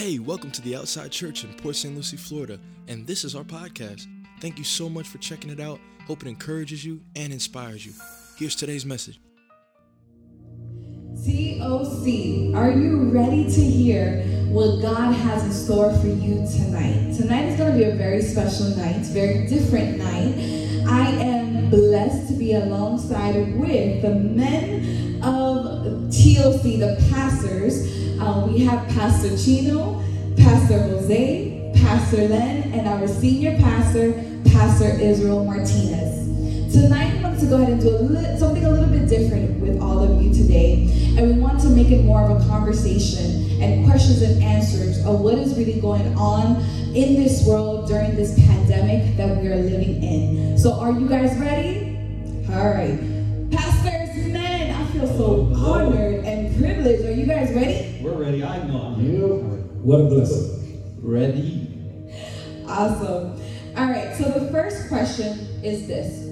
Hey, 0.00 0.18
welcome 0.18 0.50
to 0.52 0.62
the 0.62 0.76
Outside 0.76 1.12
Church 1.12 1.44
in 1.44 1.52
Port 1.52 1.76
St. 1.76 1.94
Lucie, 1.94 2.16
Florida, 2.16 2.58
and 2.88 3.06
this 3.06 3.22
is 3.22 3.34
our 3.34 3.44
podcast. 3.44 4.06
Thank 4.40 4.56
you 4.56 4.64
so 4.64 4.88
much 4.88 5.06
for 5.06 5.18
checking 5.18 5.50
it 5.50 5.60
out. 5.60 5.78
Hope 6.06 6.22
it 6.22 6.26
encourages 6.26 6.82
you 6.82 7.02
and 7.16 7.34
inspires 7.34 7.84
you. 7.84 7.92
Here's 8.38 8.56
today's 8.56 8.86
message. 8.86 9.20
TOC, 11.22 12.56
are 12.56 12.70
you 12.70 13.10
ready 13.12 13.44
to 13.44 13.60
hear 13.60 14.22
what 14.48 14.80
God 14.80 15.12
has 15.12 15.44
in 15.44 15.52
store 15.52 15.92
for 15.98 16.06
you 16.06 16.46
tonight? 16.50 17.14
Tonight 17.18 17.48
is 17.48 17.58
going 17.58 17.72
to 17.72 17.76
be 17.76 17.84
a 17.84 17.94
very 17.94 18.22
special 18.22 18.74
night, 18.78 19.04
very 19.08 19.46
different 19.48 19.98
night. 19.98 20.88
I 20.88 21.10
am 21.10 21.68
blessed 21.68 22.28
to 22.28 22.38
be 22.38 22.54
alongside 22.54 23.34
with 23.58 24.00
the 24.00 24.14
men 24.14 25.22
of 25.22 26.10
TOC, 26.10 26.62
the 26.80 27.06
pastors. 27.10 28.00
Uh, 28.20 28.46
we 28.46 28.58
have 28.58 28.86
Pastor 28.90 29.34
Chino, 29.34 30.04
Pastor 30.36 30.78
Jose, 30.78 31.72
Pastor 31.76 32.28
Len, 32.28 32.70
and 32.74 32.86
our 32.86 33.08
senior 33.08 33.56
pastor, 33.56 34.12
Pastor 34.52 34.90
Israel 35.00 35.42
Martinez. 35.42 36.28
Tonight, 36.70 37.14
we 37.14 37.22
want 37.22 37.40
to 37.40 37.46
go 37.46 37.56
ahead 37.56 37.72
and 37.72 37.80
do 37.80 37.88
a 37.88 37.98
li- 37.98 38.38
something 38.38 38.64
a 38.66 38.70
little 38.70 38.90
bit 38.90 39.08
different 39.08 39.58
with 39.60 39.80
all 39.80 40.00
of 40.00 40.22
you 40.22 40.34
today. 40.34 41.14
And 41.16 41.34
we 41.34 41.40
want 41.40 41.60
to 41.62 41.70
make 41.70 41.88
it 41.88 42.04
more 42.04 42.20
of 42.20 42.42
a 42.42 42.46
conversation 42.46 43.60
and 43.62 43.86
questions 43.88 44.20
and 44.20 44.42
answers 44.42 44.98
of 45.06 45.20
what 45.20 45.38
is 45.38 45.56
really 45.56 45.80
going 45.80 46.14
on 46.18 46.56
in 46.94 47.14
this 47.14 47.46
world 47.46 47.88
during 47.88 48.16
this 48.16 48.38
pandemic 48.46 49.16
that 49.16 49.40
we 49.40 49.48
are 49.48 49.56
living 49.56 50.02
in. 50.02 50.58
So, 50.58 50.78
are 50.78 50.92
you 50.92 51.08
guys 51.08 51.38
ready? 51.38 51.96
All 52.50 52.68
right. 52.68 52.98
Pastors, 53.50 54.26
men, 54.26 54.74
I 54.74 54.84
feel 54.92 55.06
so 55.06 55.52
honored 55.54 56.24
and 56.64 56.74
privileged. 56.74 57.04
Are 57.04 57.12
you 57.12 57.26
guys 57.26 57.54
ready? 57.54 57.98
We're 58.02 58.12
ready. 58.12 58.44
I 58.44 58.62
know 58.66 58.82
I'm 58.82 58.96
ready. 58.96 59.62
What 59.82 60.00
a 60.00 60.04
blessing. 60.04 60.98
Ready? 61.00 61.68
Awesome. 62.66 63.40
All 63.76 63.86
right, 63.86 64.14
so 64.16 64.24
the 64.24 64.50
first 64.50 64.88
question 64.88 65.38
is 65.62 65.86
this. 65.86 66.28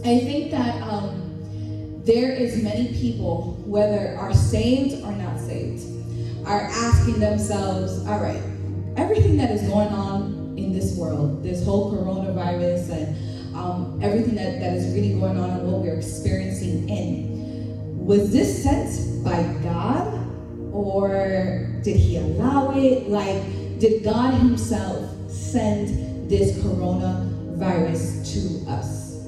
I 0.00 0.18
think 0.20 0.50
that 0.50 0.80
um, 0.82 2.02
there 2.04 2.32
is 2.32 2.62
many 2.62 2.88
people, 2.88 3.62
whether 3.66 4.16
are 4.16 4.32
saved 4.32 5.04
or 5.04 5.12
not 5.12 5.38
saved, 5.38 5.84
are 6.46 6.62
asking 6.62 7.20
themselves, 7.20 8.06
all 8.06 8.20
right, 8.20 8.42
everything 8.96 9.36
that 9.36 9.50
is 9.50 9.62
going 9.68 9.88
on 9.88 10.54
in 10.56 10.72
this 10.72 10.96
world, 10.96 11.42
this 11.42 11.64
whole 11.64 11.92
coronavirus 11.92 12.90
and 12.90 13.54
um, 13.56 14.00
everything 14.02 14.36
that, 14.36 14.60
that 14.60 14.74
is 14.74 14.94
really 14.94 15.18
going 15.18 15.38
on 15.38 15.50
and 15.50 15.70
what 15.70 15.82
we're 15.82 15.96
experiencing 15.96 16.88
in, 16.88 18.06
was 18.06 18.32
this 18.32 18.62
sent 18.62 19.09
by 19.24 19.42
God 19.62 20.14
or 20.72 21.68
did 21.82 21.96
he 21.96 22.16
allow 22.16 22.72
it? 22.76 23.08
Like, 23.08 23.42
did 23.78 24.04
God 24.04 24.34
himself 24.34 25.10
send 25.30 26.30
this 26.30 26.58
coronavirus 26.58 28.32
to 28.32 28.70
us? 28.70 29.24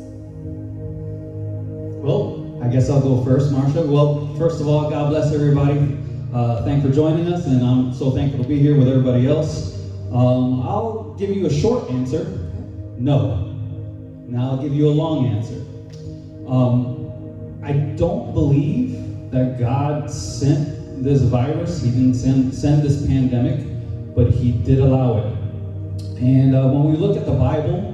Well, 2.03 2.61
I 2.63 2.69
guess 2.69 2.91
I'll 2.91 3.01
go 3.01 3.25
first, 3.25 3.53
Marsha. 3.53 3.87
Well, 3.87 4.35
first 4.37 4.61
of 4.61 4.69
all, 4.69 4.91
God 4.91 5.11
bless 5.11 5.33
everybody. 5.33 5.99
Uh, 6.33 6.65
thanks 6.65 6.87
for 6.87 6.93
joining 6.93 7.33
us, 7.33 7.47
and 7.47 7.65
I'm 7.65 7.93
so 7.93 8.11
thankful 8.11 8.43
to 8.43 8.49
be 8.49 8.59
here 8.59 8.77
with 8.77 8.89
everybody 8.89 9.27
else. 9.27 9.79
Um, 10.13 10.63
I'll 10.63 11.15
give 11.19 11.31
you 11.31 11.47
a 11.47 11.51
short 11.53 11.91
answer 11.91 12.39
no. 13.03 13.53
Now 14.29 14.51
I'll 14.51 14.63
give 14.63 14.73
you 14.73 14.87
a 14.87 14.95
long 14.95 15.27
answer. 15.27 15.61
Um, 16.47 17.61
I 17.65 17.73
don't 17.73 18.33
believe 18.33 18.95
that 19.33 19.59
God 19.59 20.11
sent 20.11 21.03
this 21.03 21.23
virus, 21.23 21.83
He 21.83 21.91
didn't 21.91 22.15
send, 22.15 22.55
send 22.55 22.83
this 22.83 23.07
pandemic, 23.07 23.67
but 24.15 24.31
He 24.31 24.53
did 24.53 24.79
allow 24.79 25.19
it. 25.19 25.25
And 26.21 26.55
uh, 26.55 26.69
when 26.69 26.85
we 26.91 26.99
look 26.99 27.17
at 27.17 27.25
the 27.25 27.33
Bible, 27.33 27.89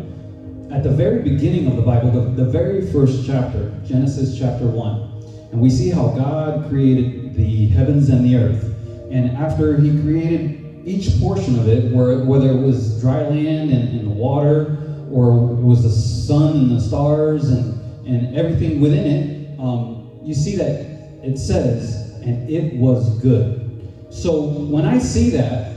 at 0.73 0.83
the 0.83 0.91
very 0.91 1.23
beginning 1.23 1.69
of 1.69 1.77
the 1.77 1.83
Bible, 1.83 2.11
the, 2.11 2.43
the 2.43 2.51
very 2.51 2.91
first 2.91 3.25
chapter, 3.25 3.73
Genesis 3.87 4.37
chapter 4.37 4.67
1, 4.67 5.53
and 5.53 5.61
we 5.61 5.71
see 5.71 5.91
how 5.91 6.09
God 6.09 6.69
created 6.69 7.35
the 7.35 7.69
heavens 7.69 8.11
and 8.11 8.25
the 8.25 8.37
earth. 8.37 8.65
And 9.11 9.31
after 9.37 9.81
He 9.81 9.91
created 10.03 10.83
each 10.85 11.21
portion 11.21 11.57
of 11.59 11.69
it, 11.69 11.93
where, 11.95 12.25
whether 12.25 12.51
it 12.51 12.61
was 12.61 13.01
dry 13.01 13.23
land 13.23 13.71
and, 13.71 14.01
and 14.01 14.17
water, 14.17 14.77
or 15.13 15.53
it 15.53 15.63
was 15.63 15.85
the 15.85 15.91
sun 15.91 16.57
and 16.57 16.71
the 16.73 16.81
stars 16.81 17.49
and, 17.49 17.81
and 18.07 18.37
everything 18.37 18.81
within 18.81 19.07
it, 19.07 19.61
um, 19.61 20.11
you 20.25 20.35
see 20.35 20.57
that 20.57 20.98
it 21.23 21.39
says, 21.39 22.13
and 22.23 22.49
it 22.49 22.75
was 22.75 23.19
good. 23.21 23.65
So 24.11 24.43
when 24.43 24.85
I 24.85 24.99
see 24.99 25.31
that, 25.31 25.75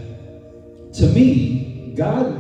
to 0.94 1.08
me, 1.08 1.94
God 1.96 2.40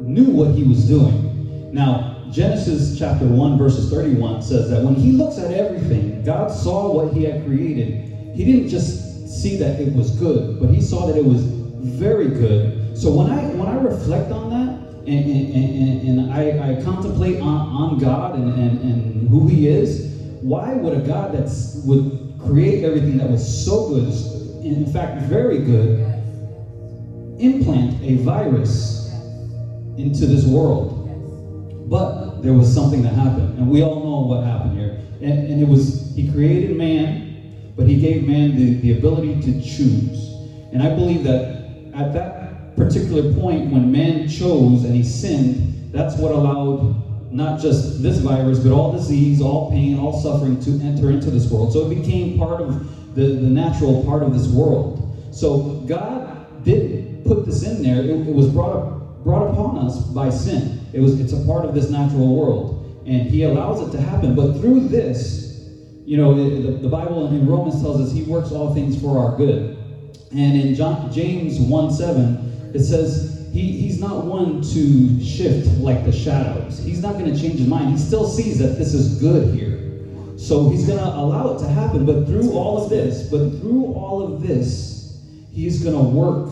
knew 0.00 0.30
what 0.30 0.54
He 0.54 0.64
was 0.64 0.86
doing. 0.86 1.72
Now, 1.72 2.10
Genesis 2.30 2.96
chapter 2.96 3.26
1, 3.26 3.58
verses 3.58 3.90
31 3.90 4.42
says 4.42 4.70
that 4.70 4.84
when 4.84 4.94
he 4.94 5.12
looks 5.12 5.38
at 5.38 5.52
everything, 5.52 6.22
God 6.22 6.48
saw 6.52 6.92
what 6.92 7.12
he 7.12 7.24
had 7.24 7.44
created. 7.44 8.08
He 8.36 8.44
didn't 8.44 8.68
just 8.68 9.28
see 9.28 9.56
that 9.56 9.80
it 9.80 9.92
was 9.94 10.16
good, 10.16 10.60
but 10.60 10.70
he 10.70 10.80
saw 10.80 11.06
that 11.06 11.16
it 11.16 11.24
was 11.24 11.42
very 11.42 12.28
good. 12.28 12.96
So 12.96 13.12
when 13.12 13.30
I 13.30 13.42
when 13.54 13.66
I 13.66 13.80
reflect 13.80 14.30
on 14.30 14.50
that 14.50 14.68
and, 15.08 15.30
and, 15.30 15.54
and, 15.54 16.20
and 16.20 16.32
I, 16.32 16.78
I 16.78 16.82
contemplate 16.82 17.40
on, 17.40 17.66
on 17.66 17.98
God 17.98 18.36
and, 18.36 18.52
and, 18.52 18.80
and 18.80 19.28
who 19.28 19.48
he 19.48 19.66
is, 19.66 20.16
why 20.40 20.74
would 20.74 20.96
a 20.96 21.00
God 21.00 21.32
that 21.32 21.48
would 21.84 22.29
create 22.46 22.84
everything 22.84 23.18
that 23.18 23.28
was 23.30 23.64
so 23.64 23.88
good, 23.88 24.12
in 24.64 24.90
fact, 24.92 25.22
very 25.22 25.58
good, 25.58 26.00
implant 27.38 28.02
a 28.02 28.16
virus 28.16 29.12
into 29.96 30.26
this 30.26 30.44
world? 30.46 30.96
But 31.88 32.40
there 32.42 32.54
was 32.54 32.72
something 32.72 33.02
that 33.02 33.14
happened, 33.14 33.58
and 33.58 33.70
we 33.70 33.82
all 33.82 34.00
know 34.00 34.20
what 34.26 34.44
happened 34.44 34.78
here. 34.78 35.00
And, 35.20 35.50
and 35.50 35.62
it 35.62 35.68
was, 35.68 36.14
he 36.14 36.30
created 36.30 36.76
man, 36.76 37.72
but 37.76 37.86
he 37.86 38.00
gave 38.00 38.26
man 38.26 38.56
the, 38.56 38.74
the 38.80 38.98
ability 38.98 39.40
to 39.42 39.60
choose. 39.60 40.30
And 40.72 40.82
I 40.82 40.94
believe 40.94 41.24
that 41.24 41.92
at 41.94 42.12
that 42.12 42.76
particular 42.76 43.32
point, 43.34 43.72
when 43.72 43.90
man 43.90 44.28
chose 44.28 44.84
and 44.84 44.94
he 44.94 45.02
sinned, 45.02 45.92
that's 45.92 46.16
what 46.16 46.32
allowed 46.32 47.09
not 47.30 47.60
just 47.60 48.02
this 48.02 48.18
virus, 48.18 48.58
but 48.58 48.72
all 48.72 48.92
disease, 48.92 49.40
all 49.40 49.70
pain, 49.70 49.98
all 49.98 50.20
suffering 50.20 50.60
to 50.60 50.70
enter 50.84 51.10
into 51.10 51.30
this 51.30 51.50
world. 51.50 51.72
So 51.72 51.90
it 51.90 51.94
became 51.94 52.38
part 52.38 52.60
of 52.60 53.14
the, 53.14 53.22
the 53.22 53.48
natural 53.48 54.04
part 54.04 54.22
of 54.22 54.32
this 54.32 54.48
world. 54.48 55.06
So 55.32 55.80
God 55.86 56.64
did 56.64 57.24
put 57.24 57.46
this 57.46 57.62
in 57.62 57.82
there. 57.82 58.02
It, 58.02 58.28
it 58.28 58.34
was 58.34 58.48
brought 58.48 58.76
up, 58.76 59.24
brought 59.24 59.50
upon 59.50 59.78
us 59.78 60.00
by 60.08 60.30
sin. 60.30 60.80
It 60.92 61.00
was 61.00 61.20
it's 61.20 61.32
a 61.32 61.44
part 61.46 61.64
of 61.64 61.74
this 61.74 61.90
natural 61.90 62.34
world, 62.34 63.02
and 63.06 63.22
He 63.22 63.44
allows 63.44 63.86
it 63.86 63.92
to 63.96 64.00
happen. 64.02 64.34
But 64.34 64.60
through 64.60 64.88
this, 64.88 65.68
you 66.04 66.16
know, 66.16 66.34
the, 66.34 66.72
the, 66.72 66.88
Bible 66.88 67.28
in 67.28 67.46
Romans 67.46 67.80
tells 67.80 68.00
us 68.00 68.12
He 68.12 68.24
works 68.24 68.50
all 68.50 68.74
things 68.74 69.00
for 69.00 69.18
our 69.18 69.36
good. 69.36 69.76
And 70.32 70.60
in 70.60 70.74
John, 70.74 71.12
James 71.12 71.60
1 71.60 71.92
7, 71.92 72.72
it 72.74 72.80
says 72.80 73.39
he, 73.52 73.72
He's 73.72 74.00
not 74.00 74.24
one 74.24 74.62
to 74.62 75.24
shift 75.24 75.78
like 75.78 76.04
the 76.04 76.12
shadows. 76.12 76.78
He's 76.78 77.02
not 77.02 77.14
going 77.18 77.32
to 77.32 77.40
change 77.40 77.58
his 77.58 77.66
mind. 77.66 77.90
He 77.90 77.98
still 77.98 78.28
sees 78.28 78.58
that 78.58 78.78
this 78.78 78.94
is 78.94 79.20
good 79.20 79.54
here. 79.54 80.38
So 80.38 80.68
He's 80.68 80.86
going 80.86 80.98
to 80.98 81.04
allow 81.04 81.54
it 81.54 81.58
to 81.60 81.68
happen. 81.68 82.06
But 82.06 82.26
through 82.26 82.52
all 82.52 82.82
of 82.82 82.90
this, 82.90 83.28
but 83.30 83.50
through 83.60 83.92
all 83.94 84.22
of 84.22 84.42
this, 84.42 85.20
He's 85.52 85.82
going 85.82 85.96
to 85.96 86.02
work 86.02 86.50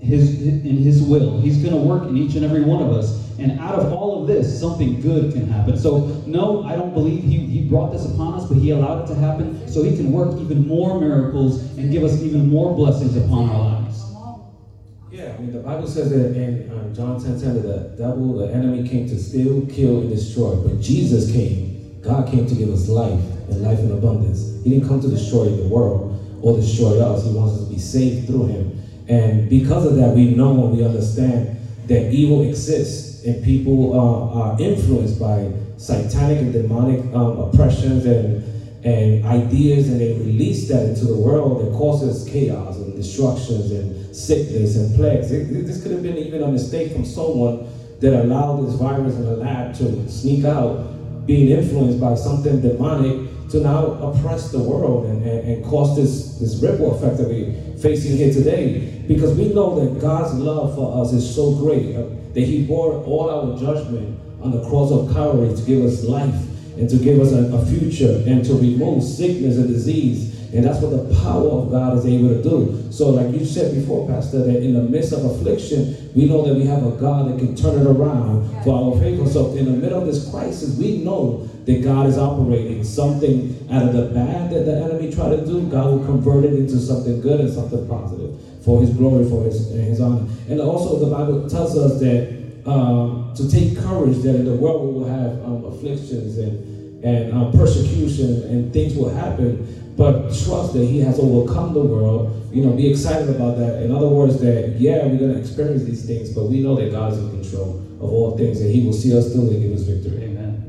his 0.00 0.42
in 0.42 0.76
his 0.76 1.02
will. 1.02 1.40
He's 1.40 1.58
going 1.58 1.74
to 1.74 1.80
work 1.80 2.08
in 2.08 2.16
each 2.16 2.34
and 2.34 2.44
every 2.44 2.62
one 2.62 2.82
of 2.82 2.92
us. 2.92 3.16
And 3.38 3.58
out 3.60 3.78
of 3.78 3.92
all 3.92 4.20
of 4.20 4.28
this, 4.28 4.58
something 4.58 5.00
good 5.00 5.32
can 5.32 5.46
happen. 5.46 5.78
So, 5.78 6.06
no, 6.26 6.64
I 6.64 6.74
don't 6.74 6.92
believe 6.92 7.22
he, 7.22 7.38
he 7.38 7.68
brought 7.68 7.92
this 7.92 8.04
upon 8.04 8.34
us, 8.34 8.48
but 8.48 8.56
he 8.56 8.70
allowed 8.70 9.04
it 9.04 9.14
to 9.14 9.14
happen 9.14 9.68
so 9.68 9.82
he 9.84 9.96
can 9.96 10.10
work 10.10 10.40
even 10.40 10.66
more 10.66 11.00
miracles 11.00 11.60
and 11.76 11.92
give 11.92 12.02
us 12.02 12.20
even 12.22 12.48
more 12.48 12.74
blessings 12.74 13.16
upon 13.16 13.48
our 13.48 13.58
lives. 13.58 13.87
Yeah, 15.18 15.34
I 15.36 15.40
mean, 15.40 15.52
the 15.52 15.58
Bible 15.58 15.88
says 15.88 16.10
that 16.10 16.36
in 16.36 16.70
um, 16.70 16.94
John 16.94 17.20
10 17.20 17.40
10 17.40 17.54
that 17.54 17.62
the 17.62 17.78
devil, 17.98 18.38
the 18.38 18.54
enemy 18.54 18.88
came 18.88 19.08
to 19.08 19.18
steal, 19.20 19.66
kill, 19.66 20.02
and 20.02 20.10
destroy. 20.10 20.54
But 20.54 20.80
Jesus 20.80 21.32
came. 21.32 21.98
God 22.02 22.30
came 22.30 22.46
to 22.46 22.54
give 22.54 22.68
us 22.68 22.88
life 22.88 23.20
and 23.50 23.60
life 23.60 23.80
in 23.80 23.90
abundance. 23.90 24.62
He 24.62 24.70
didn't 24.70 24.86
come 24.86 25.00
to 25.00 25.08
destroy 25.08 25.48
the 25.48 25.66
world 25.66 26.38
or 26.40 26.56
destroy 26.56 27.00
us. 27.00 27.24
He 27.24 27.32
wants 27.32 27.54
us 27.54 27.64
to 27.66 27.74
be 27.74 27.80
saved 27.80 28.28
through 28.28 28.46
him. 28.46 28.80
And 29.08 29.50
because 29.50 29.86
of 29.86 29.96
that, 29.96 30.14
we 30.14 30.36
know 30.36 30.66
and 30.68 30.78
we 30.78 30.84
understand 30.84 31.58
that 31.88 32.12
evil 32.12 32.48
exists 32.48 33.24
and 33.24 33.44
people 33.44 33.98
uh, 33.98 34.40
are 34.40 34.60
influenced 34.60 35.18
by 35.18 35.50
satanic 35.78 36.38
and 36.38 36.52
demonic 36.52 37.00
um, 37.12 37.40
oppressions 37.40 38.06
and, 38.06 38.86
and 38.86 39.26
ideas, 39.26 39.88
and 39.88 40.00
they 40.00 40.12
release 40.12 40.68
that 40.68 40.84
into 40.90 41.06
the 41.06 41.16
world 41.16 41.66
that 41.66 41.76
causes 41.76 42.28
chaos 42.30 42.76
and 42.76 42.94
destructions 42.94 43.72
and 43.72 43.97
sickness 44.18 44.76
and 44.76 44.94
plagues. 44.94 45.30
It, 45.30 45.66
this 45.66 45.82
could 45.82 45.92
have 45.92 46.02
been 46.02 46.18
even 46.18 46.42
a 46.42 46.48
mistake 46.48 46.92
from 46.92 47.04
someone 47.04 47.68
that 48.00 48.24
allowed 48.24 48.66
this 48.66 48.74
virus 48.74 49.14
in 49.16 49.26
a 49.26 49.36
lab 49.36 49.74
to 49.76 50.08
sneak 50.08 50.44
out, 50.44 51.26
being 51.26 51.48
influenced 51.48 52.00
by 52.00 52.14
something 52.14 52.60
demonic 52.60 53.28
to 53.50 53.60
now 53.60 53.86
oppress 54.02 54.52
the 54.52 54.58
world 54.58 55.06
and, 55.06 55.22
and, 55.24 55.48
and 55.48 55.64
cause 55.64 55.96
this, 55.96 56.38
this 56.38 56.62
ripple 56.62 56.94
effect 56.94 57.16
that 57.16 57.28
we're 57.28 57.52
facing 57.78 58.16
here 58.16 58.32
today. 58.32 59.02
Because 59.08 59.36
we 59.36 59.52
know 59.54 59.82
that 59.82 60.00
God's 60.00 60.34
love 60.34 60.74
for 60.74 61.02
us 61.02 61.12
is 61.12 61.34
so 61.34 61.54
great 61.54 61.96
uh, 61.96 62.02
that 62.34 62.40
He 62.40 62.66
bore 62.66 63.02
all 63.04 63.30
our 63.30 63.58
judgment 63.58 64.18
on 64.42 64.50
the 64.50 64.68
cross 64.68 64.92
of 64.92 65.12
Calvary 65.12 65.54
to 65.56 65.62
give 65.62 65.84
us 65.84 66.04
life 66.04 66.34
and 66.76 66.88
to 66.88 66.96
give 66.96 67.20
us 67.20 67.32
a, 67.32 67.54
a 67.56 67.66
future 67.66 68.22
and 68.26 68.44
to 68.44 68.54
remove 68.54 69.02
sickness 69.02 69.56
and 69.56 69.68
disease. 69.68 70.27
And 70.54 70.64
that's 70.64 70.80
what 70.80 70.90
the 70.90 71.14
power 71.22 71.48
of 71.50 71.70
God 71.70 71.98
is 71.98 72.06
able 72.06 72.28
to 72.30 72.42
do. 72.42 72.88
So, 72.90 73.10
like 73.10 73.34
you 73.34 73.44
said 73.44 73.74
before, 73.74 74.08
Pastor, 74.08 74.44
that 74.44 74.62
in 74.62 74.72
the 74.72 74.82
midst 74.82 75.12
of 75.12 75.24
affliction, 75.24 76.10
we 76.14 76.26
know 76.26 76.42
that 76.46 76.54
we 76.54 76.64
have 76.64 76.86
a 76.86 76.92
God 76.92 77.30
that 77.30 77.38
can 77.38 77.54
turn 77.54 77.78
it 77.78 77.86
around 77.86 78.64
for 78.64 78.94
our 78.94 79.00
favor. 79.00 79.28
So, 79.28 79.54
in 79.56 79.66
the 79.66 79.72
middle 79.72 80.00
of 80.00 80.06
this 80.06 80.30
crisis, 80.30 80.78
we 80.78 80.98
know 80.98 81.48
that 81.66 81.82
God 81.82 82.06
is 82.06 82.16
operating 82.16 82.82
something 82.82 83.68
out 83.70 83.88
of 83.88 83.92
the 83.92 84.06
bad 84.14 84.50
that 84.50 84.64
the 84.64 84.76
enemy 84.76 85.12
tried 85.12 85.36
to 85.36 85.44
do. 85.44 85.68
God 85.68 85.86
will 85.92 86.04
convert 86.06 86.44
it 86.44 86.54
into 86.54 86.78
something 86.78 87.20
good 87.20 87.40
and 87.40 87.52
something 87.52 87.86
positive 87.86 88.40
for 88.64 88.80
His 88.80 88.90
glory, 88.90 89.28
for 89.28 89.44
His, 89.44 89.68
His 89.68 90.00
honor. 90.00 90.26
And 90.48 90.60
also, 90.60 90.98
the 90.98 91.14
Bible 91.14 91.48
tells 91.48 91.76
us 91.76 92.00
that 92.00 92.38
um, 92.68 93.32
to 93.36 93.50
take 93.50 93.78
courage 93.78 94.18
that 94.18 94.34
in 94.34 94.44
the 94.44 94.54
world 94.54 94.86
we 94.86 95.00
will 95.00 95.08
have 95.08 95.42
um, 95.44 95.64
afflictions 95.64 96.38
and, 96.38 97.04
and 97.04 97.32
um, 97.32 97.52
persecution 97.52 98.42
and 98.44 98.72
things 98.72 98.94
will 98.94 99.08
happen 99.08 99.77
but 99.98 100.32
trust 100.44 100.72
that 100.74 100.84
he 100.84 101.00
has 101.00 101.18
overcome 101.18 101.74
the 101.74 101.82
world. 101.82 102.32
You 102.52 102.64
know, 102.64 102.72
be 102.72 102.88
excited 102.88 103.28
about 103.28 103.58
that. 103.58 103.82
In 103.82 103.92
other 103.94 104.06
words, 104.06 104.40
that 104.40 104.76
yeah, 104.78 105.04
we're 105.04 105.18
gonna 105.18 105.38
experience 105.38 105.82
these 105.82 106.06
things, 106.06 106.32
but 106.32 106.44
we 106.44 106.60
know 106.60 106.76
that 106.76 106.92
God 106.92 107.12
is 107.12 107.18
in 107.18 107.30
control 107.30 107.80
of 108.00 108.04
all 108.04 108.38
things, 108.38 108.60
and 108.60 108.70
He 108.70 108.86
will 108.86 108.92
see 108.92 109.18
us 109.18 109.32
through 109.32 109.50
and 109.50 109.60
give 109.60 109.72
us 109.72 109.82
victory. 109.82 110.22
Amen. 110.22 110.62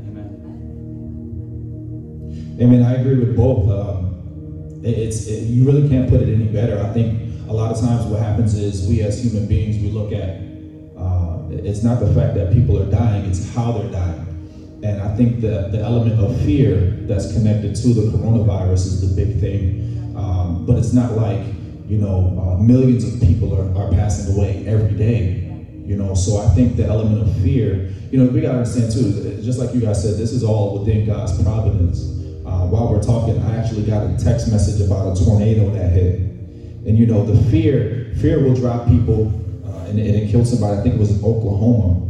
Amen. 2.49 2.57
Amen. 2.59 2.81
I 2.83 2.95
agree 2.95 3.19
with 3.23 3.37
both. 3.37 3.69
Um, 3.69 4.81
it, 4.83 4.97
it's 4.97 5.27
it, 5.27 5.43
you 5.43 5.63
really 5.63 5.87
can't 5.87 6.09
put 6.09 6.21
it 6.21 6.33
any 6.33 6.45
better. 6.45 6.81
I 6.81 6.91
think 6.91 7.47
a 7.47 7.53
lot 7.53 7.71
of 7.71 7.79
times 7.79 8.07
what 8.07 8.19
happens 8.19 8.55
is 8.55 8.87
we 8.87 9.03
as 9.03 9.23
human 9.23 9.47
beings 9.47 9.77
we 9.77 9.91
look 9.91 10.11
at 10.11 10.41
uh, 10.97 11.43
it's 11.51 11.83
not 11.83 11.99
the 11.99 12.11
fact 12.15 12.33
that 12.33 12.51
people 12.51 12.81
are 12.81 12.89
dying; 12.89 13.25
it's 13.25 13.47
how 13.53 13.73
they're 13.73 13.91
dying. 13.91 14.25
And 14.81 15.01
I 15.01 15.13
think 15.15 15.41
the, 15.41 15.67
the 15.71 15.79
element 15.79 16.19
of 16.21 16.39
fear 16.41 16.77
that's 17.01 17.33
connected 17.33 17.75
to 17.75 17.93
the 17.93 18.17
coronavirus 18.17 18.85
is 18.87 19.01
the 19.01 19.25
big 19.25 19.39
thing. 19.41 20.13
Um, 20.15 20.65
but 20.65 20.77
it's 20.77 20.93
not 20.93 21.13
like, 21.13 21.41
you 21.85 21.97
know, 21.97 22.39
uh, 22.39 22.61
millions 22.61 23.03
of 23.03 23.19
people 23.19 23.53
are, 23.53 23.67
are 23.77 23.91
passing 23.91 24.35
away 24.35 24.65
every 24.67 24.95
day, 24.95 25.65
you 25.83 25.97
know. 25.97 26.13
So 26.15 26.37
I 26.37 26.47
think 26.55 26.77
the 26.77 26.85
element 26.85 27.27
of 27.27 27.35
fear, 27.41 27.91
you 28.09 28.23
know, 28.23 28.31
we 28.31 28.39
got 28.39 28.53
to 28.53 28.57
understand 28.59 28.93
too, 28.93 29.41
just 29.43 29.59
like 29.59 29.73
you 29.73 29.81
guys 29.81 30.01
said, 30.01 30.17
this 30.17 30.31
is 30.31 30.43
all 30.43 30.79
within 30.79 31.05
God's 31.05 31.41
providence. 31.43 31.99
Uh, 32.45 32.65
while 32.67 32.89
we're 32.89 33.03
talking, 33.03 33.37
I 33.43 33.57
actually 33.57 33.83
got 33.83 34.07
a 34.07 34.17
text 34.17 34.49
message 34.49 34.79
about 34.79 35.17
a 35.17 35.25
tornado 35.25 35.69
that 35.71 35.91
hit. 35.91 36.19
And, 36.87 36.97
you 36.97 37.05
know, 37.05 37.25
the 37.25 37.49
fear, 37.51 38.13
fear 38.21 38.41
will 38.41 38.55
drive 38.55 38.87
people, 38.87 39.27
uh, 39.65 39.89
and, 39.89 39.99
and 39.99 40.15
it 40.15 40.31
killed 40.31 40.47
somebody, 40.47 40.79
I 40.79 40.83
think 40.83 40.95
it 40.95 40.99
was 40.99 41.11
in 41.11 41.23
Oklahoma 41.23 42.08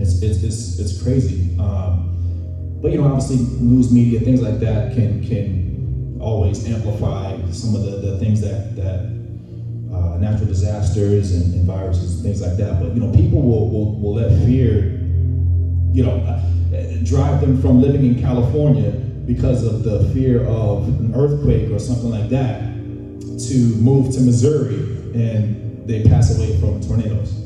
it's, 0.00 0.22
it's, 0.22 0.42
it's, 0.42 0.78
it's 0.78 1.02
crazy. 1.02 1.56
Um, 1.58 2.10
but 2.82 2.92
you 2.92 2.98
know, 2.98 3.06
obviously, 3.06 3.36
news 3.60 3.92
media, 3.92 4.20
things 4.20 4.40
like 4.40 4.58
that, 4.60 4.94
can 4.94 5.22
can 5.26 6.18
always 6.20 6.66
amplify 6.66 7.36
some 7.50 7.74
of 7.74 7.82
the, 7.82 7.96
the 7.96 8.18
things 8.18 8.40
that 8.40 8.76
that 8.76 9.00
uh, 9.94 10.16
natural 10.18 10.46
disasters 10.46 11.32
and, 11.34 11.54
and, 11.54 11.66
viruses, 11.66 12.22
things 12.22 12.40
like 12.40 12.56
that. 12.56 12.80
But 12.80 12.94
you 12.94 13.00
know, 13.00 13.12
people 13.12 13.42
will 13.42 13.68
will, 13.68 14.00
will 14.00 14.14
let 14.14 14.30
fear, 14.46 14.98
you 15.92 16.04
know, 16.04 16.16
uh, 16.24 17.04
drive 17.04 17.40
them 17.40 17.60
from 17.60 17.82
living 17.82 18.04
in 18.06 18.20
California 18.20 18.92
because 19.26 19.64
of 19.64 19.82
the 19.84 20.08
fear 20.14 20.44
of 20.46 20.88
an 20.88 21.12
earthquake 21.14 21.70
or 21.70 21.78
something 21.78 22.10
like 22.10 22.30
that 22.30 22.60
to 23.48 23.54
move 23.76 24.12
to 24.14 24.20
Missouri 24.20 24.80
and 25.14 25.86
they 25.86 26.02
pass 26.04 26.36
away 26.36 26.58
from 26.60 26.80
tornadoes. 26.80 27.39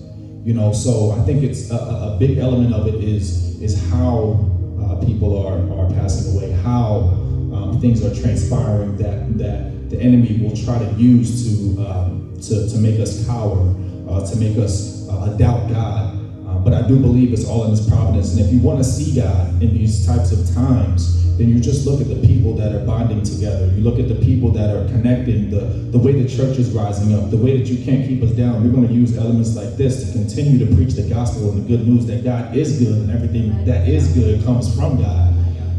You 0.45 0.53
know, 0.53 0.75
so 0.75 1.13
I 1.13 1.21
think 1.21 1.43
it's 1.43 1.71
a, 1.71 1.77
a 1.77 2.17
big 2.19 2.37
element 2.37 2.75
of 2.75 2.87
it 2.87 2.97
is 2.97 3.59
is 3.63 3.83
how 3.89 4.39
uh, 4.79 5.03
people 5.05 5.39
are 5.47 5.57
are 5.81 5.89
passing 5.95 6.37
away, 6.37 6.51
how 6.51 7.09
um, 7.55 7.79
things 7.81 8.05
are 8.05 8.15
transpiring 8.15 8.99
that 8.99 9.39
that 9.39 9.89
the 9.89 9.99
enemy 9.99 10.37
will 10.43 10.55
try 10.55 10.79
to 10.79 10.93
use 10.97 11.45
to 11.45 11.87
um, 11.87 12.37
to, 12.43 12.69
to 12.69 12.77
make 12.77 13.01
us 13.01 13.27
cower, 13.27 13.75
uh, 14.11 14.27
to 14.27 14.37
make 14.37 14.59
us 14.59 15.09
uh, 15.09 15.35
doubt 15.39 15.67
God. 15.71 16.24
But 16.65 16.73
I 16.73 16.89
do 16.89 16.99
believe 16.99 17.33
it's 17.33 17.47
all 17.47 17.65
in 17.65 17.71
His 17.71 17.87
providence. 17.87 18.33
And 18.33 18.41
if 18.41 18.53
you 18.53 18.59
want 18.59 18.79
to 18.79 18.85
see 18.85 19.15
God 19.15 19.63
in 19.63 19.75
these 19.75 20.07
types 20.07 20.33
of 20.33 20.55
times, 20.55 21.25
then 21.37 21.49
you 21.49 21.59
just 21.59 21.85
look 21.85 22.01
at 22.01 22.09
the 22.09 22.27
people 22.27 22.55
that 22.55 22.73
are 22.73 22.85
bonding 22.87 23.23
together. 23.23 23.67
You 23.75 23.83
look 23.83 23.99
at 23.99 24.09
the 24.09 24.15
people 24.15 24.51
that 24.53 24.75
are 24.75 24.87
connecting, 24.87 25.51
the, 25.51 25.61
the 25.91 25.99
way 25.99 26.13
the 26.13 26.29
church 26.29 26.59
is 26.59 26.71
rising 26.71 27.13
up, 27.13 27.31
the 27.31 27.37
way 27.37 27.59
that 27.59 27.67
you 27.67 27.85
can't 27.85 28.07
keep 28.07 28.23
us 28.23 28.31
down. 28.31 28.63
We're 28.63 28.73
going 28.73 28.87
to 28.87 28.95
use 28.95 29.17
elements 29.19 29.57
like 29.57 29.77
this 29.77 30.07
to 30.07 30.13
continue 30.13 30.65
to 30.65 30.75
preach 30.77 30.95
the 30.95 31.09
gospel 31.09 31.51
and 31.51 31.65
the 31.65 31.69
good 31.69 31.87
news 31.87 32.07
that 32.07 32.23
God 32.23 32.57
is 32.57 32.79
good 32.79 32.99
and 32.99 33.11
everything 33.11 33.65
that 33.65 33.89
is 33.89 34.13
good 34.15 34.45
comes 34.45 34.73
from 34.77 35.03
God. 35.03 35.35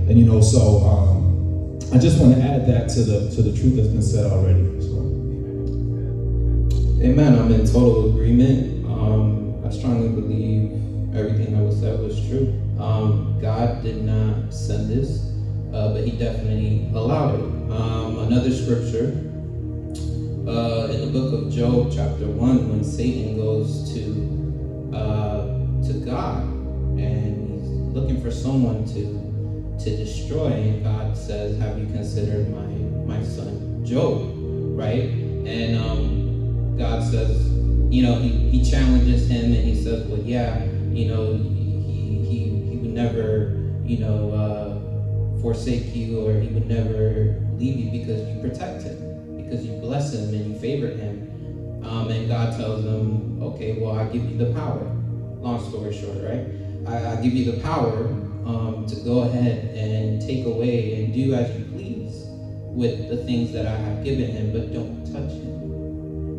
And 0.09 0.19
you 0.19 0.25
know, 0.25 0.41
so 0.41 0.83
um, 0.83 1.79
I 1.93 1.99
just 1.99 2.19
want 2.19 2.35
to 2.35 2.41
add 2.41 2.67
that 2.67 2.89
to 2.89 3.03
the 3.03 3.31
to 3.35 3.41
the 3.41 3.57
truth 3.57 3.77
that's 3.77 3.87
been 3.87 4.01
said 4.01 4.25
already. 4.31 4.81
So. 4.81 4.95
Amen. 7.01 7.39
I'm 7.39 7.51
in 7.51 7.65
total 7.65 8.09
agreement. 8.09 8.85
Um, 8.85 9.44
I 9.65 9.69
strongly 9.71 10.09
believe 10.09 11.15
everything 11.15 11.57
that 11.57 11.63
was 11.63 11.79
said 11.79 12.00
was 12.00 12.19
true. 12.27 12.53
Um, 12.79 13.39
God 13.41 13.81
did 13.83 14.03
not 14.03 14.53
send 14.53 14.89
this 14.89 15.35
uh, 15.75 15.91
but 15.91 16.06
he 16.06 16.12
definitely 16.12 16.89
allowed 16.94 17.35
it. 17.35 17.71
Um, 17.71 18.19
another 18.19 18.51
scripture 18.51 19.21
uh, 20.47 20.88
in 20.89 21.01
the 21.01 21.09
book 21.12 21.33
of 21.33 21.51
Job, 21.51 21.91
chapter 21.94 22.27
one, 22.27 22.69
when 22.69 22.83
Satan 22.83 23.35
goes 23.35 23.94
to 23.94 24.95
uh, 24.95 25.47
to 25.85 25.94
God 26.06 26.44
and 26.97 27.59
he's 27.59 27.69
looking 27.94 28.21
for 28.21 28.31
someone 28.31 28.85
to 28.85 29.83
to 29.83 29.97
destroy, 29.97 30.47
and 30.47 30.83
God 30.83 31.18
says, 31.18 31.59
"Have 31.59 31.77
you 31.77 31.88
considered 31.88 32.50
my 32.50 33.18
my 33.18 33.21
son 33.21 33.83
Job?" 33.85 34.31
Right? 34.77 35.09
And 35.45 35.77
um, 35.77 36.77
God 36.77 37.03
says, 37.03 37.55
you 37.91 38.01
know, 38.03 38.19
he, 38.19 38.29
he 38.49 38.63
challenges 38.63 39.27
him 39.27 39.53
and 39.53 39.65
he 39.65 39.75
says, 39.75 40.05
"Well, 40.07 40.21
yeah, 40.21 40.63
you 40.91 41.07
know, 41.07 41.33
he 41.33 42.23
he 42.27 42.39
he 42.69 42.77
would 42.77 42.91
never, 42.93 43.51
you 43.85 43.97
know." 43.97 44.31
Uh, 44.31 44.95
forsake 45.45 45.93
you 45.93 46.19
or 46.19 46.33
he 46.33 46.47
would 46.47 46.67
never 46.67 47.39
leave 47.59 47.77
you 47.77 47.91
because 47.91 48.19
you 48.27 48.41
protect 48.41 48.81
him, 48.81 49.37
because 49.37 49.63
you 49.63 49.73
bless 49.73 50.11
him 50.11 50.33
and 50.33 50.53
you 50.53 50.59
favor 50.59 50.87
him. 50.87 51.21
Um, 51.83 52.09
and 52.09 52.27
God 52.27 52.57
tells 52.57 52.83
him, 52.83 53.39
okay, 53.43 53.79
well, 53.79 53.91
I 53.93 54.06
give 54.06 54.23
you 54.27 54.37
the 54.37 54.51
power. 54.54 54.83
Long 55.42 55.63
story 55.69 55.94
short, 55.94 56.18
right? 56.23 56.47
I, 56.87 57.13
I 57.13 57.21
give 57.21 57.33
you 57.33 57.51
the 57.51 57.61
power 57.61 58.07
um, 58.45 58.87
to 58.87 58.95
go 59.01 59.19
ahead 59.19 59.65
and 59.75 60.19
take 60.19 60.45
away 60.45 61.04
and 61.04 61.13
do 61.13 61.33
as 61.35 61.56
you 61.56 61.63
please 61.65 62.25
with 62.73 63.07
the 63.07 63.18
things 63.18 63.51
that 63.51 63.68
I 63.68 63.75
have 63.75 64.04
given 64.04 64.31
him, 64.31 64.51
but 64.51 64.73
don't 64.73 65.06
touch 65.06 65.31
him. 65.31 65.44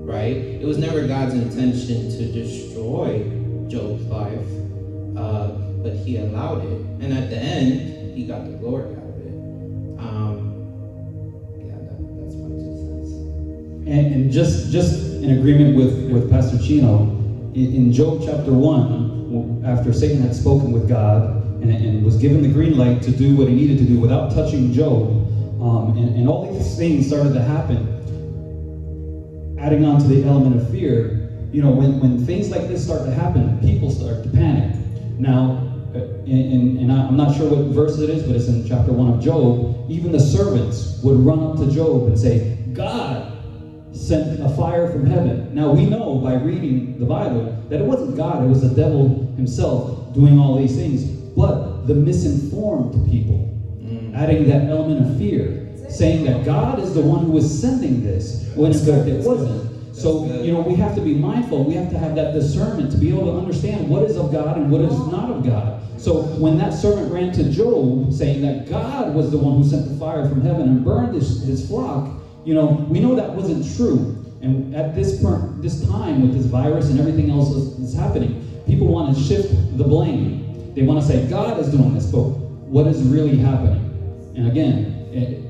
Right? 0.06 0.36
It 0.36 0.64
was 0.64 0.78
never 0.78 1.04
God's 1.06 1.34
intention 1.34 2.10
to 2.10 2.32
destroy 2.32 3.24
Job's 3.66 4.04
life, 4.04 4.46
uh, 5.18 5.48
but 5.82 5.96
he 5.96 6.18
allowed 6.18 6.64
it. 6.64 6.80
And 7.02 7.12
at 7.12 7.28
the 7.28 7.36
end, 7.36 8.14
he 8.16 8.24
got 8.24 8.44
the 8.44 8.52
glory 8.52 8.94
out 8.94 9.02
of 9.02 9.18
it. 9.18 9.34
Um, 9.98 10.54
yeah, 11.58 11.74
that, 11.74 11.98
that's 12.20 12.34
my 12.36 12.48
two 12.54 12.74
cents. 12.86 13.10
And, 13.90 14.14
and, 14.14 14.30
just 14.30 14.70
just 14.70 15.22
in 15.24 15.38
agreement 15.38 15.76
with, 15.76 16.08
with 16.12 16.30
Pastor 16.30 16.58
Chino, 16.58 17.02
in, 17.54 17.74
in 17.74 17.92
Job 17.92 18.22
chapter 18.24 18.52
1, 18.52 19.64
after 19.66 19.92
Satan 19.92 20.22
had 20.22 20.36
spoken 20.36 20.70
with 20.70 20.88
God 20.88 21.34
and, 21.62 21.70
and, 21.70 22.04
was 22.04 22.16
given 22.16 22.42
the 22.42 22.48
green 22.48 22.78
light 22.78 23.02
to 23.02 23.10
do 23.10 23.34
what 23.34 23.48
he 23.48 23.54
needed 23.54 23.78
to 23.78 23.84
do 23.84 23.98
without 23.98 24.32
touching 24.32 24.72
Job, 24.72 25.08
um, 25.60 25.96
and, 25.98 26.14
and 26.14 26.28
all 26.28 26.52
these 26.52 26.76
things 26.76 27.08
started 27.08 27.32
to 27.34 27.42
happen, 27.42 27.95
adding 29.58 29.84
on 29.84 30.00
to 30.00 30.06
the 30.06 30.24
element 30.24 30.60
of 30.60 30.70
fear, 30.70 31.30
you 31.52 31.62
know, 31.62 31.70
when, 31.70 32.00
when 32.00 32.24
things 32.26 32.50
like 32.50 32.68
this 32.68 32.84
start 32.84 33.04
to 33.04 33.12
happen, 33.12 33.58
people 33.60 33.90
start 33.90 34.22
to 34.22 34.28
panic. 34.30 34.76
Now, 35.18 35.66
and, 35.94 36.78
and 36.78 36.92
I'm 36.92 37.16
not 37.16 37.36
sure 37.36 37.48
what 37.48 37.74
verse 37.74 37.98
it 37.98 38.10
is, 38.10 38.24
but 38.24 38.36
it's 38.36 38.48
in 38.48 38.66
chapter 38.66 38.92
1 38.92 39.14
of 39.14 39.22
Job, 39.22 39.90
even 39.90 40.12
the 40.12 40.20
servants 40.20 41.00
would 41.02 41.18
run 41.20 41.42
up 41.42 41.56
to 41.58 41.70
Job 41.70 42.08
and 42.08 42.18
say, 42.18 42.58
God 42.72 43.32
sent 43.92 44.40
a 44.42 44.48
fire 44.50 44.90
from 44.92 45.06
heaven. 45.06 45.54
Now 45.54 45.72
we 45.72 45.86
know 45.86 46.16
by 46.16 46.34
reading 46.34 46.98
the 46.98 47.06
Bible 47.06 47.56
that 47.70 47.80
it 47.80 47.84
wasn't 47.84 48.16
God, 48.16 48.44
it 48.44 48.48
was 48.48 48.62
the 48.62 48.74
devil 48.74 49.32
himself 49.36 50.14
doing 50.14 50.38
all 50.38 50.58
these 50.58 50.76
things. 50.76 51.04
But 51.04 51.86
the 51.86 51.94
misinformed 51.94 53.10
people, 53.10 53.56
mm. 53.78 54.14
adding 54.14 54.48
that 54.48 54.68
element 54.68 55.06
of 55.06 55.18
fear, 55.18 55.65
saying 55.96 56.24
that 56.24 56.44
God 56.44 56.78
is 56.78 56.94
the 56.94 57.00
one 57.00 57.24
who 57.24 57.32
was 57.32 57.60
sending 57.60 58.02
this, 58.02 58.50
when 58.54 58.72
in 58.72 58.78
fact 58.78 59.08
it 59.08 59.24
wasn't. 59.24 59.94
So, 59.96 60.26
you 60.42 60.52
know, 60.52 60.60
we 60.60 60.74
have 60.74 60.94
to 60.96 61.00
be 61.00 61.14
mindful. 61.14 61.64
We 61.64 61.72
have 61.74 61.90
to 61.90 61.98
have 61.98 62.14
that 62.16 62.34
discernment 62.34 62.92
to 62.92 62.98
be 62.98 63.08
able 63.08 63.32
to 63.32 63.38
understand 63.38 63.88
what 63.88 64.02
is 64.02 64.18
of 64.18 64.30
God 64.30 64.58
and 64.58 64.70
what 64.70 64.82
is 64.82 64.92
not 65.06 65.30
of 65.30 65.42
God. 65.42 65.82
So, 65.98 66.22
when 66.36 66.58
that 66.58 66.74
servant 66.74 67.10
ran 67.10 67.32
to 67.32 67.50
Job 67.50 68.12
saying 68.12 68.42
that 68.42 68.68
God 68.68 69.14
was 69.14 69.30
the 69.30 69.38
one 69.38 69.56
who 69.56 69.66
sent 69.66 69.88
the 69.88 69.96
fire 69.96 70.28
from 70.28 70.42
heaven 70.42 70.68
and 70.68 70.84
burned 70.84 71.14
his, 71.14 71.42
his 71.44 71.66
flock, 71.66 72.10
you 72.44 72.52
know, 72.52 72.86
we 72.90 73.00
know 73.00 73.14
that 73.14 73.30
wasn't 73.30 73.64
true. 73.76 74.22
And 74.42 74.76
at 74.76 74.94
this 74.94 75.22
point, 75.22 75.62
this 75.62 75.88
time 75.88 76.20
with 76.20 76.34
this 76.34 76.44
virus 76.44 76.90
and 76.90 77.00
everything 77.00 77.30
else 77.30 77.54
that's 77.78 77.94
happening, 77.94 78.62
people 78.66 78.88
want 78.88 79.16
to 79.16 79.22
shift 79.22 79.50
the 79.78 79.84
blame. 79.84 80.74
They 80.74 80.82
want 80.82 81.00
to 81.00 81.06
say 81.06 81.26
God 81.26 81.58
is 81.58 81.70
doing 81.70 81.94
this, 81.94 82.06
but 82.06 82.24
what 82.68 82.86
is 82.86 83.02
really 83.02 83.38
happening? 83.38 83.82
And 84.36 84.46
again, 84.46 85.08
it, 85.10 85.45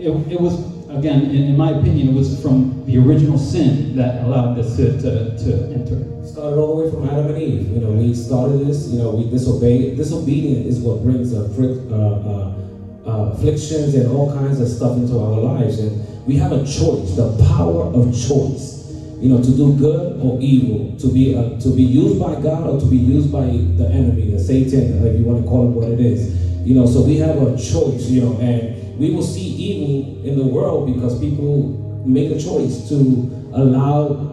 it, 0.00 0.32
it 0.32 0.40
was 0.40 0.54
again, 0.90 1.24
in, 1.26 1.44
in, 1.44 1.56
my 1.56 1.70
opinion, 1.70 2.08
it 2.08 2.14
was 2.14 2.40
from 2.42 2.84
the 2.86 2.98
original 2.98 3.38
sin 3.38 3.94
that 3.96 4.24
allowed 4.24 4.54
this 4.54 4.76
to, 4.76 4.92
to, 5.00 5.36
to 5.38 5.74
enter. 5.74 6.26
Started 6.26 6.58
all 6.58 6.76
the 6.76 6.84
way 6.84 6.90
from 6.90 7.08
Adam 7.08 7.34
and 7.34 7.42
Eve. 7.42 7.68
You 7.68 7.80
know, 7.80 7.90
we 7.90 8.14
started 8.14 8.66
this. 8.66 8.88
You 8.88 8.98
know, 8.98 9.10
we 9.10 9.30
disobeyed. 9.30 9.96
Disobedience 9.96 10.66
is 10.66 10.80
what 10.80 11.02
brings 11.02 11.34
uh, 11.34 11.40
uh, 11.40 13.08
uh, 13.08 13.32
afflictions 13.32 13.94
and 13.94 14.10
all 14.10 14.32
kinds 14.32 14.60
of 14.60 14.68
stuff 14.68 14.96
into 14.96 15.18
our 15.18 15.38
lives. 15.38 15.78
And 15.78 16.26
we 16.26 16.36
have 16.36 16.52
a 16.52 16.60
choice, 16.60 17.16
the 17.16 17.36
power 17.54 17.84
of 17.84 18.12
choice. 18.12 18.78
You 19.20 19.28
know, 19.28 19.42
to 19.42 19.50
do 19.50 19.76
good 19.76 20.18
or 20.22 20.40
evil, 20.40 20.98
to 20.98 21.12
be 21.12 21.36
uh, 21.36 21.60
to 21.60 21.76
be 21.76 21.82
used 21.82 22.18
by 22.18 22.40
God 22.40 22.66
or 22.66 22.80
to 22.80 22.86
be 22.86 22.96
used 22.96 23.30
by 23.30 23.44
the 23.44 23.86
enemy, 23.92 24.30
the 24.30 24.40
Satan, 24.40 25.06
if 25.06 25.20
you 25.20 25.26
want 25.26 25.44
to 25.44 25.48
call 25.48 25.68
it 25.68 25.72
what 25.72 25.90
it 25.90 26.00
is. 26.00 26.34
You 26.66 26.74
know, 26.74 26.86
so 26.86 27.02
we 27.02 27.18
have 27.18 27.36
a 27.36 27.50
choice. 27.56 28.08
You 28.08 28.22
know, 28.22 28.40
and 28.40 28.98
we 28.98 29.10
will 29.10 29.22
see 29.22 29.49
evil 29.70 30.24
in 30.24 30.38
the 30.38 30.44
world 30.44 30.92
because 30.92 31.18
people 31.18 32.02
make 32.06 32.30
a 32.30 32.40
choice 32.40 32.88
to 32.88 32.96
allow 33.54 34.30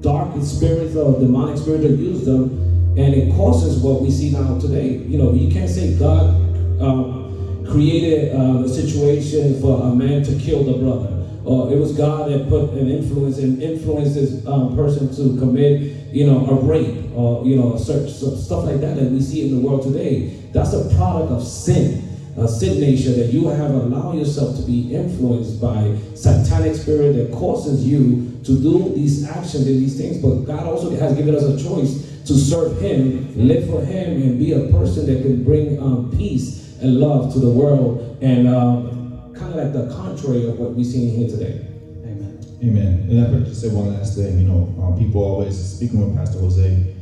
dark 0.00 0.34
spirits 0.42 0.96
or 0.96 1.18
demonic 1.20 1.58
spirits 1.58 1.84
to 1.84 1.96
use 1.96 2.24
them, 2.24 2.58
and 2.98 3.14
it 3.14 3.34
causes 3.34 3.82
what 3.82 4.02
we 4.02 4.10
see 4.10 4.30
now 4.30 4.58
today. 4.58 4.96
You 4.96 5.18
know, 5.18 5.32
you 5.32 5.52
can't 5.52 5.70
say 5.70 5.96
God 5.98 6.34
um, 6.80 7.64
created 7.70 8.34
uh, 8.34 8.68
situation 8.68 9.60
for 9.60 9.82
a 9.82 9.94
man 9.94 10.22
to 10.24 10.38
kill 10.38 10.64
the 10.64 10.78
brother. 10.78 11.08
Or 11.44 11.72
it 11.72 11.76
was 11.76 11.96
God 11.96 12.30
that 12.30 12.48
put 12.48 12.70
an 12.70 12.88
influence 12.88 13.38
and 13.38 13.60
influenced 13.60 14.14
this 14.14 14.46
um, 14.46 14.76
person 14.76 15.08
to 15.16 15.38
commit, 15.40 15.80
you 16.12 16.26
know, 16.26 16.46
a 16.46 16.54
rape 16.54 17.10
or 17.14 17.44
you 17.44 17.56
know, 17.56 17.76
search 17.76 18.10
stuff 18.10 18.64
like 18.64 18.80
that 18.80 18.96
that 18.96 19.10
we 19.10 19.20
see 19.20 19.48
in 19.48 19.56
the 19.56 19.66
world 19.66 19.82
today. 19.82 20.38
That's 20.52 20.72
a 20.72 20.94
product 20.94 21.32
of 21.32 21.42
sin 21.42 22.11
uh, 22.38 22.46
sin 22.46 22.80
nature 22.80 23.12
that 23.12 23.32
you 23.32 23.48
have 23.48 23.70
allowed 23.70 24.16
yourself 24.16 24.56
to 24.56 24.62
be 24.62 24.94
influenced 24.94 25.60
by 25.60 25.98
satanic 26.14 26.74
spirit 26.74 27.12
that 27.14 27.32
causes 27.36 27.86
you 27.86 28.40
to 28.44 28.60
do 28.60 28.92
these 28.94 29.28
actions 29.28 29.66
and 29.66 29.78
these 29.78 29.98
things. 29.98 30.18
But 30.18 30.44
God 30.44 30.66
also 30.66 30.90
has 30.90 31.16
given 31.16 31.34
us 31.34 31.44
a 31.44 31.62
choice 31.62 32.08
to 32.26 32.34
serve 32.34 32.80
Him, 32.80 33.34
live 33.36 33.68
for 33.68 33.84
Him, 33.84 34.22
and 34.22 34.38
be 34.38 34.52
a 34.52 34.68
person 34.68 35.06
that 35.06 35.22
can 35.22 35.44
bring 35.44 35.78
um, 35.80 36.10
peace 36.16 36.78
and 36.80 36.98
love 36.98 37.32
to 37.34 37.38
the 37.38 37.50
world. 37.50 38.18
And 38.22 38.48
um, 38.48 39.34
kind 39.34 39.52
of 39.52 39.56
like 39.56 39.72
the 39.72 39.94
contrary 39.94 40.48
of 40.48 40.58
what 40.58 40.74
we 40.74 40.84
see 40.84 41.08
in 41.08 41.16
here 41.16 41.28
today. 41.28 41.66
Amen. 42.04 42.40
Amen. 42.62 43.06
And 43.10 43.36
I 43.36 43.48
just 43.48 43.60
say 43.60 43.68
one 43.68 43.92
last 43.92 44.16
thing. 44.16 44.38
You 44.38 44.46
know, 44.46 44.74
um, 44.82 44.98
people 44.98 45.22
always 45.22 45.58
speaking 45.76 46.00
with 46.00 46.16
Pastor 46.16 46.38
Jose. 46.38 46.94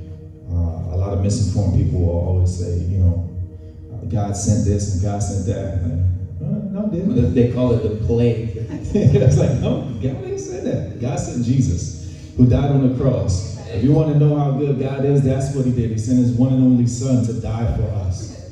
Uh, 0.48 0.94
a 0.94 0.96
lot 0.96 1.12
of 1.12 1.22
misinformed 1.22 1.78
people 1.78 2.00
will 2.00 2.26
always 2.26 2.58
say, 2.58 2.78
you 2.78 2.98
know, 2.98 3.30
God 4.10 4.36
sent 4.36 4.64
this 4.64 4.94
and 4.94 5.02
God 5.02 5.22
sent 5.22 5.46
that. 5.46 5.82
Like, 5.82 6.10
no, 6.72 6.88
didn't. 6.88 7.34
They 7.34 7.52
call 7.52 7.72
it 7.72 7.82
the 7.82 8.04
plague. 8.06 8.50
it's 8.94 9.38
like, 9.38 9.52
no, 9.60 9.82
God 10.02 10.22
didn't 10.22 10.38
say 10.38 10.60
that. 10.60 11.00
God 11.00 11.18
sent 11.18 11.44
Jesus, 11.44 12.32
who 12.36 12.46
died 12.46 12.70
on 12.70 12.88
the 12.88 13.02
cross. 13.02 13.58
If 13.68 13.84
you 13.84 13.92
want 13.92 14.12
to 14.12 14.18
know 14.18 14.36
how 14.36 14.52
good 14.52 14.80
God 14.80 15.04
is, 15.04 15.22
that's 15.22 15.54
what 15.54 15.64
He 15.64 15.72
did. 15.72 15.90
He 15.90 15.98
sent 15.98 16.18
His 16.18 16.32
one 16.32 16.52
and 16.52 16.64
only 16.64 16.86
Son 16.86 17.24
to 17.26 17.40
die 17.40 17.76
for 17.76 17.84
us. 18.06 18.50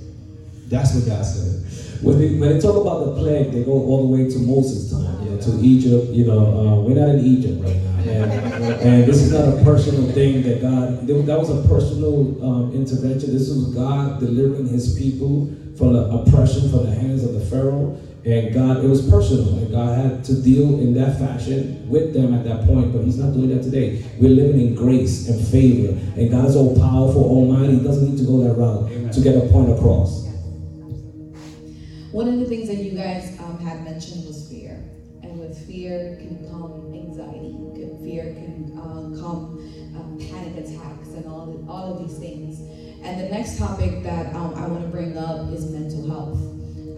That's 0.69 0.95
what 0.95 1.07
God 1.07 1.25
said. 1.25 1.68
When 2.02 2.19
they, 2.19 2.35
when 2.38 2.55
they 2.55 2.61
talk 2.61 2.76
about 2.76 3.07
the 3.07 3.12
plague, 3.21 3.50
they 3.50 3.64
go 3.64 3.73
all 3.73 4.07
the 4.07 4.14
way 4.14 4.31
to 4.31 4.38
Moses' 4.38 4.90
time, 4.90 5.25
you 5.25 5.31
know, 5.31 5.40
to 5.40 5.59
Egypt. 5.61 6.12
You 6.12 6.26
know, 6.26 6.38
uh, 6.38 6.81
we're 6.83 6.95
not 6.95 7.11
in 7.17 7.25
Egypt 7.25 7.62
right 7.62 7.76
now. 7.76 7.99
And, 7.99 8.33
and, 8.83 9.05
this 9.05 9.17
is 9.17 9.33
not 9.33 9.49
a 9.49 9.64
personal 9.64 10.11
thing 10.12 10.43
that 10.43 10.62
God, 10.62 11.07
that 11.07 11.38
was 11.38 11.50
a 11.50 11.67
personal 11.69 12.45
um, 12.45 12.73
intervention. 12.73 13.33
This 13.33 13.49
was 13.49 13.75
God 13.75 14.21
delivering 14.21 14.69
his 14.69 14.97
people 14.97 15.52
from 15.76 15.95
the 15.95 16.05
oppression 16.11 16.71
from 16.71 16.87
the 16.87 16.95
hands 16.95 17.25
of 17.25 17.35
the 17.35 17.40
Pharaoh. 17.40 17.99
And 18.25 18.52
God, 18.52 18.85
it 18.85 18.88
was 18.88 19.09
personal. 19.09 19.59
And 19.59 19.71
God 19.71 19.99
had 19.99 20.25
to 20.25 20.43
deal 20.43 20.81
in 20.81 20.93
that 20.95 21.19
fashion 21.19 21.88
with 21.88 22.12
them 22.12 22.35
at 22.35 22.45
that 22.45 22.67
point, 22.67 22.93
but 22.93 23.02
He's 23.02 23.17
not 23.17 23.33
doing 23.33 23.49
that 23.57 23.62
today. 23.62 24.05
We're 24.21 24.31
living 24.31 24.61
in 24.61 24.75
grace 24.75 25.28
and 25.28 25.47
favor. 25.49 25.93
And 26.21 26.31
God 26.31 26.47
is 26.47 26.57
all 26.57 26.78
powerful, 26.78 27.25
almighty. 27.25 27.78
He 27.78 27.81
doesn't 27.81 28.11
need 28.11 28.19
to 28.19 28.25
go 28.25 28.43
that 28.43 28.55
route 28.55 28.90
Amen. 28.90 29.11
to 29.11 29.21
get 29.21 29.37
a 29.37 29.49
point 29.49 29.71
across. 29.71 30.28
One 32.12 32.27
of 32.27 32.41
the 32.41 32.47
things 32.47 32.69
that 32.69 32.79
you 32.79 32.93
guys 32.93 33.38
um, 33.41 33.59
had 33.59 33.85
mentioned 33.85 34.25
was 34.25 34.49
fear. 34.49 34.83
And 35.23 35.38
with 35.38 35.67
fear 35.67 36.17
can 36.17 36.49
come 36.49 36.95
anxiety, 36.95 37.53
can, 37.75 37.99
fear 38.03 38.33
can 38.33 38.73
uh, 38.79 39.21
come 39.21 39.61
um, 39.95 40.17
panic 40.19 40.57
attacks 40.65 41.09
and 41.09 41.27
all, 41.27 41.47
the, 41.47 41.71
all 41.71 41.93
of 41.93 42.09
these 42.09 42.19
things. 42.19 42.61
And 43.03 43.21
the 43.21 43.29
next 43.29 43.59
topic 43.59 44.03
that 44.05 44.35
um, 44.35 44.55
I 44.55 44.67
want 44.67 44.85
to 44.85 44.88
bring 44.88 45.19
up 45.19 45.53
is 45.53 45.71
mental 45.71 46.09
health. 46.09 46.38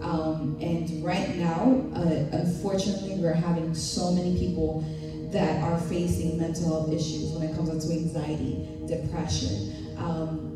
Um, 0.01 0.57
and 0.61 1.03
right 1.03 1.35
now, 1.35 1.83
uh, 1.93 2.37
unfortunately, 2.37 3.15
we're 3.15 3.33
having 3.33 3.75
so 3.75 4.11
many 4.11 4.39
people 4.39 4.85
that 5.31 5.61
are 5.61 5.77
facing 5.77 6.39
mental 6.39 6.67
health 6.67 6.91
issues 6.91 7.31
when 7.31 7.49
it 7.49 7.55
comes 7.55 7.85
to 7.85 7.93
anxiety, 7.93 8.67
depression, 8.87 9.95
um, 9.97 10.50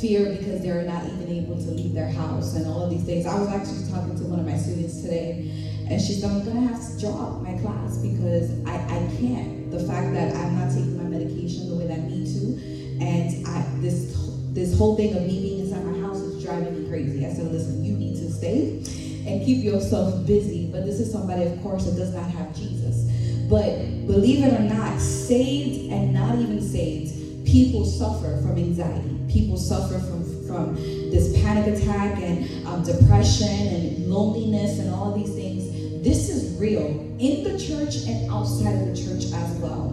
fear 0.00 0.36
because 0.36 0.62
they're 0.62 0.82
not 0.82 1.04
even 1.04 1.28
able 1.28 1.56
to 1.56 1.70
leave 1.70 1.94
their 1.94 2.10
house 2.10 2.54
and 2.54 2.66
all 2.66 2.82
of 2.82 2.90
these 2.90 3.04
things. 3.04 3.26
I 3.26 3.38
was 3.38 3.48
actually 3.48 3.90
talking 3.90 4.16
to 4.16 4.24
one 4.24 4.40
of 4.40 4.46
my 4.46 4.56
students 4.56 5.02
today, 5.02 5.50
and 5.90 6.00
she 6.00 6.14
said, 6.14 6.30
I'm 6.30 6.44
gonna 6.44 6.68
have 6.68 6.80
to 6.80 7.00
drop 7.00 7.42
my 7.42 7.56
class 7.58 7.98
because 7.98 8.50
I, 8.66 8.74
I 8.74 8.98
can't. 9.20 9.70
The 9.70 9.80
fact 9.80 10.14
that 10.14 10.34
I'm 10.36 10.58
not 10.58 10.70
taking 10.70 10.96
my 10.96 11.04
medication 11.04 11.68
the 11.68 11.76
way 11.76 11.86
that 11.86 11.98
I 11.98 12.02
need 12.02 12.26
to, 12.26 13.04
and 13.04 13.46
I, 13.46 13.64
this 13.80 14.16
this 14.52 14.76
whole 14.76 14.96
thing 14.96 15.14
of 15.14 15.22
me 15.22 15.40
being 15.40 15.60
inside 15.60 15.84
my 15.84 15.98
house 16.00 16.18
is 16.18 16.42
driving 16.42 16.82
me 16.82 16.88
crazy. 16.88 17.24
I 17.24 17.32
said, 17.32 17.52
listen, 17.52 17.84
you 17.84 17.92
need 17.92 18.16
to 18.16 18.32
stay 18.32 18.82
and 19.26 19.44
keep 19.44 19.62
yourself 19.62 20.26
busy. 20.26 20.68
But 20.72 20.84
this 20.84 20.98
is 20.98 21.12
somebody, 21.12 21.44
of 21.44 21.62
course, 21.62 21.84
that 21.84 21.96
does 21.96 22.14
not 22.14 22.28
have 22.30 22.56
Jesus. 22.56 23.04
But 23.48 24.06
believe 24.06 24.44
it 24.44 24.52
or 24.52 24.62
not, 24.62 25.00
saved 25.00 25.92
and 25.92 26.12
not 26.12 26.38
even 26.38 26.60
saved, 26.60 27.14
people 27.50 27.84
suffer 27.84 28.40
from 28.42 28.56
anxiety. 28.56 29.18
People 29.28 29.56
suffer 29.56 29.98
from, 29.98 30.46
from 30.46 30.74
this 31.10 31.40
panic 31.42 31.76
attack 31.76 32.18
and 32.20 32.66
um, 32.66 32.82
depression 32.82 33.48
and 33.48 34.06
loneliness 34.06 34.78
and 34.78 34.94
all 34.94 35.16
these 35.16 35.34
things. 35.34 35.64
This 36.04 36.28
is 36.28 36.58
real 36.60 36.86
in 37.18 37.44
the 37.44 37.58
church 37.58 38.06
and 38.06 38.30
outside 38.30 38.74
of 38.74 38.86
the 38.86 38.96
church 38.96 39.32
as 39.32 39.56
well. 39.56 39.88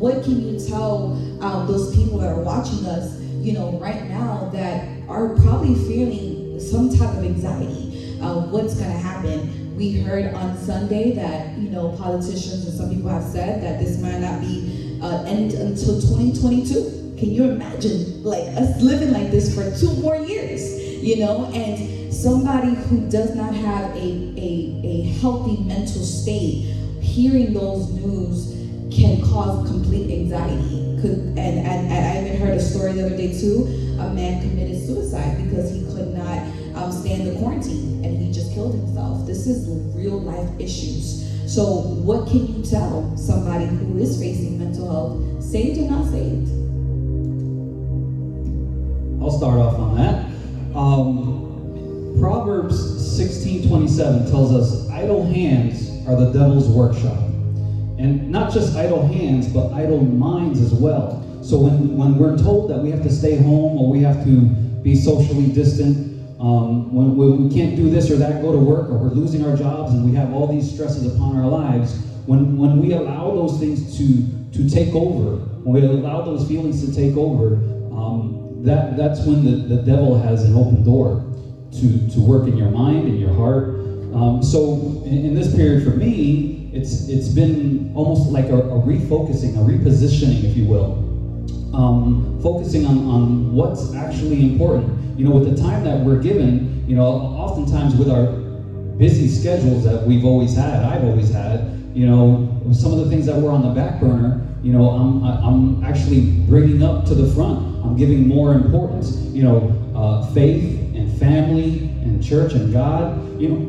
What 0.00 0.22
can 0.24 0.40
you 0.40 0.58
tell 0.66 1.12
um, 1.42 1.66
those 1.66 1.94
people 1.94 2.18
that 2.18 2.28
are 2.28 2.40
watching 2.40 2.86
us 2.86 3.20
you 3.40 3.54
know, 3.54 3.78
right 3.78 4.08
now 4.08 4.50
that 4.52 4.86
are 5.08 5.30
probably 5.36 5.74
feeling 5.74 6.60
some 6.60 6.94
type 6.96 7.08
of 7.16 7.24
anxiety 7.24 8.18
of 8.20 8.50
what's 8.50 8.74
going 8.74 8.90
to 8.90 8.98
happen. 8.98 9.74
We 9.76 9.98
heard 9.98 10.34
on 10.34 10.58
Sunday 10.58 11.14
that, 11.14 11.56
you 11.56 11.70
know, 11.70 11.96
politicians 11.96 12.66
and 12.66 12.76
some 12.76 12.94
people 12.94 13.08
have 13.08 13.24
said 13.24 13.62
that 13.62 13.80
this 13.80 13.98
might 13.98 14.18
not 14.18 14.42
be 14.42 14.98
uh, 15.02 15.24
end 15.24 15.54
until 15.54 15.98
2022. 16.00 16.99
Can 17.20 17.32
you 17.32 17.50
imagine 17.50 18.24
like 18.24 18.44
us 18.56 18.80
living 18.80 19.12
like 19.12 19.30
this 19.30 19.54
for 19.54 19.70
two 19.78 19.92
more 20.00 20.16
years, 20.16 20.72
you 21.04 21.18
know? 21.18 21.50
And 21.52 22.10
somebody 22.10 22.74
who 22.74 23.10
does 23.10 23.34
not 23.34 23.54
have 23.54 23.94
a, 23.94 23.98
a, 23.98 24.80
a 24.82 25.02
healthy 25.20 25.62
mental 25.64 26.02
state, 26.02 26.64
hearing 27.02 27.52
those 27.52 27.90
news 27.90 28.56
can 28.90 29.20
cause 29.20 29.68
complete 29.68 30.10
anxiety 30.10 30.96
could, 31.02 31.18
and, 31.18 31.38
and, 31.38 31.92
and 31.92 32.06
I 32.06 32.26
even 32.26 32.40
heard 32.40 32.56
a 32.56 32.60
story 32.60 32.94
the 32.94 33.04
other 33.04 33.16
day 33.18 33.38
too. 33.38 33.66
A 34.00 34.14
man 34.14 34.40
committed 34.40 34.82
suicide 34.82 35.44
because 35.44 35.70
he 35.70 35.80
could 35.94 36.16
not 36.16 36.38
um, 36.74 36.90
stand 36.90 37.26
the 37.26 37.38
quarantine 37.38 38.02
and 38.02 38.16
he 38.16 38.32
just 38.32 38.54
killed 38.54 38.74
himself. 38.74 39.26
This 39.26 39.46
is 39.46 39.68
real 39.94 40.22
life 40.22 40.48
issues. 40.58 41.28
So, 41.46 41.64
what 41.64 42.28
can 42.28 42.46
you 42.46 42.64
tell 42.64 43.14
somebody 43.18 43.66
who 43.66 43.98
is 43.98 44.18
facing 44.18 44.58
mental 44.58 44.90
health, 44.90 45.44
saved 45.44 45.78
or 45.80 45.90
not 45.90 46.10
saved? 46.10 46.59
I'll 49.20 49.30
start 49.30 49.58
off 49.58 49.74
on 49.78 49.96
that. 49.96 50.26
Um, 50.74 52.16
Proverbs 52.18 52.76
16:27 53.16 54.30
tells 54.30 54.52
us, 54.52 54.88
"Idle 54.90 55.24
hands 55.24 55.90
are 56.06 56.16
the 56.16 56.32
devil's 56.32 56.68
workshop." 56.68 57.18
And 57.98 58.30
not 58.30 58.50
just 58.52 58.76
idle 58.76 59.06
hands, 59.06 59.46
but 59.48 59.72
idle 59.72 60.02
minds 60.02 60.60
as 60.60 60.72
well. 60.72 61.22
So 61.42 61.60
when, 61.60 61.96
when 61.98 62.18
we're 62.18 62.38
told 62.38 62.70
that 62.70 62.82
we 62.82 62.90
have 62.90 63.02
to 63.02 63.10
stay 63.10 63.36
home 63.36 63.78
or 63.78 63.90
we 63.90 64.00
have 64.00 64.24
to 64.24 64.30
be 64.82 64.94
socially 64.94 65.46
distant, 65.46 66.10
um, 66.40 66.94
when, 66.94 67.16
when 67.16 67.48
we 67.48 67.54
can't 67.54 67.76
do 67.76 67.90
this 67.90 68.10
or 68.10 68.16
that, 68.16 68.40
go 68.40 68.52
to 68.52 68.58
work, 68.58 68.88
or 68.88 68.96
we're 68.96 69.10
losing 69.10 69.44
our 69.44 69.54
jobs 69.54 69.92
and 69.92 70.04
we 70.04 70.14
have 70.16 70.32
all 70.32 70.46
these 70.46 70.70
stresses 70.70 71.14
upon 71.14 71.36
our 71.36 71.46
lives, 71.46 71.98
when 72.24 72.56
when 72.56 72.80
we 72.80 72.92
allow 72.92 73.34
those 73.34 73.58
things 73.58 73.98
to 73.98 74.24
to 74.52 74.68
take 74.68 74.94
over, 74.94 75.36
when 75.64 75.74
we 75.74 75.86
allow 75.86 76.22
those 76.22 76.48
feelings 76.48 76.84
to 76.86 76.94
take 76.94 77.16
over, 77.16 77.56
um, 77.92 78.39
that 78.64 78.96
that's 78.96 79.24
when 79.26 79.44
the, 79.44 79.74
the 79.74 79.82
devil 79.82 80.18
has 80.18 80.44
an 80.44 80.54
open 80.54 80.84
door 80.84 81.24
to 81.72 82.10
to 82.10 82.20
work 82.20 82.46
in 82.48 82.56
your 82.56 82.70
mind 82.70 83.06
and 83.08 83.18
your 83.18 83.32
heart. 83.34 83.80
Um, 84.14 84.42
so 84.42 85.02
in, 85.06 85.26
in, 85.26 85.34
this 85.34 85.54
period 85.54 85.84
for 85.84 85.90
me, 85.90 86.70
it's 86.72 87.08
it's 87.08 87.28
been 87.28 87.92
almost 87.94 88.30
like 88.30 88.46
a, 88.46 88.58
a 88.58 88.80
refocusing, 88.82 89.54
a 89.56 89.60
repositioning, 89.60 90.42
if 90.44 90.56
you 90.56 90.66
will, 90.66 90.94
um, 91.74 92.40
focusing 92.42 92.86
on 92.86 92.98
on 93.06 93.54
what's 93.54 93.94
actually 93.94 94.52
important. 94.52 95.18
You 95.18 95.26
know, 95.26 95.32
with 95.36 95.54
the 95.54 95.62
time 95.62 95.84
that 95.84 96.00
we're 96.00 96.20
given, 96.20 96.84
you 96.88 96.96
know, 96.96 97.04
oftentimes 97.04 97.94
with 97.94 98.10
our 98.10 98.26
busy 98.98 99.28
schedules 99.28 99.84
that 99.84 100.06
we've 100.06 100.24
always 100.24 100.54
had, 100.54 100.82
I've 100.84 101.04
always 101.04 101.30
had, 101.30 101.90
you 101.94 102.06
know, 102.06 102.50
some 102.72 102.92
of 102.92 102.98
the 102.98 103.08
things 103.08 103.26
that 103.26 103.36
were 103.36 103.50
on 103.50 103.62
the 103.62 103.70
back 103.70 104.00
burner, 104.00 104.46
you 104.62 104.72
know, 104.72 104.90
I'm, 104.90 105.24
I'm 105.24 105.84
actually 105.84 106.32
bringing 106.46 106.82
up 106.82 107.06
to 107.06 107.14
the 107.14 107.32
front. 107.34 107.69
I'm 107.84 107.96
giving 107.96 108.28
more 108.28 108.54
importance, 108.54 109.16
you 109.32 109.42
know, 109.42 109.92
uh, 109.94 110.26
faith 110.32 110.78
and 110.94 111.18
family 111.18 111.88
and 112.02 112.22
church 112.22 112.52
and 112.52 112.72
God, 112.72 113.40
you 113.40 113.48
know, 113.48 113.66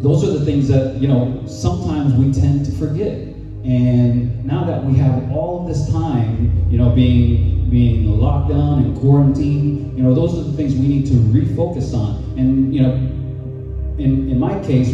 those 0.00 0.24
are 0.24 0.38
the 0.38 0.44
things 0.44 0.68
that, 0.68 0.96
you 0.96 1.08
know, 1.08 1.42
sometimes 1.46 2.14
we 2.14 2.32
tend 2.32 2.66
to 2.66 2.72
forget. 2.72 3.12
And 3.64 4.44
now 4.44 4.64
that 4.64 4.84
we 4.84 4.94
have 4.98 5.32
all 5.32 5.62
of 5.62 5.68
this 5.68 5.90
time, 5.90 6.66
you 6.70 6.78
know, 6.78 6.90
being 6.90 7.68
being 7.68 8.20
locked 8.20 8.50
down 8.50 8.84
and 8.84 8.96
quarantined, 8.96 9.96
you 9.96 10.04
know, 10.04 10.14
those 10.14 10.38
are 10.38 10.42
the 10.42 10.52
things 10.52 10.74
we 10.74 10.86
need 10.86 11.06
to 11.06 11.14
refocus 11.14 11.92
on. 11.92 12.22
And 12.38 12.74
you 12.74 12.82
know, 12.82 12.92
in 13.98 14.30
in 14.30 14.38
my 14.38 14.60
case, 14.64 14.92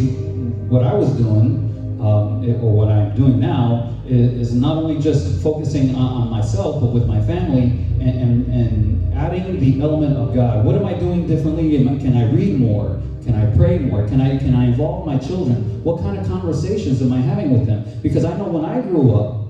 what 0.69 0.83
I 0.83 0.93
was 0.93 1.11
doing 1.11 1.99
um, 2.01 2.43
or 2.63 2.73
what 2.73 2.89
I'm 2.89 3.15
doing 3.15 3.39
now 3.39 3.92
is, 4.05 4.53
not 4.53 4.77
only 4.77 5.01
just 5.01 5.41
focusing 5.41 5.95
on, 5.95 6.23
on, 6.23 6.29
myself, 6.29 6.81
but 6.81 6.91
with 6.91 7.07
my 7.07 7.21
family 7.25 7.85
and, 7.99 8.01
and, 8.01 8.47
and 8.47 9.13
adding 9.13 9.59
the 9.59 9.81
element 9.81 10.17
of 10.17 10.33
God. 10.33 10.65
What 10.65 10.75
am 10.75 10.85
I 10.85 10.93
doing 10.93 11.27
differently? 11.27 11.77
Can 11.77 12.17
I 12.17 12.31
read 12.31 12.59
more? 12.59 13.01
Can 13.23 13.35
I 13.35 13.55
pray 13.55 13.79
more? 13.79 14.05
Can 14.07 14.19
I 14.19 14.37
can 14.37 14.53
I 14.53 14.65
involve 14.65 15.05
my 15.05 15.17
children? 15.17 15.83
What 15.83 16.01
kind 16.01 16.17
of 16.17 16.27
conversations 16.27 17.01
am 17.01 17.13
I 17.13 17.19
having 17.19 17.51
with 17.51 17.65
them? 17.65 17.85
Because 18.01 18.25
I 18.25 18.35
know 18.37 18.49
when 18.49 18.65
I 18.65 18.81
grew 18.81 19.15
up, 19.15 19.47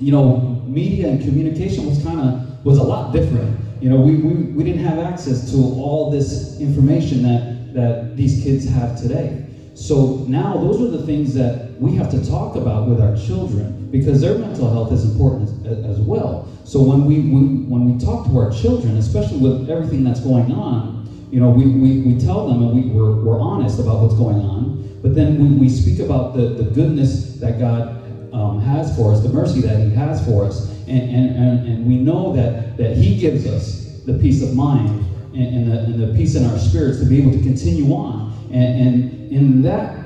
you 0.00 0.10
know, 0.10 0.62
media 0.66 1.08
and 1.08 1.20
communication 1.20 1.86
was 1.86 2.02
kind 2.02 2.20
of 2.20 2.64
was 2.64 2.78
a 2.78 2.82
lot 2.82 3.12
different. 3.12 3.58
You 3.82 3.90
know, 3.90 4.00
we, 4.00 4.16
we, 4.16 4.44
we 4.52 4.64
didn't 4.64 4.82
have 4.84 4.98
access 4.98 5.50
to 5.52 5.56
all 5.56 6.10
this 6.10 6.58
information 6.60 7.22
that 7.22 7.74
that 7.74 8.16
these 8.16 8.42
kids 8.42 8.64
have 8.66 8.98
today. 8.98 9.39
So 9.80 10.26
now 10.28 10.58
those 10.58 10.82
are 10.82 10.90
the 10.98 11.06
things 11.06 11.34
that 11.34 11.80
we 11.80 11.96
have 11.96 12.10
to 12.10 12.22
talk 12.28 12.54
about 12.54 12.90
with 12.90 13.00
our 13.00 13.16
children 13.16 13.88
because 13.90 14.20
their 14.20 14.38
mental 14.38 14.70
health 14.70 14.92
is 14.92 15.10
important 15.10 15.66
as, 15.66 15.98
as 15.98 16.00
well. 16.00 16.46
So 16.64 16.84
when 16.84 17.06
we, 17.06 17.32
when, 17.32 17.68
when 17.70 17.98
we 17.98 18.04
talk 18.04 18.26
to 18.26 18.36
our 18.36 18.52
children, 18.52 18.98
especially 18.98 19.40
with 19.40 19.70
everything 19.70 20.04
that's 20.04 20.20
going 20.20 20.52
on, 20.52 21.08
you 21.32 21.40
know, 21.40 21.48
we, 21.48 21.64
we, 21.64 22.02
we 22.02 22.20
tell 22.20 22.46
them 22.46 22.60
and 22.62 22.74
we, 22.74 22.90
we're, 22.90 23.24
we're 23.24 23.40
honest 23.40 23.80
about 23.80 24.02
what's 24.02 24.14
going 24.14 24.36
on, 24.36 25.00
but 25.00 25.14
then 25.14 25.38
we, 25.38 25.48
we 25.48 25.68
speak 25.70 25.98
about 25.98 26.34
the, 26.34 26.62
the 26.62 26.70
goodness 26.70 27.38
that 27.40 27.58
God 27.58 27.96
um, 28.34 28.60
has 28.60 28.94
for 28.94 29.12
us, 29.12 29.22
the 29.22 29.32
mercy 29.32 29.62
that 29.62 29.80
He 29.80 29.90
has 29.90 30.22
for 30.26 30.44
us, 30.44 30.68
and, 30.88 31.10
and, 31.10 31.36
and, 31.36 31.66
and 31.66 31.86
we 31.86 31.96
know 31.96 32.34
that, 32.34 32.76
that 32.76 32.98
He 32.98 33.16
gives 33.16 33.46
us 33.46 34.02
the 34.04 34.12
peace 34.18 34.42
of 34.42 34.54
mind 34.54 34.90
and, 35.32 35.54
and, 35.56 35.66
the, 35.66 35.80
and 35.80 35.98
the 35.98 36.14
peace 36.18 36.34
in 36.36 36.44
our 36.44 36.58
spirits 36.58 36.98
to 37.00 37.06
be 37.06 37.18
able 37.18 37.32
to 37.32 37.40
continue 37.40 37.94
on. 37.94 38.29
And, 38.52 38.86
and 38.86 39.32
in 39.32 39.62
that 39.62 40.00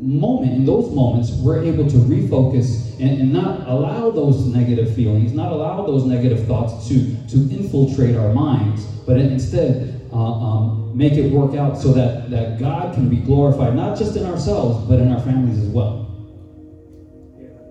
moment, 0.00 0.52
in 0.52 0.64
those 0.64 0.92
moments, 0.94 1.32
we're 1.32 1.62
able 1.62 1.88
to 1.88 1.96
refocus 1.96 2.98
and, 3.00 3.20
and, 3.20 3.32
not 3.32 3.66
allow 3.68 4.10
those 4.10 4.46
negative 4.46 4.94
feelings, 4.94 5.32
not 5.32 5.52
allow 5.52 5.84
those 5.84 6.04
negative 6.04 6.46
thoughts 6.46 6.88
to, 6.88 7.16
to 7.28 7.36
infiltrate 7.54 8.16
our 8.16 8.32
minds, 8.32 8.84
but 9.06 9.18
instead 9.18 10.08
uh, 10.12 10.16
um, 10.16 10.96
make 10.96 11.14
it 11.14 11.30
work 11.32 11.54
out 11.54 11.78
so 11.78 11.92
that, 11.92 12.30
that 12.30 12.58
God 12.58 12.94
can 12.94 13.08
be 13.08 13.16
glorified, 13.16 13.74
not 13.74 13.98
just 13.98 14.16
in 14.16 14.24
ourselves, 14.24 14.88
but 14.88 14.98
in 14.98 15.12
our 15.12 15.20
families 15.20 15.58
as 15.58 15.68
well. 15.68 16.04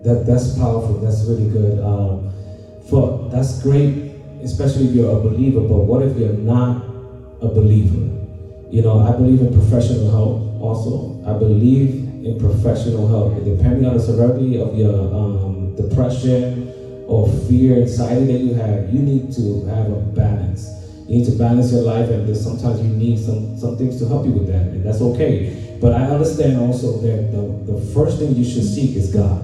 That, 0.03 0.25
that's 0.27 0.57
powerful. 0.57 0.99
That's 0.99 1.23
really 1.25 1.49
good. 1.49 1.83
Um, 1.83 2.31
for 2.89 3.29
that's 3.29 3.61
great, 3.61 4.13
especially 4.41 4.87
if 4.87 4.95
you're 4.95 5.11
a 5.11 5.19
believer. 5.19 5.61
But 5.61 5.79
what 5.79 6.03
if 6.03 6.17
you're 6.17 6.33
not 6.33 6.85
a 7.41 7.47
believer? 7.47 8.16
You 8.69 8.81
know, 8.81 8.99
I 8.99 9.11
believe 9.15 9.39
in 9.41 9.53
professional 9.53 10.11
help 10.11 10.61
also. 10.61 11.23
I 11.25 11.37
believe 11.37 12.25
in 12.25 12.37
professional 12.37 13.07
help. 13.07 13.33
And 13.33 13.45
depending 13.45 13.85
on 13.85 13.95
the 13.95 14.03
severity 14.03 14.59
of 14.59 14.77
your 14.77 14.93
um, 15.13 15.75
depression 15.75 16.73
or 17.07 17.29
fear, 17.47 17.77
anxiety 17.77 18.25
that 18.25 18.39
you 18.39 18.53
have, 18.55 18.93
you 18.93 18.99
need 18.99 19.31
to 19.33 19.65
have 19.67 19.89
a 19.89 19.95
balance. 20.11 20.67
You 21.07 21.19
need 21.19 21.25
to 21.27 21.37
balance 21.37 21.71
your 21.71 21.83
life, 21.83 22.09
and 22.09 22.35
sometimes 22.35 22.81
you 22.81 22.89
need 22.89 23.17
some, 23.17 23.57
some 23.57 23.77
things 23.77 23.97
to 23.99 24.07
help 24.09 24.25
you 24.25 24.33
with 24.33 24.47
that, 24.47 24.67
and 24.75 24.85
that's 24.85 24.99
okay. 24.99 25.77
But 25.79 25.93
I 25.93 26.03
understand 26.03 26.59
also 26.59 26.99
that 26.99 27.31
the, 27.31 27.71
the 27.71 27.79
first 27.93 28.19
thing 28.19 28.35
you 28.35 28.43
should 28.43 28.65
seek 28.65 28.97
is 28.97 29.13
God. 29.13 29.41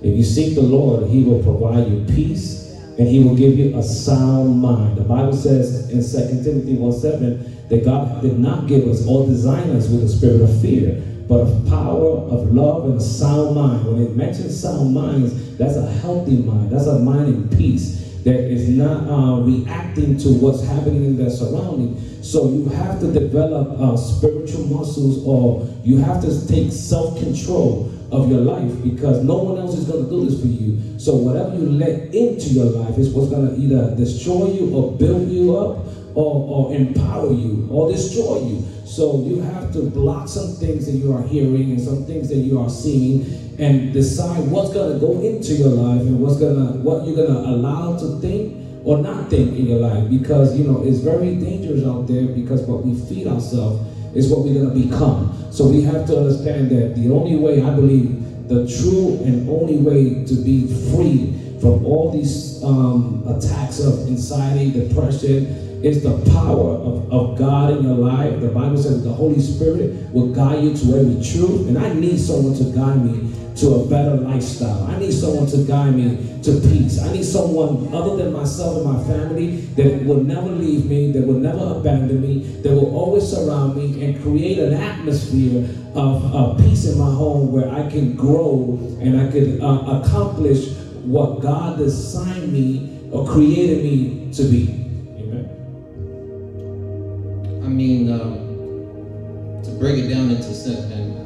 If 0.00 0.16
you 0.16 0.24
seek 0.24 0.54
the 0.54 0.62
Lord, 0.62 1.10
He 1.10 1.22
will 1.22 1.42
provide 1.42 1.88
you 1.88 2.06
peace 2.14 2.61
and 2.98 3.08
He 3.08 3.22
will 3.24 3.36
give 3.36 3.58
you 3.58 3.76
a 3.78 3.82
sound 3.82 4.60
mind. 4.60 4.96
The 4.96 5.04
Bible 5.04 5.34
says 5.34 5.90
in 5.90 6.00
2 6.00 6.44
Timothy 6.44 6.74
1 6.74 6.92
7 6.92 7.68
that 7.68 7.84
God 7.84 8.20
did 8.22 8.38
not 8.38 8.66
give 8.66 8.86
us 8.88 9.06
or 9.06 9.26
design 9.26 9.70
us 9.70 9.88
with 9.88 10.04
a 10.04 10.08
spirit 10.08 10.42
of 10.42 10.60
fear, 10.60 11.02
but 11.28 11.40
of 11.40 11.68
power, 11.68 12.18
of 12.28 12.52
love, 12.52 12.84
and 12.84 12.98
a 12.98 13.00
sound 13.00 13.54
mind. 13.54 13.86
When 13.86 14.02
it 14.02 14.16
mentions 14.16 14.60
sound 14.60 14.94
minds, 14.94 15.56
that's 15.56 15.76
a 15.76 15.90
healthy 15.90 16.36
mind. 16.36 16.70
That's 16.70 16.86
a 16.86 16.98
mind 16.98 17.28
in 17.28 17.56
peace 17.56 18.02
that 18.24 18.36
is 18.36 18.68
not 18.68 19.08
uh, 19.08 19.40
reacting 19.40 20.16
to 20.16 20.28
what's 20.34 20.64
happening 20.64 21.04
in 21.04 21.16
their 21.16 21.30
surrounding. 21.30 21.98
So 22.22 22.50
you 22.50 22.66
have 22.66 23.00
to 23.00 23.12
develop 23.12 23.80
uh, 23.80 23.96
spiritual 23.96 24.66
muscles, 24.66 25.24
or 25.26 25.68
you 25.82 25.98
have 25.98 26.22
to 26.22 26.46
take 26.46 26.70
self-control 26.70 27.90
of 28.12 28.30
your 28.30 28.40
life 28.40 28.70
because 28.82 29.24
no 29.24 29.36
one 29.36 29.58
else 29.58 29.76
is 29.76 29.86
going 29.86 30.04
to 30.04 30.10
do 30.10 30.28
this 30.28 30.40
for 30.40 30.46
you. 30.46 30.98
So 30.98 31.16
whatever 31.16 31.56
you 31.56 31.70
let 31.70 32.14
into 32.14 32.48
your 32.50 32.66
life 32.66 32.98
is 32.98 33.08
what's 33.08 33.30
going 33.30 33.48
to 33.48 33.56
either 33.56 33.96
destroy 33.96 34.52
you 34.52 34.74
or 34.76 34.92
build 34.92 35.28
you 35.30 35.56
up 35.56 35.86
or, 36.14 36.68
or 36.68 36.74
empower 36.74 37.32
you 37.32 37.66
or 37.70 37.90
destroy 37.90 38.46
you. 38.46 38.68
So 38.84 39.24
you 39.24 39.40
have 39.40 39.72
to 39.72 39.88
block 39.88 40.28
some 40.28 40.52
things 40.56 40.84
that 40.84 40.92
you 40.92 41.16
are 41.16 41.22
hearing 41.22 41.70
and 41.70 41.80
some 41.80 42.04
things 42.04 42.28
that 42.28 42.36
you 42.36 42.60
are 42.60 42.68
seeing 42.68 43.24
and 43.58 43.92
decide 43.94 44.46
what's 44.50 44.74
gonna 44.74 44.98
go 44.98 45.20
into 45.20 45.54
your 45.54 45.70
life 45.70 46.02
and 46.02 46.20
what's 46.20 46.38
gonna 46.38 46.72
what 46.82 47.06
you're 47.06 47.16
gonna 47.16 47.48
allow 47.48 47.96
to 47.96 48.20
think 48.20 48.58
or 48.84 48.98
not 48.98 49.30
think 49.30 49.56
in 49.56 49.66
your 49.66 49.78
life 49.78 50.10
because 50.10 50.58
you 50.58 50.64
know 50.64 50.82
it's 50.84 50.98
very 50.98 51.36
dangerous 51.36 51.84
out 51.86 52.06
there 52.06 52.26
because 52.26 52.60
what 52.62 52.84
we 52.84 52.94
feed 53.08 53.26
ourselves 53.26 53.80
is 54.14 54.30
what 54.30 54.40
we're 54.40 54.62
gonna 54.62 54.74
become. 54.74 55.31
So 55.52 55.68
we 55.68 55.82
have 55.82 56.06
to 56.06 56.16
understand 56.16 56.70
that 56.70 56.96
the 56.96 57.12
only 57.12 57.36
way 57.36 57.62
I 57.62 57.74
believe 57.74 58.48
the 58.48 58.66
true 58.66 59.20
and 59.22 59.48
only 59.50 59.76
way 59.76 60.24
to 60.24 60.34
be 60.34 60.66
free 60.90 61.58
from 61.60 61.84
all 61.84 62.10
these 62.10 62.64
um, 62.64 63.22
attacks 63.26 63.78
of 63.78 64.06
anxiety, 64.08 64.72
depression, 64.72 65.44
is 65.84 66.02
the 66.02 66.16
power 66.32 66.70
of, 66.76 67.12
of 67.12 67.38
God 67.38 67.76
in 67.76 67.84
your 67.84 67.96
life. 67.96 68.40
The 68.40 68.48
Bible 68.48 68.78
says 68.78 69.04
the 69.04 69.12
Holy 69.12 69.40
Spirit 69.40 70.10
will 70.12 70.32
guide 70.32 70.64
you 70.64 70.74
to 70.74 70.98
every 70.98 71.22
truth. 71.22 71.68
And 71.68 71.76
I 71.76 71.92
need 71.92 72.18
someone 72.18 72.54
to 72.56 72.64
guide 72.74 73.04
me 73.04 73.34
to 73.56 73.74
a 73.74 73.86
better 73.86 74.16
lifestyle. 74.16 74.84
I 74.84 74.98
need 74.98 75.12
someone 75.12 75.46
to 75.48 75.64
guide 75.64 75.94
me 75.94 76.40
to 76.42 76.60
peace. 76.60 77.00
I 77.00 77.12
need 77.12 77.24
someone 77.24 77.92
other 77.92 78.16
than 78.16 78.32
myself 78.32 78.78
and 78.78 78.86
my 78.86 79.04
family 79.04 79.56
that 79.76 80.04
will 80.04 80.22
never 80.22 80.48
leave 80.48 80.86
me, 80.86 81.12
that 81.12 81.26
will 81.26 81.38
never 81.38 81.78
abandon 81.78 82.20
me, 82.20 82.60
that 82.62 82.72
will 82.72 82.96
always 82.96 83.28
surround 83.28 83.76
me 83.76 84.04
and 84.04 84.22
create 84.22 84.58
an 84.58 84.74
atmosphere 84.74 85.68
of 85.94 86.58
peace 86.58 86.86
in 86.86 86.98
my 86.98 87.10
home 87.10 87.52
where 87.52 87.70
I 87.70 87.88
can 87.90 88.16
grow 88.16 88.78
and 89.00 89.20
I 89.20 89.30
can 89.30 89.62
uh, 89.62 90.00
accomplish 90.00 90.74
what 91.04 91.40
God 91.40 91.78
designed 91.78 92.52
me 92.52 93.08
or 93.10 93.26
created 93.26 93.84
me 93.84 94.32
to 94.32 94.44
be. 94.44 94.70
Amen. 95.18 95.48
I 97.62 97.68
mean, 97.68 98.10
um, 98.10 99.62
to 99.64 99.70
break 99.72 99.98
it 99.98 100.08
down 100.08 100.30
into 100.30 100.54
simple, 100.54 101.21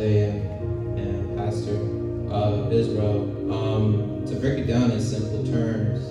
Jose 0.00 0.30
and, 0.30 0.98
and 0.98 1.36
Pastor 1.36 1.76
uh, 2.32 2.70
Israel. 2.70 3.52
Um, 3.52 4.24
to 4.26 4.34
break 4.36 4.58
it 4.58 4.66
down 4.66 4.90
in 4.92 5.00
simple 5.00 5.44
terms, 5.44 6.08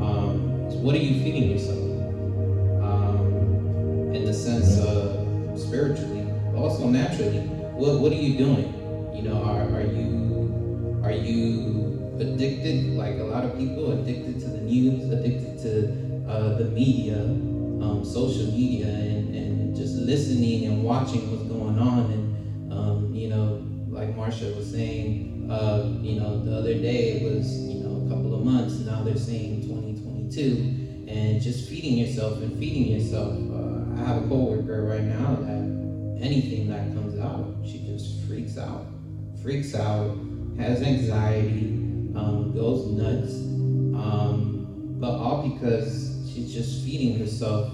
um, 0.00 0.82
what 0.82 0.94
are 0.94 0.98
you 0.98 1.22
feeding 1.22 1.50
yourself? 1.50 1.78
Um, 2.82 4.12
in 4.14 4.24
the 4.24 4.32
sense 4.32 4.78
of 4.78 5.58
spiritually, 5.58 6.32
also 6.56 6.86
naturally. 6.86 7.40
What, 7.76 8.00
what 8.00 8.12
are 8.12 8.16
you 8.16 8.38
doing? 8.38 8.72
You 9.14 9.22
know, 9.28 9.42
are, 9.42 9.64
are 9.64 9.82
you 9.82 11.02
are 11.04 11.12
you 11.12 12.16
addicted 12.20 12.90
like 12.90 13.18
a 13.18 13.24
lot 13.24 13.44
of 13.44 13.56
people 13.58 13.92
addicted 13.92 14.40
to 14.40 14.46
the 14.46 14.60
news, 14.60 15.10
addicted 15.10 15.58
to 15.62 16.30
uh, 16.30 16.56
the 16.56 16.64
media? 16.64 17.16
um, 17.80 18.04
social 18.04 18.44
media 18.52 18.86
and, 18.86 19.34
and 19.34 19.74
just 19.74 19.94
listening 19.96 20.66
and 20.66 20.84
watching 20.84 21.30
what's 21.30 21.44
going 21.44 21.78
on. 21.78 22.19
Know, 23.40 23.64
like 23.88 24.14
Marsha 24.14 24.54
was 24.54 24.70
saying, 24.70 25.48
uh, 25.50 25.96
you 26.02 26.20
know, 26.20 26.44
the 26.44 26.58
other 26.58 26.74
day 26.74 27.12
it 27.12 27.22
was, 27.22 27.58
you 27.68 27.80
know, 27.82 28.06
a 28.06 28.08
couple 28.10 28.34
of 28.34 28.44
months. 28.44 28.74
Now 28.80 29.02
they're 29.02 29.16
saying 29.16 29.62
2022, 29.62 31.08
and 31.08 31.40
just 31.40 31.68
feeding 31.68 31.96
yourself 31.96 32.42
and 32.42 32.58
feeding 32.58 32.92
yourself. 32.92 33.32
Uh, 33.32 34.02
I 34.02 34.06
have 34.06 34.24
a 34.24 34.28
coworker 34.28 34.84
right 34.84 35.02
now 35.02 35.36
that 35.36 36.22
anything 36.22 36.68
that 36.68 36.92
comes 36.94 37.18
out, 37.18 37.54
she 37.64 37.78
just 37.86 38.22
freaks 38.26 38.58
out, 38.58 38.86
freaks 39.42 39.74
out, 39.74 40.18
has 40.58 40.82
anxiety, 40.82 42.12
um, 42.14 42.52
goes 42.54 42.86
nuts, 42.92 43.32
um, 43.96 44.98
but 45.00 45.12
all 45.12 45.48
because 45.48 46.30
she's 46.30 46.52
just 46.52 46.84
feeding 46.84 47.18
herself 47.18 47.72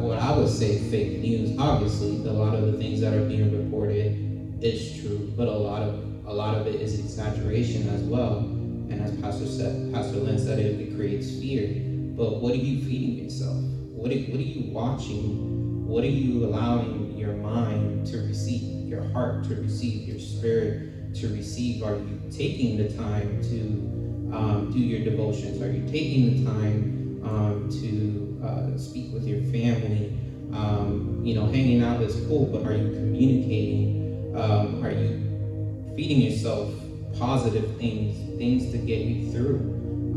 what 0.00 0.18
I 0.18 0.36
would 0.36 0.48
say 0.48 0.78
fake 0.90 1.18
news. 1.18 1.58
Obviously, 1.58 2.16
a 2.26 2.32
lot 2.32 2.54
of 2.54 2.72
the 2.72 2.78
things 2.78 3.00
that 3.00 3.12
are 3.12 3.24
being 3.26 3.64
reported 3.64 4.29
is 4.62 5.00
true, 5.00 5.32
but 5.36 5.48
a 5.48 5.52
lot 5.52 5.82
of 5.82 5.94
a 6.26 6.32
lot 6.32 6.54
of 6.54 6.66
it 6.66 6.76
is 6.76 6.98
exaggeration 6.98 7.88
as 7.88 8.02
well. 8.02 8.38
And 8.38 9.00
as 9.00 9.12
Pastor 9.20 9.46
said, 9.46 9.92
Pastor 9.92 10.18
Lynn 10.18 10.38
said, 10.38 10.58
it, 10.58 10.94
creates 10.94 11.30
fear. 11.40 11.82
But 12.16 12.40
what 12.40 12.52
are 12.52 12.58
you 12.58 12.84
feeding 12.84 13.24
yourself? 13.24 13.56
What 13.56 14.12
are, 14.12 14.18
what 14.18 14.38
are 14.38 14.42
you 14.42 14.72
watching? 14.72 15.86
What 15.86 16.04
are 16.04 16.08
you 16.08 16.44
allowing 16.44 17.16
your 17.16 17.32
mind 17.32 18.06
to 18.08 18.18
receive, 18.18 18.86
your 18.86 19.02
heart 19.10 19.44
to 19.44 19.56
receive, 19.56 20.06
your 20.06 20.20
spirit 20.20 21.14
to 21.16 21.28
receive? 21.28 21.82
Are 21.82 21.96
you 21.96 22.20
taking 22.30 22.76
the 22.76 22.94
time 22.96 23.42
to 23.42 24.36
um, 24.36 24.70
do 24.72 24.78
your 24.78 25.04
devotions? 25.04 25.60
Are 25.62 25.72
you 25.72 25.84
taking 25.90 26.44
the 26.44 26.50
time 26.50 27.00
um, 27.24 27.68
to 27.80 28.40
uh, 28.44 28.78
speak 28.78 29.12
with 29.12 29.26
your 29.26 29.40
family. 29.52 30.16
Um, 30.52 31.20
you 31.24 31.34
know, 31.34 31.46
hanging 31.46 31.82
out 31.82 32.02
is 32.02 32.14
cool, 32.26 32.46
but 32.46 32.66
are 32.66 32.76
you 32.76 32.90
communicating? 32.90 34.09
Um, 34.34 34.84
are 34.84 34.90
you 34.90 35.92
feeding 35.96 36.20
yourself 36.20 36.72
positive 37.18 37.76
things, 37.76 38.16
things 38.38 38.70
to 38.72 38.78
get 38.78 39.00
you 39.00 39.32
through? 39.32 39.58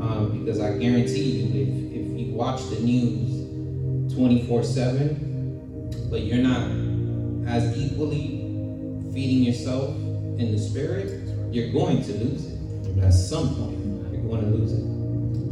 Um, 0.02 0.39
because 0.39 0.60
I 0.60 0.78
guarantee 0.78 1.23
you, 1.23 1.45
if, 1.62 1.67
if 1.67 2.19
you 2.19 2.34
watch 2.34 2.62
the 2.69 2.80
news 2.80 4.13
24 4.13 4.63
7, 4.63 6.10
but 6.10 6.21
you're 6.21 6.38
not 6.38 6.69
as 7.47 7.78
equally 7.78 8.39
feeding 9.13 9.43
yourself 9.43 9.89
in 9.89 10.52
the 10.52 10.58
spirit, 10.58 11.10
you're 11.52 11.71
going 11.71 12.04
to 12.04 12.12
lose 12.13 12.45
it. 12.45 13.04
At 13.04 13.13
some 13.13 13.56
point, 13.56 14.13
you're 14.13 14.23
going 14.23 14.41
to 14.41 14.47
lose 14.47 14.73
it. 14.73 14.84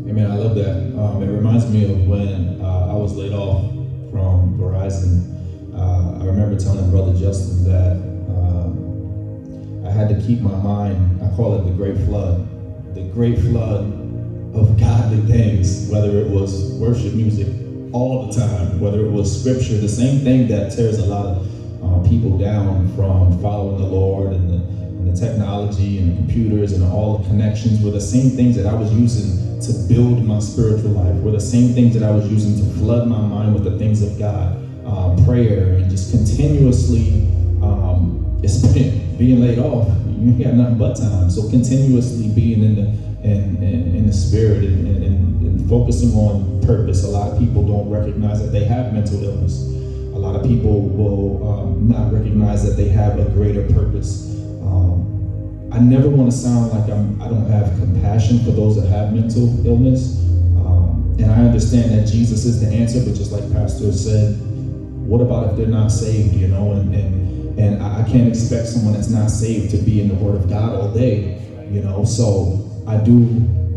Amen. 0.09 0.29
I 0.31 0.35
love 0.35 0.55
that. 0.55 0.77
Um, 0.99 1.21
it 1.23 1.27
reminds 1.27 1.69
me 1.69 1.85
of 1.85 2.07
when 2.07 2.61
uh, 2.61 2.91
I 2.91 2.93
was 2.93 3.13
laid 3.13 3.33
off 3.33 3.61
from 4.11 4.57
Verizon. 4.59 5.29
Uh, 5.75 6.21
I 6.21 6.25
remember 6.25 6.59
telling 6.59 6.89
Brother 6.91 7.17
Justin 7.17 7.63
that 7.65 8.10
I 9.91 9.93
had 9.93 10.07
to 10.07 10.25
keep 10.25 10.39
my 10.39 10.55
mind, 10.55 11.21
I 11.21 11.27
call 11.35 11.59
it 11.59 11.65
the 11.65 11.71
great 11.71 11.97
flood, 12.05 12.47
the 12.95 13.01
great 13.01 13.37
flood 13.39 13.83
of 14.55 14.79
godly 14.79 15.19
things, 15.23 15.89
whether 15.89 16.17
it 16.17 16.29
was 16.29 16.71
worship 16.75 17.13
music 17.13 17.47
all 17.91 18.25
the 18.25 18.33
time, 18.33 18.79
whether 18.79 19.05
it 19.05 19.11
was 19.11 19.41
scripture, 19.41 19.75
the 19.75 19.89
same 19.89 20.21
thing 20.21 20.47
that 20.47 20.71
tears 20.71 20.97
a 20.99 21.05
lot 21.05 21.25
of 21.25 21.83
uh, 21.83 22.07
people 22.07 22.37
down 22.37 22.87
from 22.95 23.37
following 23.41 23.81
the 23.81 23.85
Lord 23.85 24.31
and 24.31 24.49
the, 24.49 24.55
and 24.55 25.13
the 25.13 25.19
technology 25.19 25.97
and 25.97 26.13
the 26.13 26.15
computers 26.15 26.71
and 26.71 26.85
all 26.85 27.17
the 27.17 27.27
connections 27.27 27.83
were 27.83 27.91
the 27.91 27.99
same 27.99 28.29
things 28.29 28.55
that 28.55 28.67
I 28.67 28.73
was 28.73 28.93
using 28.93 29.59
to 29.59 29.73
build 29.93 30.23
my 30.23 30.39
spiritual 30.39 30.91
life 30.91 31.15
were 31.15 31.31
the 31.31 31.39
same 31.41 31.73
things 31.73 31.93
that 31.95 32.03
I 32.03 32.11
was 32.11 32.31
using 32.31 32.55
to 32.65 32.79
flood 32.79 33.09
my 33.09 33.19
mind 33.19 33.53
with 33.53 33.65
the 33.65 33.77
things 33.77 34.01
of 34.01 34.17
God, 34.17 34.57
uh, 34.85 35.21
prayer, 35.25 35.73
and 35.75 35.91
just 35.91 36.11
continuously. 36.11 37.30
It's 38.43 38.57
been 38.73 39.17
being 39.17 39.39
laid 39.39 39.59
off. 39.59 39.87
You 40.07 40.43
got 40.43 40.53
nothing 40.53 40.77
but 40.77 40.95
time. 40.95 41.29
So 41.29 41.49
continuously 41.49 42.29
being 42.29 42.63
in 42.63 42.75
the 42.75 43.01
in, 43.23 43.57
in, 43.61 43.95
in 43.95 44.07
the 44.07 44.13
spirit 44.13 44.63
and, 44.63 44.87
and, 44.87 45.41
and 45.45 45.69
focusing 45.69 46.11
on 46.13 46.61
purpose. 46.65 47.03
A 47.03 47.07
lot 47.07 47.31
of 47.31 47.39
people 47.39 47.65
don't 47.65 47.89
recognize 47.89 48.41
that 48.41 48.49
they 48.49 48.63
have 48.63 48.93
mental 48.93 49.23
illness. 49.23 49.61
A 49.61 50.19
lot 50.19 50.35
of 50.35 50.43
people 50.43 50.81
will 50.81 51.47
um, 51.47 51.87
not 51.87 52.11
recognize 52.11 52.65
that 52.65 52.71
they 52.71 52.89
have 52.89 53.19
a 53.19 53.25
greater 53.31 53.61
purpose. 53.73 54.27
Um, 54.61 55.69
I 55.71 55.79
never 55.79 56.09
want 56.09 56.31
to 56.31 56.37
sound 56.37 56.71
like 56.71 56.89
I'm, 56.89 57.21
I 57.21 57.27
don't 57.27 57.47
have 57.49 57.67
compassion 57.79 58.39
for 58.39 58.51
those 58.51 58.81
that 58.81 58.89
have 58.89 59.13
mental 59.13 59.65
illness. 59.65 60.17
Um, 60.65 61.15
and 61.19 61.31
I 61.31 61.45
understand 61.45 61.91
that 61.91 62.07
Jesus 62.07 62.45
is 62.45 62.59
the 62.59 62.67
answer, 62.75 62.99
but 63.05 63.15
just 63.15 63.31
like 63.31 63.49
Pastor 63.53 63.91
said, 63.91 64.35
what 65.07 65.21
about 65.21 65.51
if 65.51 65.57
they're 65.57 65.67
not 65.67 65.89
saved, 65.89 66.33
you 66.33 66.47
know? 66.47 66.71
And, 66.71 66.93
and, 66.95 67.30
and 67.61 67.83
I 67.83 68.03
can't 68.09 68.27
expect 68.27 68.67
someone 68.67 68.93
that's 68.93 69.09
not 69.09 69.29
saved 69.29 69.69
to 69.71 69.77
be 69.77 70.01
in 70.01 70.07
the 70.07 70.15
Word 70.15 70.35
of 70.35 70.49
God 70.49 70.73
all 70.73 70.91
day, 70.91 71.39
you 71.69 71.81
know? 71.81 72.03
So 72.03 72.67
I 72.87 72.97
do 72.97 73.27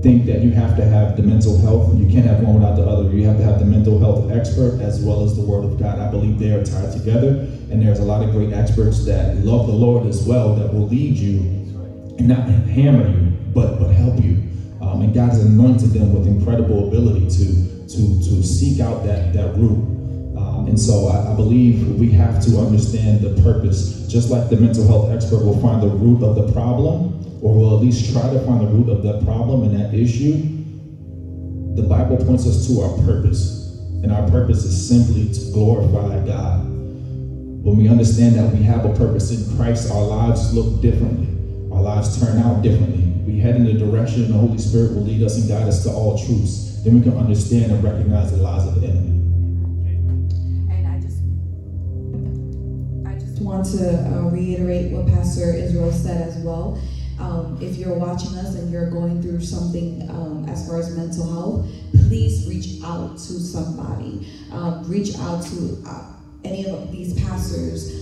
think 0.03 0.25
that 0.27 0.41
you 0.41 0.53
have 0.53 0.77
to 0.77 0.85
have 0.85 1.17
the 1.19 1.23
mental 1.23 1.59
health. 1.59 1.95
You 1.95 2.09
can't 2.11 2.25
have 2.25 2.41
one 2.41 2.55
without 2.55 2.77
the 2.77 2.85
other. 2.85 3.11
You 3.11 3.27
have 3.27 3.37
to 3.37 3.45
have 3.45 3.59
the 3.59 3.67
mental 3.67 3.99
health 3.99 4.31
expert 4.31 4.81
as 4.81 5.03
well 5.03 5.23
as 5.23 5.37
the 5.37 5.43
Word 5.43 5.65
of 5.65 5.79
God. 5.79 5.99
I 5.99 6.11
believe 6.11 6.39
they 6.39 6.53
are 6.53 6.65
tied 6.65 6.93
together. 6.93 7.47
And 7.71 7.83
there's 7.83 8.01
a 8.01 8.05
lot 8.05 8.23
of 8.23 8.31
great 8.33 8.53
experts 8.53 9.05
that 9.05 9.37
love 9.39 9.67
the 9.67 9.73
Lord 9.75 10.07
as 10.07 10.27
well 10.27 10.55
that 10.57 10.73
will 10.73 10.89
lead 10.89 11.17
you 11.17 11.41
and 12.19 12.29
not 12.29 12.49
hammer 12.49 13.07
you, 13.09 13.33
but 13.53 13.79
but 13.79 13.89
help 13.89 14.23
you. 14.23 14.43
Um, 14.81 15.03
and 15.03 15.13
God 15.13 15.31
has 15.31 15.45
anointed 15.45 15.91
them 15.91 16.15
with 16.15 16.27
incredible 16.27 16.89
ability 16.89 17.29
to 17.29 17.87
to 17.89 18.01
to 18.25 18.43
seek 18.43 18.81
out 18.81 19.05
that 19.05 19.33
that 19.35 19.55
root. 19.57 19.94
And 20.69 20.79
so 20.81 21.09
I, 21.09 21.33
I, 21.33 21.37
believe 21.37 21.99
we 21.99 22.11
have 22.13 22.43
to 22.45 22.59
understand 22.59 23.21
the 23.21 23.41
purpose, 23.43 24.07
just 24.09 24.31
like 24.31 24.49
the 24.51 24.57
mental 24.57 24.87
health 24.87 25.11
expert 25.11 25.45
will 25.45 25.61
find 25.61 25.83
the 25.83 25.89
root 25.89 26.23
of 26.23 26.37
the 26.37 26.53
problem, 26.53 27.41
or 27.43 27.55
will 27.55 27.77
at 27.77 27.83
least 27.83 28.13
try 28.13 28.23
to 28.23 28.41
find 28.47 28.61
the 28.61 28.71
root 28.71 28.89
of 28.89 29.03
that 29.03 29.25
problem 29.25 29.63
and 29.65 29.79
that 29.79 29.95
issue. 29.95 30.41
The 31.77 31.87
Bible 31.89 32.17
points 32.25 32.47
us 32.47 32.67
to 32.69 32.81
our 32.81 32.97
purpose, 33.05 33.79
and 34.03 34.13
our 34.13 34.29
purpose 34.31 34.65
is 34.65 34.89
simply 34.89 35.33
to 35.33 35.53
glorify 35.53 36.25
God. 36.25 36.65
When 36.65 37.77
we 37.77 37.89
understand 37.89 38.37
that 38.37 38.53
we 38.53 38.63
have 38.63 38.85
a 38.85 38.95
purpose 38.95 39.31
in 39.31 39.57
Christ, 39.57 39.91
our 39.91 40.03
lives 40.03 40.55
look 40.55 40.81
differently 40.81 41.35
our 41.75 41.83
lives 41.83 42.21
turn 42.21 42.39
out 42.39 42.63
differently. 42.63 43.03
We 43.27 43.41
head 43.41 43.57
in 43.57 43.65
the 43.65 43.73
direction 43.73 44.31
the 44.31 44.39
Holy 44.39 44.59
Spirit 44.59 44.95
will 44.95 45.03
lead 45.03 45.23
us 45.23 45.37
and 45.37 45.49
guide 45.49 45.67
us 45.67 45.83
to 45.83 45.91
all 45.91 46.17
truths. 46.17 46.83
Then 46.85 46.95
we 46.95 47.01
can 47.01 47.17
understand 47.17 47.73
and 47.73 47.83
recognize 47.83 48.31
the 48.31 48.37
lies 48.37 48.67
of 48.69 48.81
the 48.81 48.87
enemy. 48.87 49.14
Want 53.55 53.67
to 53.67 53.89
uh, 53.89 54.31
reiterate 54.31 54.91
what 54.91 55.07
Pastor 55.07 55.55
Israel 55.55 55.93
said 55.93 56.29
as 56.29 56.37
well. 56.39 56.81
Um, 57.21 57.57
if 57.63 57.77
you're 57.77 57.95
watching 57.95 58.37
us 58.37 58.57
and 58.57 58.73
you're 58.73 58.91
going 58.91 59.23
through 59.23 59.41
something 59.43 60.11
um, 60.11 60.47
as 60.49 60.67
far 60.67 60.81
as 60.81 60.97
mental 60.97 61.33
health, 61.33 61.67
please 62.09 62.49
reach 62.49 62.83
out 62.85 63.13
to 63.13 63.35
somebody. 63.35 64.27
Um, 64.51 64.83
reach 64.91 65.17
out 65.19 65.45
to 65.45 65.83
uh, 65.87 66.15
any 66.43 66.67
of 66.67 66.91
these 66.91 67.15
pastors. 67.23 67.95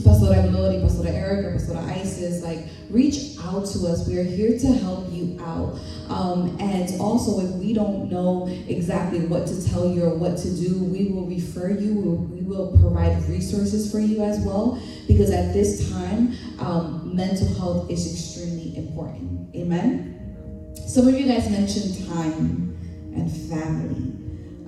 Pastora 0.00 0.50
Glory, 0.50 0.76
Pastora 0.76 1.12
Erica, 1.12 1.56
Pastora 1.56 1.84
Isis, 2.00 2.42
like 2.42 2.66
reach 2.90 3.36
out 3.40 3.66
to 3.66 3.86
us. 3.86 4.06
We 4.08 4.18
are 4.18 4.24
here 4.24 4.58
to 4.58 4.66
help 4.74 5.10
you 5.12 5.38
out. 5.40 5.78
Um, 6.08 6.56
and 6.60 7.00
also, 7.00 7.40
if 7.40 7.50
we 7.56 7.72
don't 7.72 8.10
know 8.10 8.46
exactly 8.68 9.20
what 9.26 9.46
to 9.46 9.70
tell 9.70 9.88
you 9.88 10.04
or 10.04 10.14
what 10.14 10.38
to 10.38 10.50
do, 10.50 10.82
we 10.84 11.08
will 11.08 11.26
refer 11.26 11.70
you. 11.70 11.92
We 12.32 12.42
will 12.42 12.76
provide 12.78 13.22
resources 13.28 13.90
for 13.90 13.98
you 13.98 14.22
as 14.22 14.40
well. 14.40 14.80
Because 15.08 15.30
at 15.30 15.52
this 15.52 15.90
time, 15.90 16.34
um, 16.58 17.14
mental 17.14 17.48
health 17.54 17.90
is 17.90 18.10
extremely 18.12 18.76
important. 18.76 19.54
Amen. 19.54 20.72
Some 20.86 21.08
of 21.08 21.18
you 21.18 21.26
guys 21.26 21.48
mentioned 21.50 22.06
time 22.08 22.78
and 23.14 23.30
family. 23.48 24.12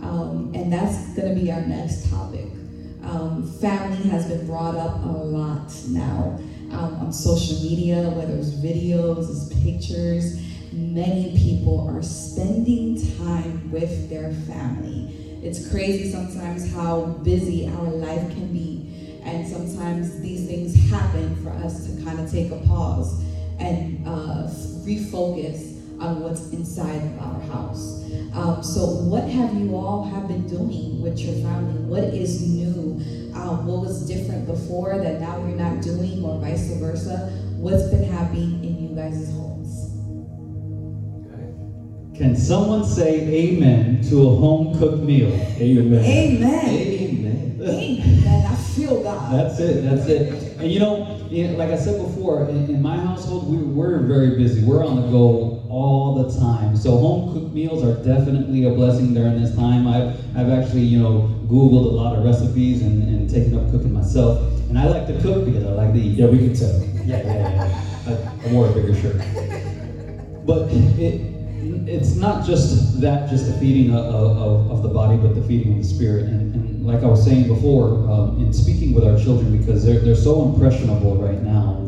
Um, 0.02 0.52
and 0.54 0.72
that's 0.72 1.14
going 1.14 1.34
to 1.34 1.40
be 1.40 1.50
our 1.50 1.62
next 1.62 2.10
topic. 2.10 2.53
Um, 3.06 3.46
family 3.60 4.08
has 4.08 4.26
been 4.26 4.46
brought 4.46 4.76
up 4.76 5.02
a 5.04 5.08
lot 5.08 5.70
now 5.88 6.38
um, 6.72 6.94
on 7.00 7.12
social 7.12 7.56
media, 7.62 8.08
whether 8.10 8.34
it's 8.34 8.50
videos, 8.50 9.30
it's 9.30 9.62
pictures. 9.62 10.40
Many 10.72 11.36
people 11.36 11.86
are 11.88 12.02
spending 12.02 12.96
time 13.18 13.70
with 13.70 14.08
their 14.08 14.32
family. 14.32 15.40
It's 15.42 15.70
crazy 15.70 16.10
sometimes 16.10 16.72
how 16.72 17.02
busy 17.22 17.68
our 17.68 17.90
life 17.90 18.28
can 18.30 18.52
be, 18.52 19.20
and 19.22 19.46
sometimes 19.46 20.20
these 20.20 20.46
things 20.46 20.74
happen 20.90 21.36
for 21.42 21.50
us 21.50 21.86
to 21.86 22.04
kind 22.04 22.18
of 22.18 22.30
take 22.30 22.50
a 22.50 22.58
pause 22.66 23.22
and 23.58 24.06
uh, 24.08 24.48
refocus 24.84 25.73
on 26.00 26.22
what's 26.22 26.50
inside 26.50 27.02
of 27.02 27.18
our 27.20 27.40
house. 27.40 28.04
Um, 28.34 28.62
so, 28.62 28.86
what 28.86 29.28
have 29.28 29.54
you 29.54 29.76
all 29.76 30.04
have 30.04 30.26
been 30.26 30.46
doing 30.48 31.00
with 31.00 31.18
your 31.18 31.34
family? 31.44 31.80
What 31.82 32.04
is 32.04 32.42
new? 32.42 33.00
Um, 33.34 33.66
what 33.66 33.82
was 33.82 34.06
different 34.08 34.46
before 34.46 34.98
that 34.98 35.20
now 35.20 35.38
you're 35.38 35.56
not 35.56 35.82
doing, 35.82 36.24
or 36.24 36.40
vice 36.40 36.72
versa? 36.74 37.30
What's 37.56 37.88
been 37.90 38.04
happening 38.04 38.64
in 38.64 38.88
you 38.88 38.96
guys' 38.96 39.30
homes? 39.32 39.54
Can 42.16 42.36
someone 42.36 42.84
say 42.84 43.20
amen 43.20 44.02
to 44.08 44.28
a 44.28 44.36
home 44.36 44.78
cooked 44.78 45.02
meal? 45.02 45.32
Amen. 45.58 46.04
Amen. 46.04 47.60
Amen. 47.60 48.46
I 48.46 48.54
feel 48.54 49.02
God. 49.02 49.32
That's 49.32 49.58
it. 49.58 49.82
That's 49.82 50.06
it. 50.06 50.58
And 50.58 50.70
you 50.70 50.78
know, 50.78 51.26
you 51.30 51.48
know, 51.48 51.56
like 51.56 51.70
I 51.70 51.76
said 51.76 52.00
before, 52.00 52.48
in, 52.48 52.68
in 52.70 52.82
my 52.82 52.96
household, 52.96 53.50
we, 53.50 53.58
we're 53.58 54.00
very 54.06 54.36
busy. 54.36 54.64
We're 54.64 54.84
on 54.84 55.02
the 55.02 55.08
go 55.08 55.63
all 55.74 56.14
the 56.14 56.32
time. 56.38 56.76
So 56.76 56.96
home 56.96 57.32
cooked 57.32 57.52
meals 57.52 57.82
are 57.82 57.96
definitely 58.04 58.64
a 58.64 58.70
blessing 58.70 59.12
during 59.12 59.42
this 59.42 59.54
time. 59.56 59.88
I've, 59.88 60.14
I've 60.36 60.48
actually, 60.48 60.82
you 60.82 61.00
know, 61.00 61.28
Googled 61.48 61.84
a 61.84 61.94
lot 62.02 62.16
of 62.16 62.24
recipes 62.24 62.82
and, 62.82 63.02
and 63.02 63.28
taken 63.28 63.56
up 63.56 63.68
cooking 63.72 63.92
myself. 63.92 64.40
And 64.68 64.78
I 64.78 64.86
like 64.86 65.08
to 65.08 65.20
cook 65.20 65.44
because 65.44 65.64
I 65.64 65.70
like 65.70 65.92
to 65.92 65.98
eat. 65.98 66.16
Yeah, 66.16 66.26
we 66.26 66.38
can 66.38 66.54
tell. 66.54 66.80
Yeah, 67.04 67.26
yeah, 67.26 67.26
yeah. 67.26 67.84
I, 68.06 68.48
I 68.48 68.52
wore 68.52 68.68
a 68.68 68.72
bigger 68.72 68.94
shirt. 68.94 69.16
But 70.46 70.70
it, 70.70 71.20
it's 71.88 72.14
not 72.14 72.44
just 72.44 73.00
that, 73.00 73.28
just 73.28 73.46
the 73.46 73.58
feeding 73.58 73.92
of, 73.92 74.04
of, 74.04 74.70
of 74.70 74.82
the 74.82 74.90
body, 74.90 75.16
but 75.16 75.34
the 75.34 75.42
feeding 75.42 75.72
of 75.72 75.78
the 75.78 75.88
spirit. 75.88 76.26
And, 76.26 76.54
and 76.54 76.86
like 76.86 77.02
I 77.02 77.06
was 77.06 77.24
saying 77.24 77.48
before, 77.48 78.08
um, 78.08 78.38
in 78.38 78.52
speaking 78.52 78.94
with 78.94 79.04
our 79.04 79.18
children, 79.18 79.58
because 79.58 79.84
they're, 79.84 79.98
they're 79.98 80.14
so 80.14 80.48
impressionable 80.48 81.16
right 81.16 81.42
now. 81.42 81.78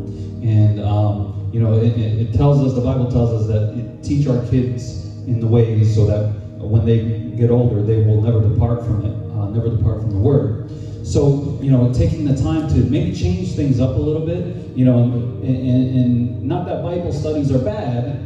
And, 0.43 0.81
um, 0.81 1.36
you 1.51 1.59
know, 1.59 1.73
it, 1.73 1.97
it, 1.97 2.33
tells 2.33 2.63
us, 2.63 2.73
the 2.73 2.81
Bible 2.81 3.09
tells 3.11 3.33
us 3.33 3.47
that 3.47 4.03
teach 4.03 4.27
our 4.27 4.45
kids 4.47 5.05
in 5.27 5.39
the 5.39 5.47
ways 5.47 5.93
so 5.93 6.05
that 6.05 6.21
when 6.59 6.85
they 6.85 6.99
get 7.37 7.49
older, 7.49 7.81
they 7.81 7.97
will 7.97 8.21
never 8.21 8.41
depart 8.41 8.85
from 8.85 9.05
it, 9.05 9.13
uh, 9.31 9.47
never 9.49 9.69
depart 9.69 10.01
from 10.01 10.11
the 10.11 10.19
word. 10.19 10.69
So, 11.05 11.57
you 11.61 11.71
know, 11.71 11.93
taking 11.93 12.25
the 12.25 12.35
time 12.35 12.67
to 12.69 12.83
maybe 12.83 13.13
change 13.13 13.53
things 13.53 13.79
up 13.79 13.95
a 13.95 13.99
little 13.99 14.25
bit, 14.25 14.43
you 14.75 14.83
know, 14.83 15.03
and, 15.03 15.43
and, 15.43 15.95
and 15.95 16.43
not 16.43 16.65
that 16.65 16.83
Bible 16.83 17.13
studies 17.13 17.51
are 17.51 17.59
bad, 17.59 18.19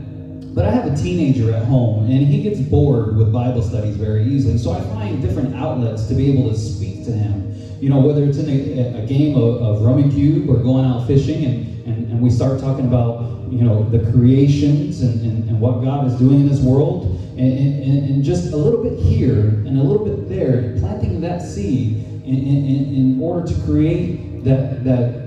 but 0.54 0.66
I 0.66 0.72
have 0.72 0.86
a 0.86 0.96
teenager 0.96 1.52
at 1.52 1.64
home, 1.64 2.04
and 2.04 2.24
he 2.24 2.42
gets 2.42 2.60
bored 2.60 3.16
with 3.16 3.32
Bible 3.32 3.62
studies 3.62 3.96
very 3.96 4.26
easily. 4.26 4.58
So 4.58 4.72
I 4.72 4.82
find 4.82 5.22
different 5.22 5.56
outlets 5.56 6.08
to 6.08 6.14
be 6.14 6.28
able 6.28 6.44
to 6.50 6.56
speak 6.56 7.04
to 7.06 7.12
him. 7.12 7.48
You 7.80 7.90
know, 7.90 8.00
whether 8.00 8.26
it's 8.26 8.38
in 8.38 8.50
a, 8.50 9.02
a 9.02 9.06
game 9.06 9.36
of, 9.36 9.62
of 9.62 10.12
Cube 10.12 10.50
or 10.50 10.58
going 10.58 10.84
out 10.84 11.08
fishing, 11.08 11.46
and, 11.46 11.88
and 11.88 12.01
we 12.22 12.30
start 12.30 12.60
talking 12.60 12.86
about, 12.86 13.52
you 13.52 13.64
know, 13.64 13.84
the 13.90 14.12
creations 14.12 15.02
and, 15.02 15.22
and, 15.22 15.50
and 15.50 15.60
what 15.60 15.82
God 15.84 16.08
is 16.08 16.18
doing 16.18 16.42
in 16.42 16.48
this 16.48 16.62
world, 16.62 17.06
and, 17.38 17.58
and, 17.58 18.10
and 18.10 18.24
just 18.24 18.54
a 18.54 18.58
little 18.58 18.84
bit 18.84 19.00
here 19.00 19.40
and 19.66 19.78
a 19.78 19.84
little 19.84 20.06
bit 20.06 20.30
there, 20.30 20.78
planting 20.80 21.20
that 21.22 21.42
seed 21.42 21.98
in, 22.26 22.36
in, 22.36 22.96
in 22.96 23.22
order 23.22 23.48
to 23.48 23.60
create 23.62 24.44
that, 24.44 24.84
that 24.84 25.22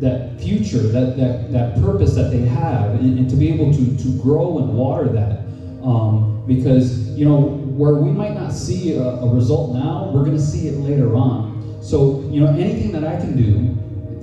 that 0.00 0.40
future, 0.40 0.78
that, 0.78 1.16
that, 1.16 1.50
that 1.50 1.74
purpose 1.80 2.14
that 2.14 2.30
they 2.30 2.42
have, 2.42 2.92
and, 2.94 3.18
and 3.18 3.28
to 3.28 3.34
be 3.34 3.52
able 3.52 3.72
to, 3.72 3.96
to 3.96 4.22
grow 4.22 4.58
and 4.58 4.72
water 4.72 5.08
that. 5.08 5.40
Um, 5.82 6.44
because, 6.46 7.10
you 7.10 7.24
know, 7.24 7.40
where 7.40 7.94
we 7.96 8.10
might 8.10 8.34
not 8.34 8.52
see 8.52 8.94
a, 8.94 9.02
a 9.02 9.34
result 9.34 9.74
now, 9.74 10.10
we're 10.14 10.24
going 10.24 10.36
to 10.36 10.42
see 10.42 10.68
it 10.68 10.78
later 10.78 11.16
on. 11.16 11.78
So, 11.82 12.20
you 12.30 12.40
know, 12.40 12.46
anything 12.46 12.92
that 12.92 13.04
I 13.04 13.16
can 13.16 13.36
do, 13.36 13.76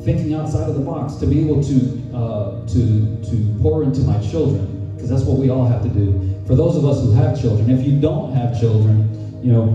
thinking 0.06 0.36
outside 0.36 0.70
of 0.70 0.76
the 0.76 0.86
box, 0.86 1.15
to 1.15 1.26
be 1.26 1.41
able 1.41 1.62
to, 1.63 2.15
uh, 2.15 2.65
to, 2.68 3.18
to 3.24 3.58
pour 3.60 3.84
into 3.84 4.02
my 4.02 4.20
children, 4.22 4.94
because 4.94 5.10
that's 5.10 5.24
what 5.24 5.39
we 5.39 5.50
all 5.50 5.65
have 5.65 5.82
to 5.82 5.89
do. 5.89 6.39
For 6.46 6.54
those 6.54 6.78
of 6.78 6.86
us 6.86 7.04
who 7.04 7.12
have 7.13 7.39
children, 7.41 7.72
if 7.72 7.86
you 7.86 8.00
don't 8.00 8.32
have 8.32 8.58
children, 8.58 9.10
you 9.44 9.52
know, 9.52 9.65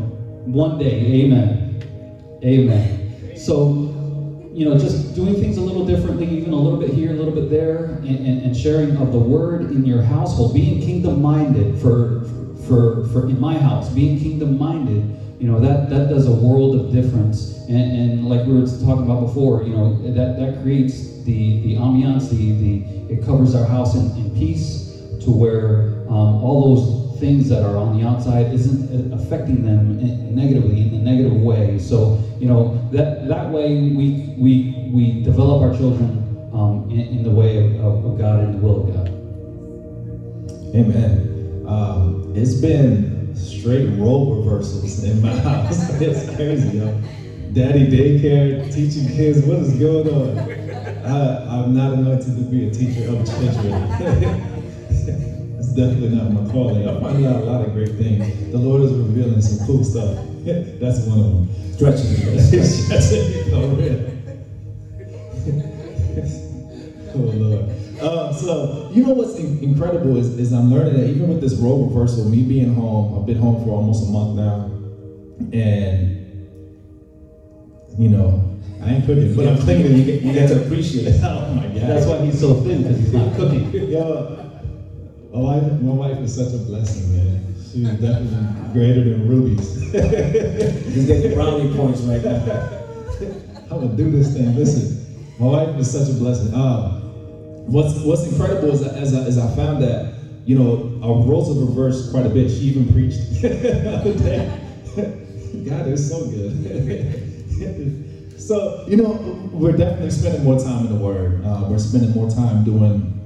one 0.46 0.78
day, 0.78 1.24
amen. 1.24 1.82
Amen. 2.44 3.36
So, 3.36 3.90
you 4.54 4.64
know, 4.64 4.78
just 4.78 5.16
doing 5.16 5.34
things 5.34 5.56
a 5.56 5.60
little 5.60 5.84
differently, 5.84 6.28
even 6.28 6.52
a 6.52 6.56
little 6.56 6.78
bit 6.78 6.90
here, 6.90 7.10
a 7.10 7.14
little 7.14 7.34
bit 7.34 7.50
there, 7.50 7.86
and, 7.86 8.26
and, 8.26 8.42
and 8.42 8.56
sharing 8.56 8.96
of 8.98 9.10
the 9.12 9.18
word 9.18 9.72
in 9.72 9.84
your 9.84 10.00
household, 10.00 10.54
being 10.54 10.80
kingdom 10.80 11.20
minded 11.20 11.76
for, 11.80 12.24
for, 12.68 13.04
for 13.08 13.28
in 13.28 13.40
my 13.40 13.58
house, 13.58 13.92
being 13.92 14.18
kingdom 14.18 14.56
minded, 14.56 15.16
you 15.40 15.46
know, 15.46 15.58
that, 15.58 15.88
that 15.88 16.10
does 16.10 16.26
a 16.26 16.32
world 16.32 16.76
of 16.76 16.92
difference. 16.92 17.56
And, 17.68 17.92
and 17.98 18.28
like 18.28 18.46
we 18.46 18.52
were 18.52 18.66
talking 18.66 19.04
about 19.04 19.26
before, 19.26 19.62
you 19.62 19.74
know, 19.74 19.96
that, 20.12 20.38
that 20.38 20.62
creates 20.62 21.22
the, 21.24 21.62
the 21.62 21.76
ambiance, 21.76 22.28
the, 22.28 22.52
the, 22.52 23.12
it 23.12 23.24
covers 23.24 23.54
our 23.54 23.64
house 23.64 23.94
in, 23.94 24.10
in 24.16 24.34
peace 24.34 24.90
to 25.24 25.30
where 25.30 26.04
um, 26.08 26.44
all 26.44 26.74
those 26.74 27.00
things 27.20 27.48
that 27.48 27.62
are 27.62 27.76
on 27.76 27.98
the 27.98 28.06
outside 28.06 28.52
isn't 28.52 29.12
affecting 29.12 29.64
them 29.64 30.34
negatively 30.34 30.88
in 30.88 30.94
a 30.94 30.98
negative 30.98 31.40
way. 31.40 31.78
So 31.78 32.22
you 32.38 32.48
know 32.48 32.88
that 32.92 33.28
that 33.28 33.50
way 33.50 33.74
we 33.74 34.34
we 34.38 34.90
we 34.92 35.22
develop 35.22 35.62
our 35.62 35.76
children 35.76 36.50
um, 36.54 36.88
in, 36.90 37.18
in, 37.18 37.22
the 37.22 37.30
way 37.30 37.78
of, 37.78 38.04
of, 38.04 38.18
God 38.18 38.40
and 38.40 38.54
the 38.54 38.58
will 38.58 38.88
of 38.88 38.94
God. 38.94 39.08
Amen. 40.74 41.64
Um, 41.66 42.32
it's 42.34 42.54
been 42.54 43.19
straight 43.40 43.88
role 43.98 44.36
reversals 44.36 45.02
in 45.04 45.20
my 45.22 45.34
house. 45.40 45.88
it's 46.00 46.34
crazy, 46.36 46.78
yo. 46.78 47.00
Daddy 47.52 47.88
daycare, 47.90 48.72
teaching 48.72 49.08
kids. 49.08 49.44
What 49.44 49.58
is 49.58 49.74
going 49.78 50.08
on? 50.08 50.38
I, 51.04 51.62
I'm 51.62 51.74
not 51.74 51.94
anointed 51.94 52.36
to 52.36 52.42
be 52.42 52.68
a 52.68 52.70
teacher 52.70 53.08
of 53.10 53.26
children. 53.26 54.56
It's 55.60 55.74
definitely 55.74 56.16
not 56.16 56.32
my 56.32 56.50
calling. 56.50 56.88
I'm 56.88 57.00
finding 57.02 57.26
out 57.26 57.42
a 57.42 57.44
lot 57.44 57.64
of 57.64 57.72
great 57.74 57.90
things. 57.90 58.50
The 58.50 58.58
Lord 58.58 58.80
is 58.82 58.92
revealing 58.92 59.42
some 59.42 59.66
cool 59.66 59.84
stuff. 59.84 60.16
That's 60.44 61.00
one 61.06 61.20
of 61.20 61.24
them. 61.26 61.48
Stretching. 61.74 62.16
Stretching 62.16 63.30
me 63.30 63.42
for 63.50 63.68
real. 63.76 64.10
oh 67.14 67.18
Lord. 67.18 67.79
Uh, 68.00 68.32
so 68.32 68.90
you 68.92 69.04
know 69.04 69.12
what's 69.12 69.36
in- 69.38 69.58
incredible 69.62 70.16
is, 70.16 70.38
is 70.38 70.52
I'm 70.52 70.70
learning 70.72 70.94
that 71.00 71.08
even 71.08 71.28
with 71.28 71.40
this 71.40 71.54
role 71.54 71.86
reversal, 71.88 72.28
me 72.28 72.42
being 72.42 72.72
home, 72.74 73.18
I've 73.18 73.26
been 73.26 73.36
home 73.38 73.62
for 73.64 73.70
almost 73.72 74.08
a 74.08 74.10
month 74.10 74.36
now, 74.36 74.70
and 75.52 76.16
you 77.98 78.08
know, 78.08 78.58
I 78.82 78.94
ain't 78.94 79.04
cooking, 79.04 79.34
but 79.36 79.46
I'm 79.46 79.56
thinking 79.58 79.94
you 79.96 80.04
get, 80.04 80.22
you 80.22 80.32
get 80.32 80.48
to 80.48 80.64
appreciate 80.64 81.06
it. 81.08 81.20
Oh 81.24 81.54
my 81.54 81.66
God. 81.66 81.74
That's 81.74 82.06
why 82.06 82.24
he's 82.24 82.40
so 82.40 82.54
thin, 82.62 82.82
because 82.82 82.98
he's 82.98 83.12
not 83.12 83.34
cooking. 83.36 83.70
Yo, 83.90 84.36
my 85.32 85.38
wife, 85.40 85.72
my 85.82 85.92
wife 85.92 86.18
is 86.18 86.34
such 86.34 86.54
a 86.54 86.58
blessing, 86.58 87.12
man. 87.16 87.54
She's 87.70 87.88
definitely 87.88 88.72
greater 88.72 89.04
than 89.10 89.28
rubies. 89.28 89.74
He's 89.92 91.06
getting 91.06 91.34
brownie 91.34 91.72
points 91.76 92.00
right 92.00 92.22
now. 92.24 92.40
I'm 93.70 93.80
gonna 93.80 93.96
do 93.96 94.10
this 94.10 94.32
thing. 94.34 94.56
Listen, 94.56 95.24
my 95.38 95.46
wife 95.46 95.78
is 95.78 95.90
such 95.92 96.08
a 96.08 96.18
blessing. 96.18 96.52
Um, 96.52 96.99
what's 97.66 97.98
What's 98.00 98.24
incredible 98.24 98.70
is 98.70 98.80
that 98.80 98.94
as 98.94 99.14
I, 99.14 99.24
as 99.24 99.38
I 99.38 99.54
found 99.54 99.82
that 99.82 100.14
you 100.44 100.58
know 100.58 100.98
our 101.02 101.22
roles 101.26 101.48
have 101.48 101.58
reversed 101.68 102.10
quite 102.10 102.26
a 102.26 102.30
bit. 102.30 102.50
She 102.50 102.64
even 102.66 102.92
preached 102.92 103.18
the 103.42 103.98
other 103.98 104.14
day. 104.14 104.58
God 105.68 105.88
is 105.88 106.08
so 106.08 106.26
good. 106.30 106.64
so 108.40 108.84
you 108.88 108.96
know 108.96 109.50
we're 109.52 109.76
definitely 109.76 110.10
spending 110.10 110.44
more 110.44 110.58
time 110.58 110.86
in 110.86 110.98
the 110.98 111.04
Word. 111.04 111.44
Uh, 111.44 111.66
we're 111.68 111.78
spending 111.78 112.10
more 112.12 112.30
time 112.30 112.64
doing 112.64 113.20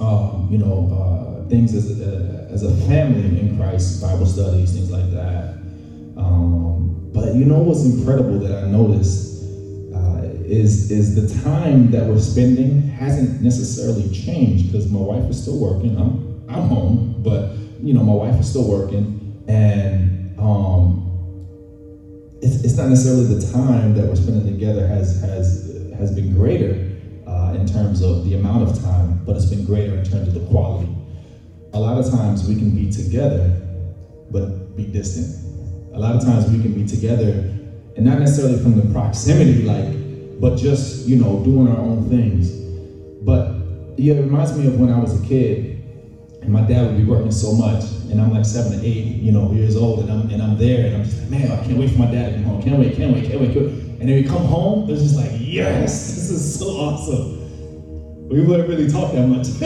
um, 0.00 0.48
you 0.50 0.58
know, 0.58 0.88
uh, 0.92 1.48
things 1.48 1.74
as 1.74 2.00
a, 2.00 2.48
as 2.50 2.62
a 2.62 2.74
family 2.86 3.40
in 3.40 3.56
Christ, 3.56 4.00
Bible 4.00 4.26
studies, 4.26 4.72
things 4.72 4.90
like 4.90 5.10
that. 5.10 5.54
Um, 6.16 7.10
but 7.12 7.34
you 7.34 7.44
know 7.44 7.58
what's 7.58 7.84
incredible 7.84 8.38
that 8.40 8.64
I 8.64 8.68
noticed 8.68 9.27
uh, 9.27 9.27
is 10.48 10.90
is 10.90 11.14
the 11.14 11.42
time 11.42 11.90
that 11.90 12.06
we're 12.06 12.18
spending 12.18 12.82
hasn't 12.82 13.42
necessarily 13.42 14.08
changed 14.10 14.72
because 14.72 14.90
my 14.90 15.00
wife 15.00 15.28
is 15.30 15.40
still 15.40 15.58
working. 15.58 15.96
I'm 15.96 16.44
I'm 16.48 16.68
home, 16.68 17.16
but 17.18 17.52
you 17.82 17.92
know 17.92 18.02
my 18.02 18.14
wife 18.14 18.40
is 18.40 18.48
still 18.48 18.68
working, 18.68 19.44
and 19.46 20.38
um, 20.38 21.04
it's, 22.40 22.64
it's 22.64 22.76
not 22.76 22.88
necessarily 22.88 23.26
the 23.34 23.52
time 23.52 23.94
that 23.94 24.06
we're 24.06 24.16
spending 24.16 24.46
together 24.46 24.86
has 24.86 25.20
has 25.20 25.92
has 25.98 26.14
been 26.14 26.32
greater 26.32 26.72
uh, 27.26 27.54
in 27.54 27.66
terms 27.66 28.02
of 28.02 28.24
the 28.24 28.34
amount 28.34 28.68
of 28.68 28.82
time, 28.82 29.22
but 29.26 29.36
it's 29.36 29.46
been 29.46 29.66
greater 29.66 29.96
in 29.96 30.04
terms 30.04 30.28
of 30.28 30.34
the 30.34 30.46
quality. 30.46 30.88
A 31.74 31.78
lot 31.78 31.98
of 31.98 32.10
times 32.10 32.48
we 32.48 32.54
can 32.54 32.70
be 32.70 32.90
together, 32.90 33.60
but 34.30 34.74
be 34.76 34.86
distant. 34.86 35.44
A 35.94 35.98
lot 35.98 36.14
of 36.14 36.22
times 36.22 36.50
we 36.50 36.62
can 36.62 36.72
be 36.72 36.86
together, 36.86 37.30
and 37.96 38.06
not 38.06 38.18
necessarily 38.18 38.58
from 38.62 38.76
the 38.76 38.92
proximity, 38.92 39.62
like, 39.62 40.07
but 40.40 40.56
just, 40.56 41.06
you 41.06 41.16
know, 41.16 41.42
doing 41.44 41.68
our 41.68 41.78
own 41.78 42.08
things. 42.08 42.50
But 43.24 43.98
yeah, 43.98 44.14
it 44.14 44.22
reminds 44.22 44.56
me 44.56 44.66
of 44.66 44.78
when 44.78 44.90
I 44.90 44.98
was 44.98 45.22
a 45.22 45.26
kid, 45.26 45.82
and 46.42 46.52
my 46.52 46.62
dad 46.62 46.86
would 46.86 46.96
be 46.96 47.04
working 47.04 47.32
so 47.32 47.52
much, 47.52 47.84
and 48.10 48.20
I'm 48.20 48.32
like 48.32 48.46
seven 48.46 48.78
or 48.78 48.82
eight, 48.82 49.04
you 49.04 49.32
know, 49.32 49.52
years 49.52 49.76
old, 49.76 50.00
and 50.00 50.10
I'm 50.10 50.30
and 50.30 50.42
I'm 50.42 50.56
there, 50.56 50.86
and 50.86 50.96
I'm 50.96 51.04
just 51.04 51.18
like, 51.18 51.30
man, 51.30 51.50
I 51.50 51.64
can't 51.64 51.78
wait 51.78 51.90
for 51.90 51.98
my 51.98 52.10
dad 52.10 52.30
to 52.30 52.34
come 52.36 52.44
home. 52.44 52.62
Can't 52.62 52.78
wait, 52.78 52.96
can't 52.96 53.12
wait, 53.12 53.28
can't 53.28 53.40
wait. 53.40 53.52
Can't 53.52 53.66
wait. 53.66 53.88
And 54.00 54.08
then 54.08 54.16
we 54.16 54.22
come 54.22 54.44
home, 54.44 54.88
it's 54.88 55.02
just 55.02 55.16
like, 55.16 55.32
yes, 55.40 56.14
this 56.14 56.30
is 56.30 56.58
so 56.58 56.66
awesome. 56.68 58.28
We 58.28 58.42
wouldn't 58.42 58.68
really 58.68 58.88
talk 58.88 59.12
that 59.12 59.26
much, 59.26 59.48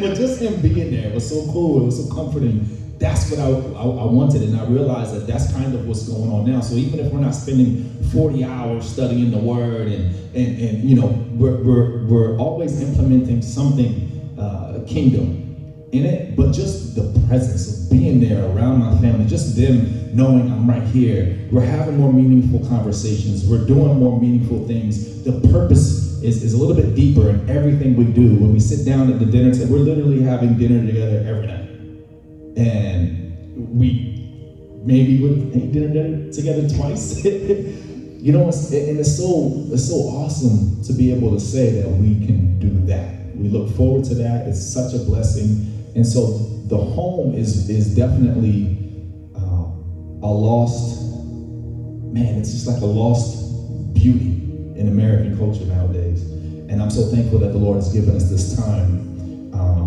but 0.00 0.14
just 0.14 0.40
him 0.40 0.60
being 0.60 0.90
there 0.92 1.12
was 1.12 1.28
so 1.28 1.50
cool. 1.52 1.82
It 1.82 1.84
was 1.86 2.06
so 2.06 2.14
comforting. 2.14 2.79
That's 3.00 3.30
what 3.30 3.40
I, 3.40 3.48
I, 3.48 3.82
I, 3.82 4.04
wanted, 4.04 4.42
and 4.42 4.60
I 4.60 4.66
realized 4.66 5.14
that 5.16 5.26
that's 5.26 5.52
kind 5.52 5.74
of 5.74 5.88
what's 5.88 6.06
going 6.06 6.30
on 6.30 6.48
now. 6.48 6.60
So 6.60 6.74
even 6.74 7.00
if 7.00 7.10
we're 7.12 7.20
not 7.20 7.34
spending 7.34 7.90
40 8.12 8.44
hours 8.44 8.88
studying 8.88 9.32
the 9.32 9.38
Word, 9.38 9.88
and 9.88 10.14
and, 10.34 10.58
and 10.60 10.88
you 10.88 10.96
know, 10.96 11.06
we're, 11.32 11.56
we're, 11.62 12.06
we're 12.06 12.38
always 12.38 12.80
implementing 12.80 13.42
something 13.42 14.36
uh, 14.38 14.84
kingdom 14.86 15.38
in 15.92 16.06
it, 16.06 16.36
but 16.36 16.52
just 16.52 16.94
the 16.94 17.26
presence 17.26 17.68
of 17.68 17.90
being 17.90 18.20
there 18.20 18.44
around 18.50 18.78
my 18.78 18.96
family, 19.00 19.26
just 19.26 19.56
them 19.56 20.14
knowing 20.14 20.50
I'm 20.52 20.68
right 20.68 20.82
here. 20.82 21.36
We're 21.50 21.64
having 21.64 21.96
more 21.96 22.12
meaningful 22.12 22.68
conversations. 22.68 23.44
We're 23.44 23.66
doing 23.66 23.98
more 23.98 24.20
meaningful 24.20 24.66
things. 24.68 25.24
The 25.24 25.40
purpose 25.50 26.22
is, 26.22 26.44
is 26.44 26.52
a 26.52 26.56
little 26.56 26.76
bit 26.76 26.94
deeper 26.94 27.28
in 27.28 27.50
everything 27.50 27.96
we 27.96 28.04
do. 28.04 28.36
When 28.36 28.52
we 28.52 28.60
sit 28.60 28.86
down 28.86 29.12
at 29.12 29.18
the 29.18 29.26
dinner 29.26 29.52
table, 29.52 29.72
we're 29.72 29.78
literally 29.78 30.22
having 30.22 30.56
dinner 30.56 30.86
together 30.86 31.24
every 31.26 31.48
night. 31.48 31.69
And 32.56 33.78
we 33.78 34.10
maybe 34.84 35.22
would 35.22 35.56
eat 35.56 35.72
dinner 35.72 36.32
together 36.32 36.68
twice. 36.68 37.24
you 37.24 38.32
know, 38.32 38.48
it's, 38.48 38.70
and 38.72 38.98
it's 38.98 39.16
so 39.16 39.66
it's 39.72 39.88
so 39.88 39.96
awesome 39.96 40.82
to 40.84 40.92
be 40.92 41.12
able 41.12 41.30
to 41.32 41.40
say 41.40 41.80
that 41.80 41.88
we 41.88 42.26
can 42.26 42.58
do 42.58 42.86
that. 42.86 43.36
We 43.36 43.48
look 43.48 43.74
forward 43.76 44.04
to 44.06 44.14
that. 44.16 44.46
It's 44.46 44.60
such 44.60 44.94
a 44.94 44.98
blessing, 44.98 45.92
and 45.94 46.06
so 46.06 46.38
the 46.66 46.76
home 46.76 47.34
is 47.34 47.68
is 47.68 47.94
definitely 47.94 48.76
um, 49.34 50.20
a 50.22 50.30
lost 50.30 51.00
man. 52.12 52.38
It's 52.38 52.52
just 52.52 52.66
like 52.66 52.80
a 52.82 52.86
lost 52.86 53.94
beauty 53.94 54.36
in 54.76 54.88
American 54.88 55.36
culture 55.36 55.64
nowadays. 55.64 56.22
And 56.70 56.80
I'm 56.80 56.90
so 56.90 57.06
thankful 57.06 57.38
that 57.40 57.52
the 57.52 57.58
Lord 57.58 57.76
has 57.76 57.92
given 57.92 58.14
us 58.14 58.30
this 58.30 58.56
time 58.56 59.09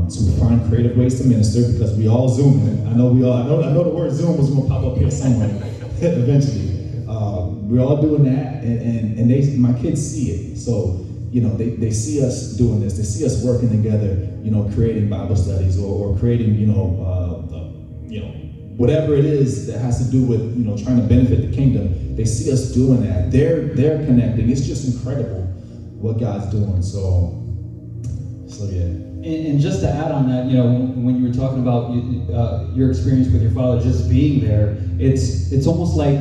to 0.10 0.40
find 0.40 0.68
creative 0.70 0.98
ways 0.98 1.20
to 1.22 1.28
minister 1.28 1.72
because 1.72 1.96
we 1.96 2.08
all 2.08 2.30
Zoom. 2.30 2.68
in. 2.68 2.88
I 2.88 2.94
know 2.94 3.08
we 3.08 3.24
all. 3.24 3.34
I 3.34 3.44
know. 3.46 3.64
I 3.64 3.72
know 3.72 3.84
the 3.84 3.90
word 3.90 4.12
Zoom 4.12 4.38
was 4.38 4.50
going 4.50 4.64
to 4.64 4.70
pop 4.70 4.84
up 4.84 4.98
here 4.98 5.12
somewhere 5.12 5.50
eventually. 6.02 7.06
Um, 7.08 7.70
we're 7.70 7.82
all 7.82 8.02
doing 8.02 8.24
that, 8.26 8.64
and, 8.64 8.82
and, 8.82 9.20
and 9.20 9.32
they, 9.32 9.56
my 9.58 9.74
kids 9.80 10.06
see 10.06 10.32
it. 10.32 10.58
So 10.58 11.04
you 11.34 11.42
know, 11.42 11.58
they, 11.58 11.70
they 11.70 11.90
see 11.90 12.24
us 12.24 12.54
doing 12.54 12.80
this. 12.80 12.96
They 12.96 13.04
see 13.04 13.26
us 13.26 13.44
working 13.44 13.70
together. 13.70 14.30
You 14.44 14.52
know, 14.52 14.70
creating 14.76 15.10
Bible 15.10 15.36
studies 15.36 15.80
or, 15.80 16.10
or 16.10 16.20
creating 16.20 16.56
you 16.56 16.68
know, 16.68 17.00
uh, 17.02 17.56
uh, 17.56 17.72
you 18.08 18.22
know, 18.22 18.30
whatever 18.78 19.16
it 19.16 19.26
is 19.26 19.66
that 19.66 19.80
has 19.80 20.06
to 20.06 20.12
do 20.12 20.24
with 20.24 20.42
you 20.56 20.64
know 20.64 20.78
trying 20.78 20.98
to 20.98 21.04
benefit 21.04 21.50
the 21.50 21.56
kingdom. 21.56 22.16
They 22.16 22.26
see 22.26 22.52
us 22.52 22.72
doing 22.72 23.02
that. 23.08 23.32
They're 23.32 23.74
they're 23.74 24.06
connecting. 24.06 24.48
It's 24.50 24.62
just 24.62 24.94
incredible 24.94 25.42
what 25.98 26.20
God's 26.20 26.52
doing. 26.52 26.84
So, 26.84 27.43
And, 29.24 29.46
and 29.48 29.60
just 29.60 29.82
to 29.82 29.90
add 29.90 30.12
on 30.12 30.28
that, 30.28 30.50
you 30.50 30.56
know, 30.56 30.68
when 30.68 31.16
you 31.18 31.24
were 31.24 31.34
talking 31.34 31.60
about 31.60 31.92
uh, 32.34 32.60
your 32.74 32.90
experience 32.90 33.30
with 33.30 33.42
your 33.42 33.52
father 33.52 33.80
just 33.80 34.10
being 34.10 34.40
there, 34.40 34.78
it's 35.00 35.52
it's 35.52 35.68
almost 35.68 35.96
like 35.96 36.20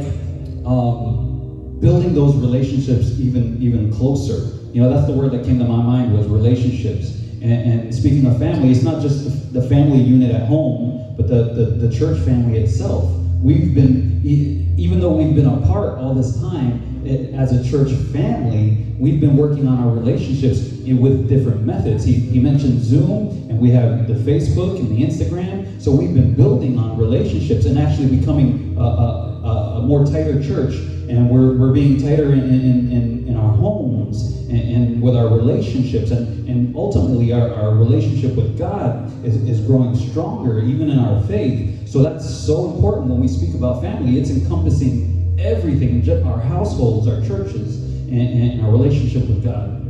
um, 0.64 1.78
building 1.80 2.14
those 2.14 2.36
relationships 2.36 3.18
even 3.20 3.60
even 3.62 3.90
closer. 3.90 4.46
You 4.72 4.80
know, 4.80 4.88
that's 4.88 5.06
the 5.06 5.12
word 5.12 5.32
that 5.32 5.44
came 5.44 5.58
to 5.58 5.64
my 5.64 5.80
mind 5.82 6.12
was 6.12 6.26
relationships. 6.28 7.12
And, 7.42 7.84
and 7.84 7.94
speaking 7.94 8.24
of 8.26 8.38
family, 8.38 8.70
it's 8.70 8.82
not 8.82 9.00
just 9.02 9.24
the, 9.24 9.60
the 9.60 9.60
family 9.60 10.00
unit 10.00 10.30
at 10.30 10.42
home, 10.42 11.16
but 11.16 11.26
the, 11.28 11.42
the, 11.42 11.66
the 11.66 11.88
church 11.88 12.18
family 12.18 12.56
itself. 12.56 13.04
We've 13.42 13.74
been, 13.74 14.22
even 14.24 15.00
though 15.00 15.16
we've 15.16 15.34
been 15.34 15.48
apart 15.48 15.98
all 15.98 16.14
this 16.14 16.40
time, 16.40 17.02
it, 17.04 17.34
as 17.34 17.52
a 17.52 17.68
church 17.68 17.90
family, 18.12 18.94
we've 19.00 19.20
been 19.20 19.36
working 19.36 19.66
on 19.66 19.78
our 19.80 19.92
relationships 19.92 20.60
in, 20.84 21.00
with 21.00 21.28
different 21.28 21.62
methods. 21.62 22.04
He, 22.04 22.12
he 22.12 22.38
mentioned 22.38 22.80
Zoom, 22.80 23.50
and 23.50 23.58
we 23.58 23.70
have 23.70 24.06
the 24.06 24.14
Facebook 24.14 24.78
and 24.78 24.96
the 24.96 25.02
Instagram. 25.04 25.82
So 25.82 25.90
we've 25.90 26.14
been 26.14 26.36
building 26.36 26.78
on 26.78 26.96
relationships 26.96 27.66
and 27.66 27.80
actually 27.80 28.16
becoming 28.16 28.76
a, 28.78 28.80
a, 28.80 29.78
a 29.78 29.82
more 29.82 30.04
tighter 30.06 30.40
church. 30.40 30.74
And 31.10 31.28
we're, 31.28 31.58
we're 31.58 31.72
being 31.72 32.00
tighter 32.00 32.32
in, 32.32 32.44
in, 32.44 32.92
in, 32.92 33.28
in 33.28 33.36
our 33.36 33.52
homes 33.56 34.41
and, 34.52 34.76
and, 34.76 35.02
with 35.02 35.16
our 35.16 35.28
relationships. 35.28 36.10
And, 36.10 36.48
and 36.48 36.76
ultimately, 36.76 37.32
our, 37.32 37.52
our 37.52 37.74
relationship 37.74 38.34
with 38.36 38.58
God 38.58 39.10
is, 39.24 39.36
is 39.48 39.60
growing 39.60 39.94
stronger, 39.96 40.60
even 40.60 40.90
in 40.90 40.98
our 40.98 41.22
faith. 41.24 41.88
So 41.88 42.02
that's 42.02 42.28
so 42.28 42.70
important 42.70 43.08
when 43.08 43.20
we 43.20 43.28
speak 43.28 43.54
about 43.54 43.82
family. 43.82 44.18
It's 44.18 44.30
encompassing 44.30 45.36
everything, 45.38 46.08
our 46.24 46.40
households, 46.40 47.08
our 47.08 47.20
churches, 47.22 47.82
and, 48.08 48.28
and 48.42 48.64
our 48.64 48.70
relationship 48.70 49.26
with 49.28 49.42
God. 49.42 49.82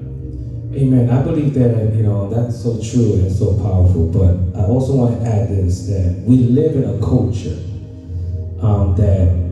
Amen. 0.74 1.10
I 1.10 1.22
believe 1.22 1.52
that, 1.54 1.94
you 1.94 2.02
know, 2.02 2.30
that's 2.30 2.62
so 2.62 2.80
true 2.82 3.14
and 3.14 3.30
so 3.30 3.58
powerful. 3.58 4.06
But 4.06 4.58
I 4.58 4.64
also 4.64 4.94
want 4.94 5.20
to 5.20 5.26
add 5.26 5.50
this 5.50 5.86
that 5.88 6.22
we 6.26 6.36
live 6.38 6.76
in 6.76 6.84
a 6.84 6.98
culture 7.00 7.58
um, 8.64 8.94
that 8.96 9.42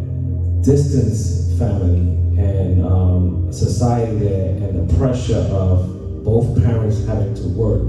distance 0.64 1.58
family 1.58 2.16
and 2.40 2.84
um, 2.84 3.52
society 3.52 4.26
and 4.26 4.88
the 4.88 4.96
pressure 4.96 5.46
of 5.52 6.24
both 6.24 6.62
parents 6.62 7.04
having 7.06 7.34
to 7.34 7.48
work. 7.48 7.88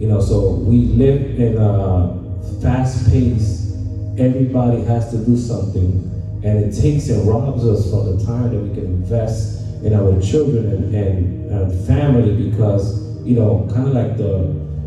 You 0.00 0.08
know, 0.08 0.20
so 0.20 0.52
we 0.52 0.78
live 0.78 1.38
in 1.38 1.56
a 1.58 2.22
fast 2.60 3.08
pace, 3.10 3.72
everybody 4.18 4.82
has 4.84 5.10
to 5.10 5.18
do 5.18 5.36
something, 5.36 6.08
and 6.44 6.64
it 6.64 6.80
takes 6.80 7.08
and 7.08 7.26
robs 7.28 7.64
us 7.64 7.90
from 7.90 8.16
the 8.16 8.24
time 8.24 8.50
that 8.50 8.58
we 8.58 8.74
can 8.74 8.84
invest 8.84 9.60
in 9.84 9.94
our 9.94 10.20
children 10.20 10.66
and, 10.66 10.94
and, 10.94 11.50
and 11.50 11.86
family 11.86 12.50
because, 12.50 13.00
you 13.24 13.36
know, 13.36 13.68
kind 13.72 13.88
of 13.88 13.94
like 13.94 14.16
the, 14.16 14.38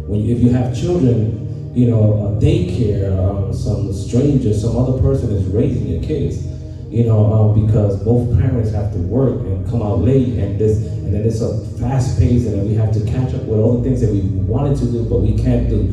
when 0.07 0.21
you, 0.21 0.35
if 0.35 0.41
you 0.41 0.49
have 0.51 0.77
children, 0.77 1.73
you 1.73 1.87
know, 1.87 2.27
a 2.27 2.41
daycare, 2.41 3.11
um, 3.19 3.53
some 3.53 3.91
stranger, 3.93 4.53
some 4.53 4.77
other 4.77 5.01
person 5.01 5.31
is 5.31 5.45
raising 5.47 5.87
your 5.87 6.01
kids 6.01 6.54
you 6.89 7.03
know, 7.03 7.33
um, 7.33 7.65
because 7.65 8.01
both 8.03 8.37
parents 8.39 8.71
have 8.71 8.91
to 8.93 8.99
work 8.99 9.41
and 9.41 9.67
come 9.69 9.81
out 9.81 9.99
late, 9.99 10.37
and 10.37 10.59
this, 10.59 10.77
and 10.85 11.13
then 11.13 11.25
it's 11.25 11.41
a 11.41 11.65
fast 11.79 12.19
pace, 12.19 12.45
and 12.45 12.59
then 12.59 12.67
we 12.67 12.75
have 12.75 12.93
to 12.93 12.99
catch 13.05 13.33
up 13.33 13.43
with 13.43 13.59
all 13.59 13.77
the 13.77 13.83
things 13.83 14.01
that 14.01 14.11
we 14.11 14.21
wanted 14.21 14.77
to 14.77 14.85
do, 14.85 15.09
but 15.09 15.19
we 15.19 15.37
can't 15.37 15.69
do, 15.69 15.83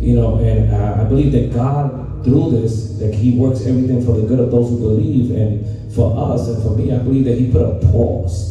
you 0.00 0.14
know. 0.14 0.36
And 0.36 0.72
uh, 0.72 1.02
I 1.02 1.04
believe 1.04 1.32
that 1.32 1.52
God, 1.52 2.24
through 2.24 2.50
this, 2.52 2.98
that 2.98 3.14
He 3.14 3.36
works 3.36 3.66
everything 3.66 4.04
for 4.04 4.12
the 4.12 4.26
good 4.26 4.40
of 4.40 4.50
those 4.50 4.70
who 4.70 4.78
believe, 4.78 5.30
and 5.32 5.94
for 5.94 6.16
us 6.32 6.48
and 6.48 6.62
for 6.62 6.76
me, 6.76 6.92
I 6.92 6.98
believe 6.98 7.24
that 7.24 7.38
He 7.38 7.50
put 7.50 7.62
a 7.62 7.78
pause. 7.90 8.50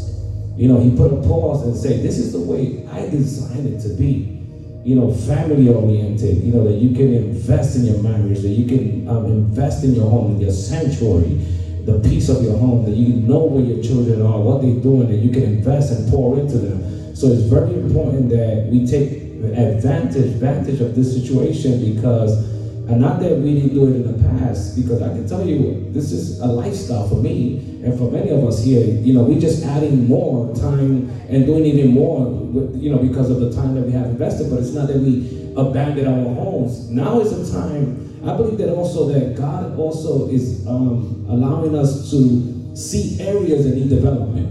You 0.57 0.67
know, 0.67 0.79
He 0.79 0.95
put 0.95 1.13
a 1.13 1.21
pause 1.27 1.63
and 1.63 1.75
say, 1.75 2.01
"This 2.01 2.17
is 2.17 2.33
the 2.33 2.41
way 2.41 2.85
I 2.91 3.09
designed 3.09 3.67
it 3.67 3.79
to 3.87 3.89
be." 3.95 4.37
you 4.83 4.95
know, 4.95 5.13
family 5.13 5.69
oriented, 5.69 6.43
you 6.43 6.51
know, 6.51 6.63
that 6.63 6.77
you 6.77 6.95
can 6.95 7.13
invest 7.13 7.75
in 7.75 7.85
your 7.85 8.01
marriage, 8.01 8.41
that 8.41 8.49
you 8.49 8.65
can 8.65 9.07
um, 9.07 9.25
invest 9.25 9.83
in 9.83 9.93
your 9.93 10.09
home, 10.09 10.33
in 10.33 10.41
your 10.41 10.51
sanctuary, 10.51 11.39
the 11.85 11.99
peace 12.07 12.29
of 12.29 12.43
your 12.43 12.57
home, 12.57 12.85
that 12.85 12.95
you 12.95 13.15
know 13.27 13.45
where 13.45 13.63
your 13.63 13.83
children 13.83 14.21
are, 14.21 14.39
what 14.39 14.61
they're 14.61 14.79
doing, 14.81 15.07
that 15.09 15.17
you 15.17 15.31
can 15.31 15.43
invest 15.43 15.91
and 15.91 16.09
pour 16.09 16.39
into 16.39 16.57
them. 16.57 17.15
So 17.15 17.27
it's 17.27 17.43
very 17.43 17.73
important 17.73 18.29
that 18.29 18.67
we 18.71 18.85
take 18.85 19.21
advantage, 19.53 20.25
advantage 20.35 20.81
of 20.81 20.95
this 20.95 21.13
situation 21.13 21.93
because, 21.93 22.49
and 22.89 23.01
not 23.01 23.19
that 23.21 23.37
we 23.37 23.55
didn't 23.55 23.73
do 23.73 23.87
it 23.87 23.95
in 23.95 24.11
the 24.11 24.29
past, 24.29 24.75
because 24.75 25.01
I 25.01 25.09
can 25.09 25.27
tell 25.27 25.45
you, 25.45 25.87
this 25.91 26.11
is 26.11 26.39
a 26.41 26.45
lifestyle 26.45 27.07
for 27.07 27.15
me 27.15 27.57
and 27.83 27.97
for 27.97 28.11
many 28.11 28.29
of 28.29 28.43
us 28.43 28.63
here. 28.63 28.85
You 28.85 29.13
know, 29.13 29.23
we're 29.23 29.39
just 29.39 29.63
adding 29.65 30.07
more 30.07 30.53
time 30.55 31.09
and 31.29 31.45
doing 31.45 31.65
even 31.65 31.91
more, 31.91 32.25
with, 32.27 32.75
you 32.81 32.91
know, 32.91 32.99
because 32.99 33.29
of 33.29 33.39
the 33.39 33.51
time 33.53 33.75
that 33.75 33.83
we 33.83 33.91
have 33.93 34.05
invested. 34.05 34.49
But 34.49 34.59
it's 34.59 34.73
not 34.73 34.87
that 34.87 34.97
we 34.97 35.53
abandon 35.57 36.07
our 36.07 36.35
homes. 36.35 36.89
Now 36.89 37.19
is 37.21 37.31
the 37.31 37.59
time 37.59 38.10
I 38.23 38.37
believe 38.37 38.59
that 38.59 38.69
also 38.69 39.07
that 39.07 39.35
God 39.35 39.75
also 39.79 40.29
is 40.29 40.65
um, 40.67 41.25
allowing 41.27 41.75
us 41.75 42.11
to 42.11 42.75
see 42.75 43.19
areas 43.19 43.65
that 43.65 43.75
need 43.75 43.89
development, 43.89 44.47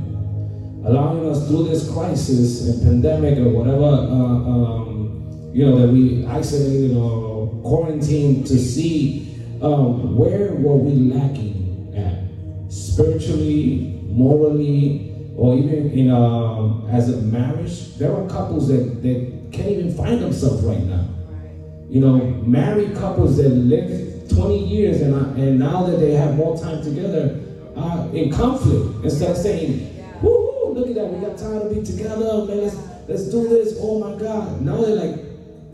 allowing 0.84 1.28
us 1.30 1.46
through 1.46 1.68
this 1.68 1.88
crisis 1.92 2.66
and 2.66 2.82
pandemic 2.82 3.38
or 3.38 3.50
whatever, 3.50 3.84
uh, 3.84 4.50
um, 4.50 5.50
you 5.54 5.64
know, 5.64 5.78
that 5.78 5.92
we 5.92 6.26
isolated 6.26 6.96
or 6.96 7.46
quarantined 7.62 8.44
to 8.48 8.58
see 8.58 9.36
um, 9.62 10.16
where 10.16 10.52
were 10.54 10.76
we 10.76 11.14
lacking 11.14 11.94
at, 11.96 12.72
spiritually, 12.72 14.02
morally, 14.08 15.14
or 15.36 15.54
even 15.54 15.92
in 15.92 16.10
uh, 16.10 16.86
as 16.88 17.08
a 17.08 17.22
marriage. 17.22 17.94
There 17.98 18.12
are 18.12 18.28
couples 18.28 18.66
that, 18.66 19.00
that 19.02 19.52
can't 19.52 19.68
even 19.68 19.94
find 19.94 20.20
themselves 20.20 20.64
right 20.64 20.82
now 20.82 21.06
you 21.90 22.00
know, 22.00 22.18
married 22.46 22.94
couples 22.94 23.36
that 23.38 23.48
live 23.48 24.28
20 24.28 24.64
years 24.64 25.00
and, 25.00 25.12
I, 25.12 25.40
and 25.40 25.58
now 25.58 25.82
that 25.82 25.98
they 25.98 26.12
have 26.12 26.36
more 26.36 26.56
time 26.56 26.80
together 26.84 27.40
are 27.76 28.08
in 28.14 28.30
conflict. 28.30 29.04
Instead 29.04 29.32
of 29.32 29.36
saying, 29.36 30.00
woo, 30.22 30.72
look 30.72 30.88
at 30.88 30.94
that, 30.94 31.06
we 31.06 31.26
got 31.26 31.36
time 31.36 31.58
to 31.58 31.74
be 31.74 31.84
together, 31.84 32.46
man, 32.46 32.60
let's, 32.62 32.76
let's 33.08 33.24
do 33.24 33.48
this, 33.48 33.76
oh 33.80 33.98
my 33.98 34.16
God. 34.20 34.62
Now 34.62 34.80
they're 34.80 35.04
like 35.04 35.24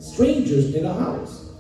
strangers 0.01 0.75
in 0.75 0.85
the 0.85 0.95
house 0.95 1.51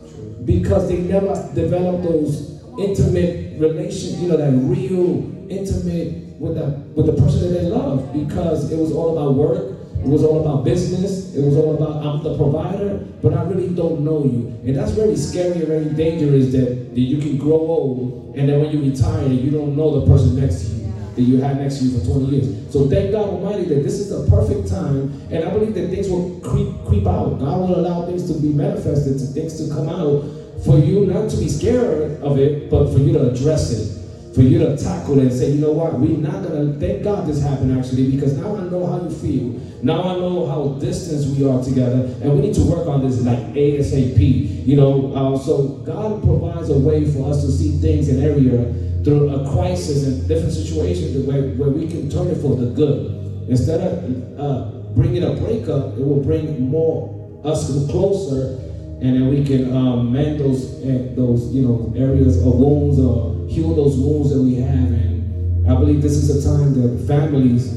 because 0.46 0.88
they 0.88 1.00
never 1.02 1.34
developed 1.54 2.04
those 2.04 2.62
intimate 2.78 3.60
relations, 3.60 4.22
you 4.22 4.28
know, 4.28 4.38
that 4.38 4.52
real 4.52 5.50
intimate 5.50 6.40
with 6.40 6.54
the, 6.54 6.64
with 6.94 7.04
the 7.04 7.22
person 7.22 7.40
that 7.42 7.60
they 7.60 7.66
love 7.66 8.10
because 8.14 8.72
it 8.72 8.78
was 8.78 8.90
all 8.90 9.18
about 9.18 9.34
work 9.34 9.75
it 10.06 10.08
was 10.08 10.22
all 10.22 10.40
about 10.40 10.64
business. 10.64 11.34
It 11.34 11.44
was 11.44 11.56
all 11.56 11.74
about 11.74 12.06
I'm 12.06 12.22
the 12.22 12.36
provider, 12.36 13.04
but 13.22 13.34
I 13.34 13.42
really 13.42 13.74
don't 13.74 14.04
know 14.04 14.22
you. 14.22 14.54
And 14.64 14.76
that's 14.76 14.92
very 14.92 15.16
scary 15.16 15.58
and 15.58 15.66
very 15.66 15.90
dangerous 15.90 16.52
that, 16.52 16.94
that 16.94 17.00
you 17.00 17.18
can 17.18 17.36
grow 17.36 17.58
old 17.58 18.34
and 18.36 18.48
then 18.48 18.60
when 18.60 18.70
you 18.70 18.92
retire, 18.92 19.26
you 19.26 19.50
don't 19.50 19.74
know 19.76 19.98
the 20.00 20.06
person 20.06 20.38
next 20.38 20.62
to 20.62 20.74
you 20.74 20.92
that 21.16 21.22
you 21.22 21.38
had 21.38 21.58
next 21.58 21.78
to 21.78 21.86
you 21.86 21.98
for 21.98 22.04
20 22.04 22.26
years. 22.26 22.72
So 22.72 22.86
thank 22.86 23.10
God 23.10 23.30
Almighty 23.30 23.64
that 23.64 23.82
this 23.82 23.94
is 23.94 24.10
the 24.10 24.28
perfect 24.30 24.68
time, 24.68 25.10
and 25.30 25.42
I 25.42 25.50
believe 25.50 25.74
that 25.74 25.88
things 25.88 26.10
will 26.10 26.38
creep 26.40 26.68
creep 26.84 27.06
out. 27.06 27.38
God 27.40 27.60
will 27.60 27.80
allow 27.80 28.04
things 28.04 28.30
to 28.30 28.38
be 28.38 28.52
manifested, 28.52 29.18
to 29.18 29.26
things 29.26 29.56
to 29.58 29.74
come 29.74 29.88
out 29.88 30.22
for 30.64 30.78
you 30.78 31.06
not 31.06 31.30
to 31.30 31.36
be 31.38 31.48
scared 31.48 32.20
of 32.20 32.38
it, 32.38 32.68
but 32.70 32.92
for 32.92 32.98
you 32.98 33.12
to 33.14 33.30
address 33.30 33.72
it 33.72 34.05
for 34.36 34.42
you 34.42 34.58
to 34.58 34.76
tackle 34.76 35.18
it 35.18 35.22
and 35.22 35.32
say, 35.32 35.50
you 35.50 35.62
know 35.62 35.72
what, 35.72 35.98
we're 35.98 36.18
not 36.18 36.42
gonna 36.42 36.74
thank 36.74 37.02
God 37.02 37.26
this 37.26 37.42
happened 37.42 37.76
actually 37.76 38.10
because 38.10 38.36
now 38.36 38.54
I 38.54 38.64
know 38.64 38.86
how 38.86 39.02
you 39.02 39.08
feel. 39.08 39.58
Now 39.82 40.02
I 40.02 40.20
know 40.20 40.46
how 40.46 40.78
distant 40.78 41.34
we 41.38 41.48
are 41.48 41.62
together, 41.64 42.04
and 42.20 42.34
we 42.34 42.42
need 42.42 42.54
to 42.56 42.64
work 42.64 42.86
on 42.86 43.00
this 43.00 43.22
like 43.22 43.38
ASAP. 43.54 44.66
You 44.66 44.76
know, 44.76 45.14
uh, 45.14 45.38
so 45.38 45.68
God 45.86 46.22
provides 46.22 46.68
a 46.68 46.78
way 46.78 47.10
for 47.10 47.30
us 47.30 47.42
to 47.46 47.50
see 47.50 47.78
things 47.78 48.10
in 48.10 48.22
area 48.22 48.74
through 49.04 49.30
a 49.30 49.50
crisis 49.52 50.06
and 50.06 50.28
different 50.28 50.52
situations 50.52 51.26
where, 51.26 51.54
where 51.54 51.70
we 51.70 51.88
can 51.88 52.10
turn 52.10 52.28
it 52.28 52.36
for 52.36 52.56
the 52.56 52.66
good. 52.66 53.48
Instead 53.48 53.80
of 53.80 54.38
uh, 54.38 54.70
bringing 54.94 55.22
a 55.22 55.32
breakup, 55.32 55.96
it 55.96 56.04
will 56.04 56.22
bring 56.22 56.68
more 56.68 57.40
us 57.42 57.68
closer, 57.88 58.60
and 59.00 59.16
then 59.16 59.28
we 59.28 59.42
can 59.46 59.74
um, 59.74 60.12
mend 60.12 60.40
those 60.40 60.74
uh, 60.84 61.12
those 61.16 61.54
you 61.54 61.62
know 61.62 61.94
areas 61.96 62.36
of 62.38 62.54
wounds 62.56 62.98
or 62.98 63.35
heal 63.56 63.74
those 63.74 63.96
wounds 63.96 64.30
that 64.30 64.42
we 64.42 64.56
have. 64.56 64.92
And 64.92 65.66
I 65.66 65.74
believe 65.74 66.02
this 66.02 66.12
is 66.12 66.44
a 66.44 66.48
time 66.48 66.74
that 66.80 67.06
families 67.06 67.72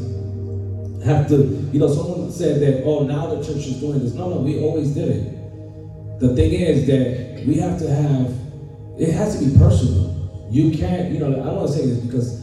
have 1.06 1.28
to. 1.30 1.38
You 1.72 1.80
know, 1.80 1.88
someone 1.88 2.32
said 2.32 2.62
that 2.62 2.84
oh 2.84 3.04
now 3.04 3.34
the 3.34 3.44
church 3.44 3.66
is 3.66 3.80
doing 3.80 4.00
this. 4.00 4.14
No, 4.14 4.30
no, 4.30 4.38
we 4.38 4.60
always 4.60 4.90
did 4.94 5.10
it. 5.10 6.20
The 6.20 6.36
thing 6.36 6.52
is 6.52 6.86
that 6.88 7.46
we 7.48 7.56
have 7.56 7.80
to 7.80 7.90
have. 7.90 8.36
It 9.00 9.14
has 9.14 9.40
to 9.40 9.46
be 9.46 9.58
personal. 9.58 10.48
You 10.52 10.78
can't. 10.78 11.12
You 11.12 11.20
know, 11.20 11.28
I 11.28 11.46
don't 11.46 11.56
want 11.56 11.68
to 11.68 11.74
say 11.74 11.86
this 11.86 12.00
because 12.00 12.40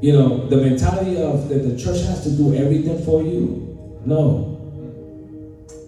you 0.00 0.12
know, 0.12 0.48
the 0.48 0.56
mentality 0.56 1.22
of 1.22 1.48
that 1.48 1.60
the 1.60 1.78
church 1.78 2.02
has 2.02 2.24
to 2.24 2.30
do 2.30 2.54
everything 2.54 3.02
for 3.04 3.22
you. 3.22 4.02
No. 4.04 4.50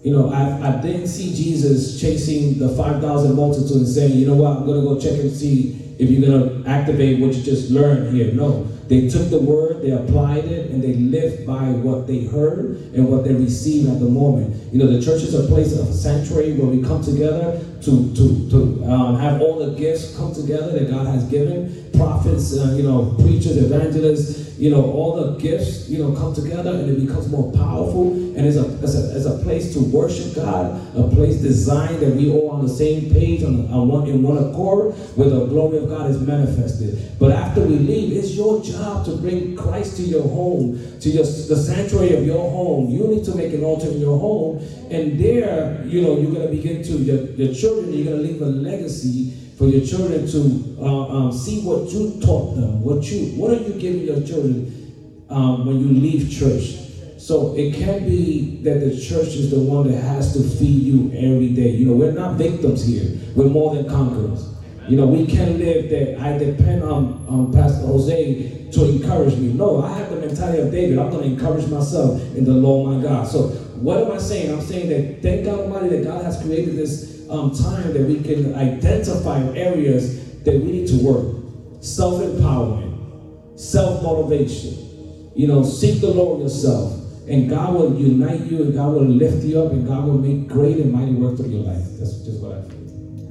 You 0.03 0.13
know, 0.13 0.29
I, 0.31 0.69
I 0.69 0.81
didn't 0.81 1.07
see 1.07 1.35
Jesus 1.35 1.99
chasing 1.99 2.57
the 2.57 2.69
5,000 2.69 3.35
multitude 3.35 3.77
and 3.77 3.87
saying, 3.87 4.17
you 4.17 4.25
know 4.25 4.35
what, 4.35 4.57
I'm 4.57 4.65
going 4.65 4.81
to 4.81 4.87
go 4.87 4.99
check 4.99 5.19
and 5.19 5.31
see 5.31 5.86
if 5.99 6.09
you're 6.09 6.29
going 6.29 6.63
to 6.63 6.69
activate 6.69 7.19
what 7.19 7.33
you 7.33 7.43
just 7.43 7.71
learned 7.71 8.15
here. 8.15 8.31
No. 8.33 8.67
They 8.87 9.09
took 9.09 9.29
the 9.29 9.39
word, 9.39 9.81
they 9.81 9.91
applied 9.91 10.45
it, 10.45 10.71
and 10.71 10.81
they 10.81 10.93
lived 10.93 11.45
by 11.45 11.65
what 11.71 12.07
they 12.07 12.25
heard 12.25 12.77
and 12.93 13.09
what 13.09 13.25
they 13.25 13.33
received 13.33 13.89
at 13.89 13.99
the 13.99 14.05
moment. 14.05 14.55
You 14.71 14.79
know, 14.79 14.87
the 14.87 15.03
church 15.03 15.23
is 15.23 15.33
a 15.33 15.45
place 15.47 15.77
of 15.77 15.93
sanctuary 15.93 16.53
where 16.53 16.67
we 16.67 16.81
come 16.81 17.03
together 17.03 17.59
to 17.81 18.13
to 18.15 18.49
to 18.49 18.85
um, 18.85 19.19
have 19.19 19.41
all 19.41 19.59
the 19.59 19.75
gifts 19.77 20.15
come 20.15 20.33
together 20.33 20.71
that 20.71 20.89
God 20.89 21.05
has 21.07 21.25
given. 21.25 21.86
Prophets, 21.97 22.57
uh, 22.57 22.73
you 22.77 22.83
know, 22.83 23.15
preachers, 23.19 23.57
evangelists, 23.57 24.47
you 24.57 24.71
know, 24.71 24.91
all 24.91 25.15
the 25.15 25.39
gifts, 25.39 25.87
you 25.89 25.99
know, 25.99 26.13
come 26.13 26.33
together 26.33 26.71
and 26.71 26.89
it 26.89 27.05
becomes 27.05 27.27
more 27.29 27.51
powerful. 27.53 28.11
And 28.11 28.45
it's 28.45 28.57
a, 28.57 28.73
it's 28.83 28.95
a, 28.95 29.15
it's 29.15 29.25
a 29.25 29.37
place 29.43 29.73
to 29.73 29.79
worship 29.79 30.35
God, 30.35 30.95
a 30.95 31.07
place 31.09 31.41
designed 31.41 31.99
that 31.99 32.15
we 32.15 32.31
all 32.31 32.49
on 32.51 32.65
the 32.65 32.69
same 32.69 33.11
page, 33.11 33.43
on, 33.43 33.71
on 33.71 33.87
one, 33.87 34.07
in 34.07 34.23
one 34.23 34.37
accord, 34.37 34.93
where 35.15 35.29
the 35.29 35.45
glory 35.45 35.77
of 35.77 35.89
God 35.89 36.09
is 36.09 36.19
manifested. 36.21 37.17
But 37.19 37.31
after 37.31 37.61
we 37.61 37.77
leave, 37.77 38.17
it's 38.17 38.35
your 38.35 38.63
job 38.63 39.05
to 39.05 39.17
bring 39.17 39.55
Christ 39.55 39.97
to 39.97 40.03
your 40.03 40.23
home, 40.23 40.99
to 40.99 41.09
your, 41.09 41.23
the 41.23 41.55
sanctuary 41.55 42.15
of 42.15 42.25
your 42.25 42.49
home. 42.49 42.89
You 42.89 43.07
need 43.07 43.25
to 43.25 43.35
make 43.35 43.53
an 43.53 43.63
altar 43.63 43.87
in 43.87 43.99
your 43.99 44.19
home. 44.19 44.57
And 44.89 45.19
there, 45.19 45.83
you 45.85 46.01
know, 46.01 46.17
you're 46.17 46.31
going 46.31 46.47
to 46.47 46.55
begin 46.55 46.83
to, 46.83 46.93
your, 46.93 47.25
your 47.31 47.53
children, 47.53 47.93
you're 47.93 48.05
going 48.05 48.17
to 48.17 48.23
leave 48.23 48.41
a 48.41 48.45
legacy 48.45 49.33
for 49.57 49.65
your 49.65 49.85
children 49.85 50.27
to 50.27 50.77
uh, 50.79 51.07
um, 51.07 51.31
see 51.31 51.61
what 51.61 51.89
you 51.89 52.21
taught 52.21 52.55
them, 52.55 52.81
what 52.81 53.03
you, 53.05 53.35
what 53.39 53.51
are 53.51 53.61
you 53.61 53.73
giving 53.73 54.03
your 54.03 54.21
children 54.21 55.25
um, 55.29 55.65
when 55.65 55.79
you 55.79 55.99
leave 55.99 56.31
church. 56.31 56.83
So 57.19 57.55
it 57.55 57.73
can't 57.73 58.05
be 58.05 58.61
that 58.63 58.79
the 58.79 58.91
church 58.91 59.29
is 59.29 59.49
the 59.49 59.59
one 59.59 59.91
that 59.91 59.99
has 59.99 60.33
to 60.33 60.43
feed 60.43 60.83
you 60.83 61.11
every 61.13 61.49
day. 61.49 61.71
You 61.71 61.87
know, 61.87 61.93
we're 61.93 62.11
not 62.11 62.35
victims 62.35 62.85
here. 62.85 63.19
We're 63.35 63.49
more 63.49 63.75
than 63.75 63.89
conquerors. 63.89 64.47
You 64.87 64.95
know, 64.95 65.07
we 65.07 65.25
can't 65.25 65.57
live 65.57 65.89
that 65.89 66.21
I 66.21 66.37
depend 66.37 66.83
on, 66.83 67.25
on 67.27 67.51
Pastor 67.51 67.85
Jose 67.87 68.69
to 68.71 68.89
encourage 68.89 69.35
me. 69.35 69.51
No, 69.53 69.83
I 69.83 69.97
have 69.97 70.11
the 70.11 70.17
mentality 70.17 70.61
of 70.61 70.71
David. 70.71 70.99
I'm 70.99 71.09
going 71.09 71.23
to 71.23 71.29
encourage 71.29 71.67
myself 71.67 72.21
in 72.35 72.45
the 72.45 72.53
Lord 72.53 72.95
my 72.95 73.03
God. 73.03 73.27
So 73.27 73.47
what 73.81 74.03
am 74.03 74.11
I 74.11 74.17
saying? 74.19 74.53
I'm 74.53 74.61
saying 74.61 74.89
that 74.89 75.21
thank 75.21 75.45
God 75.45 75.59
Almighty 75.59 75.89
that 75.97 76.03
God 76.05 76.23
has 76.23 76.41
created 76.41 76.77
this 76.77 77.16
um, 77.29 77.51
time 77.53 77.93
that 77.93 78.03
we 78.03 78.21
can 78.21 78.55
identify 78.55 79.41
areas 79.55 80.41
that 80.43 80.53
we 80.53 80.71
need 80.71 80.87
to 80.87 80.97
work. 81.03 81.35
Self-empowerment, 81.81 83.59
self-motivation. 83.59 85.31
You 85.35 85.47
know, 85.47 85.63
seek 85.63 86.01
the 86.01 86.07
Lord 86.07 86.41
yourself. 86.41 86.93
And 87.27 87.49
God 87.49 87.73
will 87.73 87.99
unite 87.99 88.41
you 88.41 88.63
and 88.63 88.73
God 88.73 88.93
will 88.93 89.05
lift 89.05 89.43
you 89.43 89.61
up 89.61 89.73
and 89.73 89.85
God 89.85 90.05
will 90.05 90.17
make 90.17 90.47
great 90.47 90.77
and 90.77 90.93
mighty 90.93 91.11
work 91.11 91.35
through 91.35 91.49
your 91.49 91.63
life. 91.63 91.83
That's 91.99 92.23
just 92.23 92.41
what 92.41 92.53
I 92.53 92.61
feel. 92.61 92.77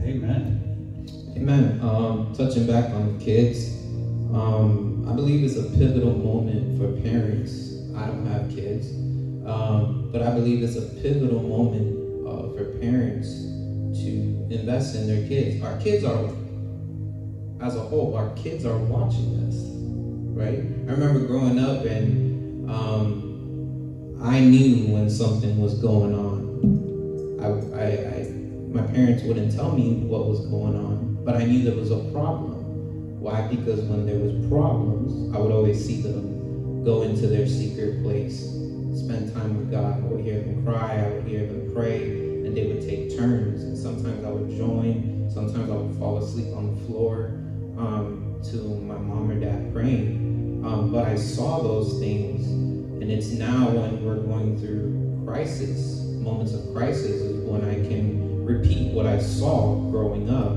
Amen. 0.02 1.34
Amen. 1.34 1.80
Um, 1.80 2.34
touching 2.36 2.66
back 2.66 2.92
on 2.92 3.16
the 3.16 3.24
kids, 3.24 3.68
um, 4.34 5.06
I 5.08 5.14
believe 5.14 5.44
it's 5.44 5.56
a 5.56 5.70
pivotal 5.78 6.12
moment 6.12 6.78
for 6.78 7.00
parents. 7.08 7.72
I 7.96 8.06
don't 8.06 8.26
have 8.26 8.50
kids, 8.50 8.90
um, 9.46 10.10
but 10.12 10.20
I 10.20 10.34
believe 10.34 10.62
it's 10.62 10.76
a 10.76 10.86
pivotal 11.00 11.42
moment 11.42 12.28
uh, 12.28 12.54
for 12.54 12.78
parents 12.78 13.55
to 14.02 14.46
invest 14.50 14.94
in 14.96 15.06
their 15.06 15.26
kids. 15.28 15.62
Our 15.62 15.78
kids 15.78 16.04
are, 16.04 16.24
as 17.60 17.76
a 17.76 17.80
whole, 17.80 18.14
our 18.16 18.30
kids 18.36 18.64
are 18.64 18.78
watching 18.78 19.36
us, 19.46 19.56
right? 20.36 20.58
I 20.58 20.92
remember 20.92 21.26
growing 21.26 21.58
up 21.58 21.84
and 21.84 22.70
um, 22.70 24.18
I 24.22 24.40
knew 24.40 24.92
when 24.92 25.08
something 25.08 25.60
was 25.60 25.74
going 25.80 26.14
on. 26.14 26.36
I, 27.40 27.48
I, 27.78 27.86
I, 28.16 28.30
my 28.68 28.82
parents 28.92 29.22
wouldn't 29.24 29.54
tell 29.54 29.72
me 29.72 29.94
what 30.06 30.26
was 30.26 30.40
going 30.46 30.76
on, 30.76 31.18
but 31.24 31.36
I 31.36 31.44
knew 31.44 31.64
there 31.64 31.76
was 31.76 31.90
a 31.90 31.98
problem. 32.12 33.20
Why? 33.20 33.46
Because 33.48 33.80
when 33.80 34.06
there 34.06 34.18
was 34.18 34.32
problems, 34.48 35.34
I 35.34 35.38
would 35.38 35.52
always 35.52 35.84
see 35.84 36.00
them 36.00 36.84
go 36.84 37.02
into 37.02 37.26
their 37.26 37.46
secret 37.46 38.02
place, 38.02 38.40
spend 38.94 39.34
time 39.34 39.56
with 39.58 39.70
God. 39.70 40.02
I 40.02 40.06
would 40.06 40.24
hear 40.24 40.40
them 40.40 40.64
cry, 40.64 41.04
I 41.04 41.08
would 41.08 41.26
hear 41.26 41.46
them 41.46 41.72
pray, 41.74 42.25
they 42.56 42.66
would 42.66 42.80
take 42.80 43.16
turns. 43.16 43.62
And 43.62 43.76
sometimes 43.76 44.24
I 44.24 44.30
would 44.30 44.50
join, 44.56 45.28
sometimes 45.30 45.70
I 45.70 45.74
would 45.74 45.96
fall 45.98 46.16
asleep 46.16 46.56
on 46.56 46.74
the 46.74 46.86
floor 46.86 47.26
um, 47.76 48.40
to 48.50 48.56
my 48.56 48.96
mom 48.96 49.30
or 49.30 49.38
dad 49.38 49.74
praying. 49.74 50.64
Um, 50.64 50.90
but 50.90 51.06
I 51.06 51.16
saw 51.16 51.62
those 51.62 52.00
things 52.00 52.46
and 53.02 53.12
it's 53.12 53.28
now 53.28 53.68
when 53.68 54.02
we're 54.02 54.22
going 54.22 54.58
through 54.58 55.22
crisis, 55.26 56.00
moments 56.00 56.54
of 56.54 56.72
crisis, 56.72 57.20
is 57.20 57.44
when 57.44 57.62
I 57.68 57.74
can 57.74 58.44
repeat 58.44 58.94
what 58.94 59.04
I 59.04 59.20
saw 59.20 59.74
growing 59.90 60.30
up. 60.30 60.52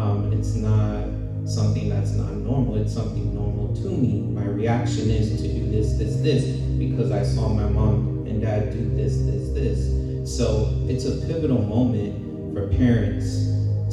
Um, 0.00 0.32
it's 0.32 0.54
not 0.54 1.04
something 1.48 1.88
that's 1.88 2.12
not 2.12 2.32
normal, 2.32 2.76
it's 2.76 2.94
something 2.94 3.34
normal 3.34 3.74
to 3.74 3.88
me. 3.88 4.20
My 4.20 4.44
reaction 4.44 5.10
is 5.10 5.42
to 5.42 5.48
do 5.48 5.68
this, 5.68 5.98
this, 5.98 6.16
this, 6.20 6.44
because 6.78 7.10
I 7.10 7.24
saw 7.24 7.48
my 7.48 7.68
mom 7.68 8.24
and 8.28 8.40
dad 8.40 8.72
do 8.72 8.88
this, 8.94 9.16
this, 9.16 9.48
this. 9.50 10.00
So 10.30 10.72
it's 10.86 11.06
a 11.06 11.26
pivotal 11.26 11.60
moment 11.60 12.54
for 12.54 12.68
parents 12.68 13.46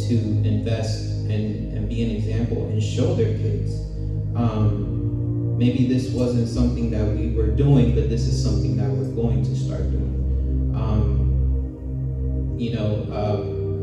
to 0.08 0.14
invest 0.14 1.02
and, 1.32 1.74
and 1.74 1.90
be 1.90 2.04
an 2.04 2.12
example 2.16 2.68
and 2.68 2.82
show 2.82 3.16
their 3.16 3.36
kids. 3.40 3.74
Um, 4.36 5.58
maybe 5.58 5.88
this 5.88 6.10
wasn't 6.12 6.48
something 6.48 6.92
that 6.92 7.04
we 7.04 7.34
were 7.34 7.48
doing, 7.48 7.96
but 7.96 8.10
this 8.10 8.28
is 8.28 8.42
something 8.42 8.78
that 8.78 8.88
we're 8.88 9.12
going 9.16 9.44
to 9.44 9.56
start 9.56 9.90
doing. 9.90 10.74
Um, 10.76 12.56
you 12.60 12.76
know, 12.76 13.08
uh, 13.12 13.38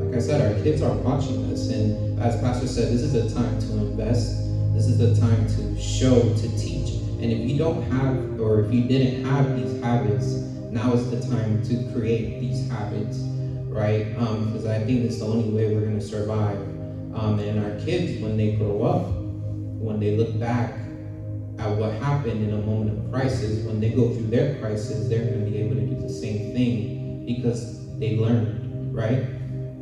like 0.05 0.15
I 0.15 0.21
said, 0.21 0.41
our 0.41 0.63
kids 0.63 0.81
are 0.81 0.95
watching 0.99 1.51
us, 1.53 1.69
and 1.71 2.21
as 2.21 2.41
Pastor 2.41 2.69
said, 2.69 2.93
this 2.93 3.03
is 3.03 3.15
a 3.17 3.35
time 3.35 3.59
to 3.63 3.73
invest. 3.79 4.39
This 4.75 4.87
is 4.87 4.99
the 4.99 5.21
time 5.21 5.49
to 5.49 5.81
show, 5.81 6.33
to 6.33 6.57
teach. 6.57 7.01
And 7.21 7.33
if 7.33 7.51
you 7.51 7.59
don't 7.59 7.83
have, 7.91 8.41
or 8.41 8.65
if 8.65 8.73
you 8.73 8.85
didn't 8.85 9.25
have 9.25 9.57
these 9.57 9.83
habits, 9.83 10.45
now 10.75 10.93
is 10.93 11.09
the 11.09 11.14
time 11.29 11.63
to 11.65 11.93
create 11.93 12.41
these 12.41 12.69
habits, 12.71 13.19
right? 13.69 14.09
Because 14.11 14.67
um, 14.67 14.71
I 14.71 14.79
think 14.79 15.05
it's 15.05 15.19
the 15.19 15.27
only 15.27 15.51
way 15.51 15.75
we're 15.75 15.83
going 15.83 15.99
to 15.99 16.07
survive. 16.07 16.59
Um, 17.15 17.39
and 17.39 17.65
our 17.65 17.85
kids, 17.85 18.21
when 18.23 18.37
they 18.37 18.57
grow 18.57 18.83
up, 18.83 19.09
when 19.81 20.01
they 20.01 20.17
look 20.17 20.39
back 20.39 20.75
at 21.59 21.71
what 21.77 21.93
happened 21.95 22.43
in 22.43 22.53
a 22.53 22.59
moment 22.59 22.99
of 22.99 23.13
crisis, 23.13 23.65
when 23.65 23.81
they 23.81 23.91
go 23.91 24.13
through 24.13 24.27
their 24.29 24.59
crisis, 24.61 25.09
they're 25.09 25.25
going 25.25 25.45
to 25.45 25.51
be 25.51 25.59
able 25.59 25.77
to 25.77 25.83
do 25.83 26.01
the 26.01 26.13
same 26.13 26.53
thing 26.53 27.25
because 27.27 27.99
they 27.99 28.17
learned, 28.17 28.95
right? 28.95 29.25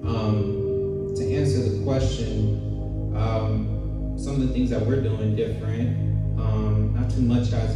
Um, 0.05 1.15
to 1.17 1.35
answer 1.35 1.61
the 1.69 1.83
question, 1.85 3.15
um, 3.17 4.19
some 4.19 4.35
of 4.35 4.49
the 4.49 4.53
things 4.53 4.71
that 4.71 4.85
we're 4.85 5.03
doing 5.03 5.35
different, 5.35 5.97
um, 6.39 6.95
not 6.95 7.11
too 7.11 7.23
much 7.23 7.51
has 7.51 7.75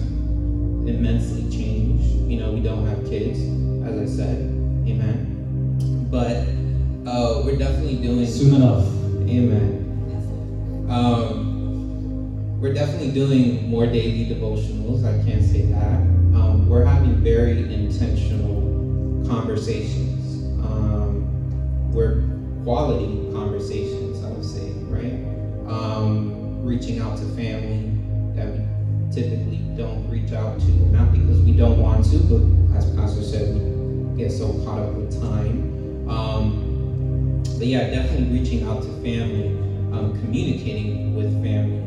immensely 0.89 1.51
changed. 1.51 2.31
You 2.31 2.39
know, 2.39 2.53
we 2.53 2.61
don't 2.61 2.87
have 2.87 3.05
kids, 3.07 3.39
as 3.87 3.99
I 3.99 4.07
said, 4.17 4.39
amen. 4.87 6.09
But 6.11 6.49
uh, 7.11 7.43
we're 7.45 7.57
definitely 7.57 7.97
doing 7.97 8.27
soon 8.27 8.55
enough. 8.55 8.87
Amen. 9.29 10.87
Um, 10.89 12.61
we're 12.61 12.75
definitely 12.75 13.13
doing 13.13 13.69
more 13.69 13.87
daily 13.87 14.27
devotionals. 14.27 15.05
I 15.05 15.23
can't 15.25 15.45
say 15.45 15.63
that. 15.67 16.01
Um, 16.35 16.69
we're 16.69 16.85
having 16.85 17.17
very 17.23 17.73
intentional 17.73 19.27
conversations. 19.27 20.45
Um, 20.65 21.93
we're 21.93 22.23
quality 22.65 23.31
conversations, 23.33 24.25
I 24.25 24.31
would 24.31 24.45
say, 24.45 24.71
right? 24.89 25.15
Um, 25.69 26.65
reaching 26.65 26.99
out 26.99 27.17
to 27.19 27.25
family 27.37 27.96
typically 29.17 29.57
don't 29.79 30.07
reach 30.11 30.31
out 30.33 30.61
to, 30.61 30.71
not 30.93 31.11
because 31.11 31.41
we 31.41 31.53
don't 31.53 31.81
want 31.81 32.05
to, 32.05 32.19
but 32.19 32.77
as 32.77 32.95
Pastor 32.95 33.23
said, 33.23 33.55
we 33.55 34.19
get 34.19 34.31
so 34.31 34.53
caught 34.63 34.79
up 34.79 34.93
with 34.93 35.19
time. 35.19 36.07
Um, 36.07 37.43
but 37.57 37.67
yeah, 37.67 37.89
definitely 37.89 38.39
reaching 38.39 38.65
out 38.69 38.83
to 38.83 38.89
family, 39.01 39.49
um, 39.97 40.13
communicating 40.21 41.17
with 41.17 41.33
family. 41.43 41.83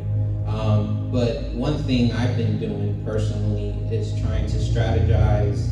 Um, 0.47 1.11
but 1.11 1.43
one 1.53 1.77
thing 1.83 2.11
I've 2.13 2.35
been 2.35 2.59
doing 2.59 3.05
personally 3.05 3.75
is 3.95 4.19
trying 4.21 4.47
to 4.47 4.57
strategize 4.57 5.71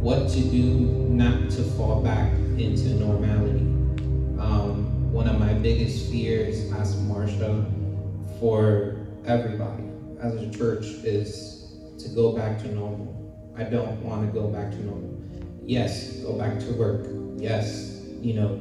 what 0.00 0.28
to 0.30 0.40
do 0.40 0.64
not 0.64 1.50
to 1.50 1.62
fall 1.76 2.02
back 2.02 2.32
into 2.58 2.94
normality. 2.94 3.60
Um, 4.40 5.12
one 5.12 5.28
of 5.28 5.38
my 5.38 5.54
biggest 5.54 6.10
fears 6.10 6.72
as 6.72 6.96
Marsha 6.96 7.64
for 8.40 8.96
everybody 9.24 9.93
as 10.24 10.34
a 10.36 10.50
church 10.50 10.84
is 11.04 11.76
to 11.98 12.08
go 12.08 12.32
back 12.32 12.58
to 12.58 12.74
normal. 12.74 13.12
I 13.56 13.64
don't 13.64 14.02
want 14.02 14.26
to 14.26 14.40
go 14.40 14.48
back 14.48 14.70
to 14.70 14.82
normal. 14.82 15.20
Yes, 15.62 16.16
go 16.20 16.38
back 16.38 16.58
to 16.60 16.72
work. 16.72 17.06
Yes, 17.36 18.00
you 18.20 18.34
know, 18.34 18.56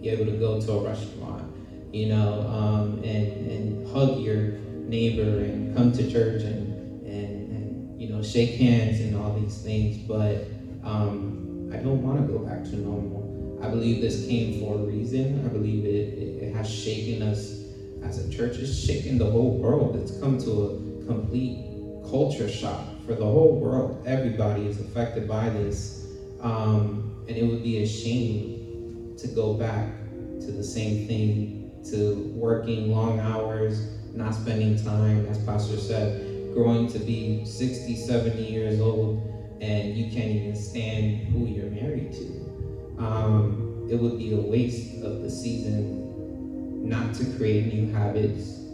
be 0.00 0.10
able 0.10 0.26
to 0.26 0.36
go 0.36 0.60
to 0.60 0.72
a 0.72 0.84
restaurant, 0.84 1.50
you 1.92 2.08
know, 2.08 2.42
um, 2.42 3.02
and, 3.02 3.50
and 3.50 3.88
hug 3.88 4.18
your 4.18 4.58
neighbor 4.88 5.42
and 5.44 5.74
come 5.74 5.90
to 5.92 6.10
church 6.10 6.42
and, 6.42 7.06
and, 7.06 7.50
and 7.50 8.00
you 8.00 8.10
know, 8.10 8.22
shake 8.22 8.56
hands 8.56 9.00
and 9.00 9.16
all 9.16 9.32
these 9.40 9.62
things. 9.62 9.96
But 9.96 10.44
um, 10.84 11.70
I 11.72 11.78
don't 11.78 12.02
want 12.02 12.20
to 12.20 12.32
go 12.32 12.40
back 12.40 12.62
to 12.64 12.76
normal. 12.76 13.58
I 13.62 13.68
believe 13.70 14.02
this 14.02 14.26
came 14.26 14.60
for 14.60 14.74
a 14.74 14.78
reason. 14.78 15.44
I 15.46 15.48
believe 15.48 15.86
it, 15.86 16.18
it, 16.18 16.42
it 16.44 16.54
has 16.54 16.70
shaken 16.70 17.22
us 17.22 17.62
as 18.04 18.24
a 18.24 18.30
church. 18.30 18.58
It's 18.58 18.78
shaken 18.78 19.16
the 19.16 19.30
whole 19.30 19.56
world. 19.58 19.96
It's 19.96 20.20
come 20.20 20.38
to 20.38 20.50
a 20.50 20.85
complete 21.06 21.76
culture 22.10 22.48
shock 22.48 22.84
for 23.04 23.14
the 23.14 23.24
whole 23.24 23.58
world. 23.60 24.02
Everybody 24.06 24.66
is 24.66 24.80
affected 24.80 25.28
by 25.28 25.48
this. 25.48 26.06
Um, 26.40 27.24
and 27.28 27.36
it 27.36 27.44
would 27.44 27.62
be 27.62 27.82
a 27.82 27.86
shame 27.86 29.14
to 29.18 29.28
go 29.28 29.54
back 29.54 29.88
to 30.40 30.52
the 30.52 30.62
same 30.62 31.06
thing, 31.06 31.72
to 31.90 32.32
working 32.34 32.92
long 32.92 33.18
hours, 33.20 33.98
not 34.12 34.34
spending 34.34 34.82
time, 34.82 35.26
as 35.26 35.42
Pastor 35.44 35.76
said, 35.76 36.52
growing 36.52 36.88
to 36.88 36.98
be 36.98 37.44
60, 37.44 37.96
70 37.96 38.42
years 38.42 38.80
old, 38.80 39.58
and 39.60 39.96
you 39.96 40.10
can't 40.10 40.30
even 40.30 40.54
stand 40.54 41.28
who 41.28 41.46
you're 41.46 41.70
married 41.70 42.12
to. 42.12 42.96
Um, 42.98 43.88
it 43.90 43.96
would 43.96 44.18
be 44.18 44.32
a 44.34 44.40
waste 44.40 45.02
of 45.02 45.22
the 45.22 45.30
season 45.30 46.88
not 46.88 47.14
to 47.14 47.24
create 47.36 47.72
new 47.72 47.92
habits 47.92 48.65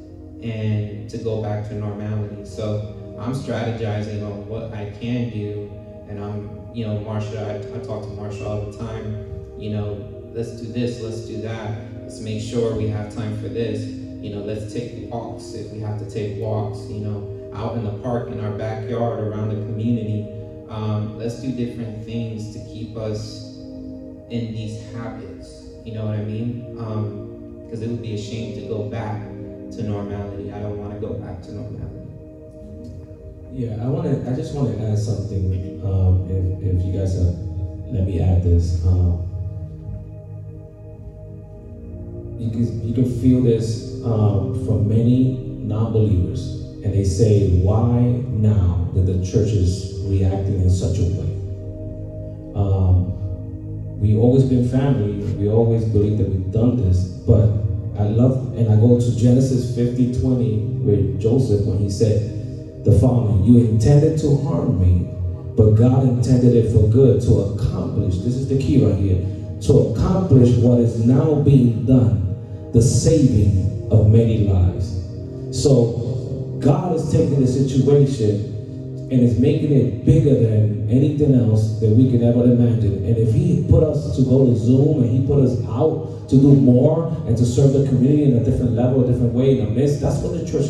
and 0.42 1.08
to 1.10 1.18
go 1.18 1.42
back 1.42 1.68
to 1.68 1.74
normality. 1.74 2.44
So 2.44 2.96
I'm 3.18 3.32
strategizing 3.32 4.24
on 4.24 4.48
what 4.48 4.72
I 4.72 4.90
can 5.00 5.30
do, 5.30 5.70
and 6.08 6.22
I'm, 6.22 6.68
you 6.74 6.86
know, 6.86 6.98
Marsha, 6.98 7.38
I, 7.46 7.56
I 7.58 7.80
talk 7.80 8.02
to 8.02 8.08
Marsha 8.08 8.46
all 8.46 8.70
the 8.70 8.78
time, 8.78 9.26
you 9.58 9.70
know, 9.70 10.08
let's 10.34 10.60
do 10.60 10.72
this, 10.72 11.00
let's 11.00 11.20
do 11.20 11.40
that, 11.42 11.78
let's 12.02 12.20
make 12.20 12.42
sure 12.42 12.74
we 12.74 12.88
have 12.88 13.14
time 13.14 13.36
for 13.40 13.48
this, 13.48 13.84
you 13.84 14.34
know, 14.34 14.40
let's 14.40 14.72
take 14.72 15.10
walks 15.10 15.54
if 15.54 15.70
we 15.72 15.80
have 15.80 15.98
to 15.98 16.10
take 16.10 16.38
walks, 16.38 16.80
you 16.88 17.00
know, 17.00 17.50
out 17.54 17.76
in 17.76 17.84
the 17.84 17.92
park, 17.98 18.28
in 18.28 18.40
our 18.40 18.52
backyard, 18.52 19.20
around 19.20 19.50
the 19.50 19.56
community. 19.66 20.26
Um, 20.68 21.18
let's 21.18 21.40
do 21.40 21.52
different 21.52 22.04
things 22.04 22.52
to 22.54 22.58
keep 22.64 22.96
us 22.96 23.56
in 24.30 24.52
these 24.52 24.80
habits. 24.94 25.66
You 25.84 25.94
know 25.94 26.06
what 26.06 26.14
I 26.14 26.24
mean? 26.24 26.74
Because 26.74 27.82
um, 27.82 27.84
it 27.84 27.88
would 27.88 28.02
be 28.02 28.14
a 28.14 28.18
shame 28.18 28.54
to 28.60 28.68
go 28.68 28.84
back 28.84 29.20
to 29.76 29.82
normality. 29.82 30.52
I 30.52 30.60
don't 30.60 30.78
want 30.78 30.94
to 30.94 31.00
go 31.00 31.14
back 31.14 31.42
to 31.42 31.52
normality. 31.52 32.02
Yeah, 33.52 33.84
I 33.84 33.88
want 33.88 34.04
to. 34.04 34.30
I 34.30 34.34
just 34.34 34.54
want 34.54 34.76
to 34.76 34.82
add 34.82 34.98
something. 34.98 35.80
Um, 35.84 36.26
if, 36.30 36.76
if 36.76 36.84
you 36.84 36.98
guys 36.98 37.14
have, 37.18 37.36
let 37.92 38.06
me 38.06 38.20
add 38.20 38.42
this. 38.42 38.84
Um, 38.86 39.28
you 42.38 42.50
can 42.50 42.88
you 42.88 42.94
can 42.94 43.20
feel 43.20 43.42
this 43.42 44.02
um, 44.04 44.66
from 44.66 44.88
many 44.88 45.36
non-believers, 45.60 46.64
and 46.82 46.94
they 46.94 47.04
say, 47.04 47.60
"Why 47.60 48.00
now 48.28 48.88
that 48.94 49.02
the 49.02 49.24
church 49.24 49.52
is 49.52 50.00
reacting 50.06 50.62
in 50.62 50.70
such 50.70 50.98
a 50.98 51.04
way?" 51.04 51.32
Um, 52.54 54.00
we've 54.00 54.18
always 54.18 54.44
been 54.44 54.66
family. 54.68 55.22
We 55.34 55.48
always 55.48 55.84
believe 55.84 56.18
that 56.18 56.28
we've 56.28 56.50
done 56.50 56.76
this, 56.76 57.04
but 57.04 57.61
I 57.98 58.04
love, 58.04 58.54
and 58.56 58.72
I 58.72 58.76
go 58.76 58.98
to 58.98 59.16
Genesis 59.16 59.74
50, 59.76 60.20
20, 60.20 60.56
with 60.82 61.20
Joseph 61.20 61.66
when 61.66 61.78
he 61.78 61.90
said 61.90 62.84
the 62.84 62.98
following, 62.98 63.44
you 63.44 63.58
intended 63.68 64.18
to 64.20 64.36
harm 64.38 64.80
me, 64.80 65.08
but 65.56 65.72
God 65.72 66.08
intended 66.08 66.54
it 66.56 66.72
for 66.72 66.88
good 66.88 67.20
to 67.22 67.40
accomplish, 67.40 68.16
this 68.18 68.34
is 68.34 68.48
the 68.48 68.58
key 68.58 68.84
right 68.84 68.98
here, 68.98 69.20
to 69.62 69.92
accomplish 69.92 70.56
what 70.56 70.80
is 70.80 71.04
now 71.06 71.36
being 71.42 71.84
done, 71.86 72.70
the 72.72 72.82
saving 72.82 73.88
of 73.92 74.08
many 74.08 74.48
lives. 74.48 74.98
So 75.52 76.58
God 76.60 76.96
is 76.96 77.12
taking 77.12 77.40
the 77.40 77.46
situation 77.46 78.51
and 79.12 79.20
is 79.22 79.38
making 79.38 79.72
it 79.72 80.06
bigger 80.06 80.34
than 80.34 80.88
anything 80.88 81.34
else 81.34 81.78
that 81.80 81.90
we 81.90 82.10
can 82.10 82.24
ever 82.24 82.44
imagine. 82.44 83.04
And 83.04 83.16
if 83.18 83.34
He 83.34 83.66
put 83.68 83.84
us 83.84 84.16
to 84.16 84.22
go 84.22 84.46
to 84.46 84.56
Zoom 84.56 85.02
and 85.02 85.10
He 85.10 85.26
put 85.26 85.40
us 85.40 85.62
out 85.68 86.28
to 86.30 86.36
do 86.36 86.54
more 86.54 87.08
and 87.26 87.36
to 87.36 87.44
serve 87.44 87.74
the 87.74 87.86
community 87.88 88.24
in 88.24 88.38
a 88.38 88.44
different 88.44 88.72
level, 88.72 89.04
a 89.04 89.12
different 89.12 89.34
way 89.34 89.58
in 89.58 89.66
a 89.66 89.70
midst, 89.70 90.00
that's 90.00 90.18
what 90.20 90.32
the 90.32 90.50
church 90.50 90.66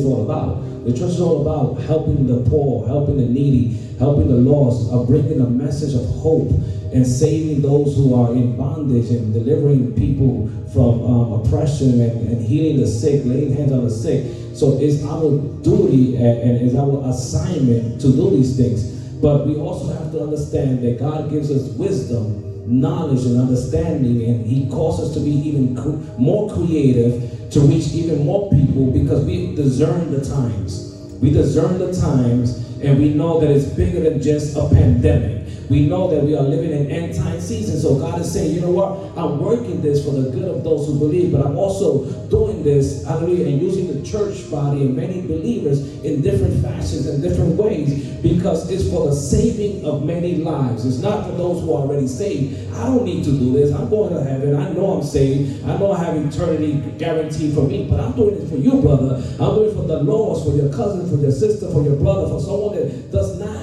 all 0.00 0.24
about. 0.24 0.84
The 0.84 0.92
church 0.92 1.10
is 1.10 1.20
all 1.20 1.42
about 1.42 1.82
helping 1.82 2.26
the 2.26 2.48
poor, 2.48 2.86
helping 2.86 3.18
the 3.18 3.26
needy, 3.26 3.78
helping 3.98 4.28
the 4.28 4.36
lost, 4.36 4.90
of 4.90 5.06
bringing 5.06 5.40
a 5.40 5.48
message 5.48 5.94
of 5.94 6.04
hope 6.20 6.50
and 6.92 7.06
saving 7.06 7.62
those 7.62 7.94
who 7.96 8.14
are 8.14 8.32
in 8.32 8.56
bondage 8.56 9.10
and 9.10 9.32
delivering 9.32 9.94
people 9.94 10.48
from 10.72 11.04
um, 11.04 11.32
oppression 11.40 12.00
and, 12.00 12.28
and 12.28 12.42
healing 12.44 12.80
the 12.80 12.86
sick, 12.86 13.22
laying 13.24 13.54
hands 13.54 13.72
on 13.72 13.84
the 13.84 13.90
sick. 13.90 14.24
So 14.54 14.78
it's 14.80 15.04
our 15.04 15.30
duty 15.62 16.16
and 16.16 16.56
it's 16.60 16.74
our 16.74 17.08
assignment 17.08 18.00
to 18.00 18.08
do 18.12 18.30
these 18.30 18.56
things. 18.56 18.90
But 19.22 19.46
we 19.46 19.56
also 19.56 19.92
have 19.92 20.10
to 20.12 20.22
understand 20.22 20.82
that 20.82 20.98
God 20.98 21.30
gives 21.30 21.50
us 21.50 21.68
wisdom, 21.76 22.51
knowledge, 22.66 23.24
and 23.24 23.40
understanding, 23.40 24.28
and 24.28 24.46
He 24.46 24.68
calls 24.68 25.00
us 25.00 25.14
to 25.14 25.20
be 25.20 25.30
even 25.30 25.74
more 26.18 26.52
creative 26.52 27.50
to 27.50 27.60
reach 27.60 27.88
even 27.92 28.24
more 28.24 28.50
people 28.50 28.90
because 28.90 29.24
we 29.24 29.54
discern 29.54 30.10
the 30.10 30.24
times. 30.24 30.90
We 31.20 31.30
discern 31.30 31.78
the 31.78 31.92
times, 31.92 32.56
and 32.80 32.98
we 32.98 33.10
know 33.10 33.40
that 33.40 33.50
it's 33.50 33.66
bigger 33.66 34.00
than 34.00 34.22
just 34.22 34.56
a 34.56 34.68
pandemic. 34.68 35.41
We 35.72 35.86
know 35.86 36.06
that 36.10 36.22
we 36.22 36.36
are 36.36 36.42
living 36.42 36.70
in 36.70 36.90
end 36.90 37.16
time 37.16 37.40
season. 37.40 37.80
So 37.80 37.98
God 37.98 38.20
is 38.20 38.30
saying, 38.30 38.54
you 38.54 38.60
know 38.60 38.72
what? 38.72 39.16
I'm 39.16 39.40
working 39.40 39.80
this 39.80 40.04
for 40.04 40.10
the 40.10 40.28
good 40.28 40.44
of 40.44 40.62
those 40.62 40.86
who 40.86 40.98
believe, 40.98 41.32
but 41.32 41.46
I'm 41.46 41.56
also 41.56 42.04
doing 42.28 42.62
this, 42.62 43.06
hallelujah, 43.06 43.46
and 43.46 43.62
using 43.62 43.88
the 43.88 44.06
church 44.06 44.50
body 44.50 44.82
and 44.82 44.94
many 44.94 45.22
believers 45.22 45.80
in 46.04 46.20
different 46.20 46.62
fashions 46.62 47.06
and 47.06 47.22
different 47.22 47.56
ways 47.56 48.04
because 48.20 48.70
it's 48.70 48.90
for 48.90 49.08
the 49.08 49.16
saving 49.16 49.82
of 49.86 50.04
many 50.04 50.36
lives. 50.36 50.84
It's 50.84 50.98
not 50.98 51.24
for 51.24 51.32
those 51.38 51.62
who 51.62 51.72
are 51.72 51.88
already 51.88 52.06
saved. 52.06 52.70
I 52.74 52.84
don't 52.84 53.06
need 53.06 53.24
to 53.24 53.30
do 53.30 53.54
this. 53.54 53.72
I'm 53.72 53.88
going 53.88 54.12
to 54.12 54.22
heaven. 54.22 54.54
I 54.54 54.70
know 54.74 55.00
I'm 55.00 55.02
saved. 55.02 55.64
I 55.64 55.78
know 55.78 55.92
I 55.92 56.04
have 56.04 56.16
eternity 56.16 56.84
guaranteed 56.98 57.54
for 57.54 57.66
me, 57.66 57.88
but 57.88 57.98
I'm 57.98 58.12
doing 58.12 58.42
it 58.42 58.46
for 58.46 58.56
you, 58.56 58.82
brother. 58.82 59.24
I'm 59.40 59.54
doing 59.56 59.70
it 59.70 59.74
for 59.74 59.88
the 59.88 60.02
lost, 60.02 60.44
for 60.44 60.54
your 60.54 60.70
cousin, 60.70 61.08
for 61.08 61.16
your 61.16 61.32
sister, 61.32 61.70
for 61.72 61.82
your 61.82 61.96
brother, 61.96 62.28
for 62.28 62.40
someone 62.40 62.76
that 62.76 63.10
does 63.10 63.38
not 63.38 63.61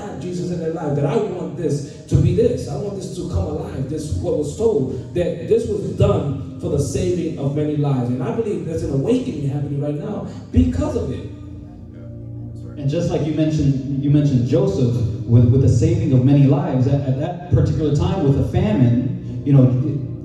in 0.52 0.60
their 0.60 0.74
life. 0.74 0.96
That 0.96 1.06
I 1.06 1.16
want 1.18 1.58
this 1.58 2.06
to 2.08 2.16
be 2.16 2.36
this. 2.36 2.68
I 2.68 2.78
want 2.78 2.96
this 2.96 3.16
to 3.16 3.30
come 3.30 3.46
alive. 3.46 3.90
This 3.90 4.16
what 4.16 4.38
was 4.38 4.58
told 4.58 5.14
that 5.14 5.48
this 5.48 5.68
was 5.68 5.98
done 5.98 6.60
for 6.60 6.70
the 6.70 6.80
saving 6.80 7.40
of 7.40 7.56
many 7.56 7.78
lives. 7.78 8.10
And 8.10 8.24
I 8.24 8.36
believe 8.36 8.66
there's 8.66 8.84
an 8.84 8.94
awakening 8.94 9.50
happening 9.50 9.82
right 9.82 9.96
now 9.96 10.28
because 10.52 10.96
of 10.96 11.12
it. 11.12 11.26
And 12.80 12.90
just 12.90 13.10
like 13.10 13.26
you 13.28 13.34
mentioned, 13.34 14.04
you 14.04 14.10
mentioned 14.10 14.48
Joseph 14.48 14.96
with, 15.26 15.50
with 15.50 15.62
the 15.62 15.70
saving 15.70 16.14
of 16.14 16.24
many 16.24 16.46
lives. 16.46 16.88
At, 16.88 17.02
at 17.02 17.20
that 17.20 17.52
particular 17.52 17.96
time, 17.96 18.24
with 18.24 18.40
a 18.40 18.48
famine, 18.52 19.44
you 19.46 19.54
know, 19.54 19.66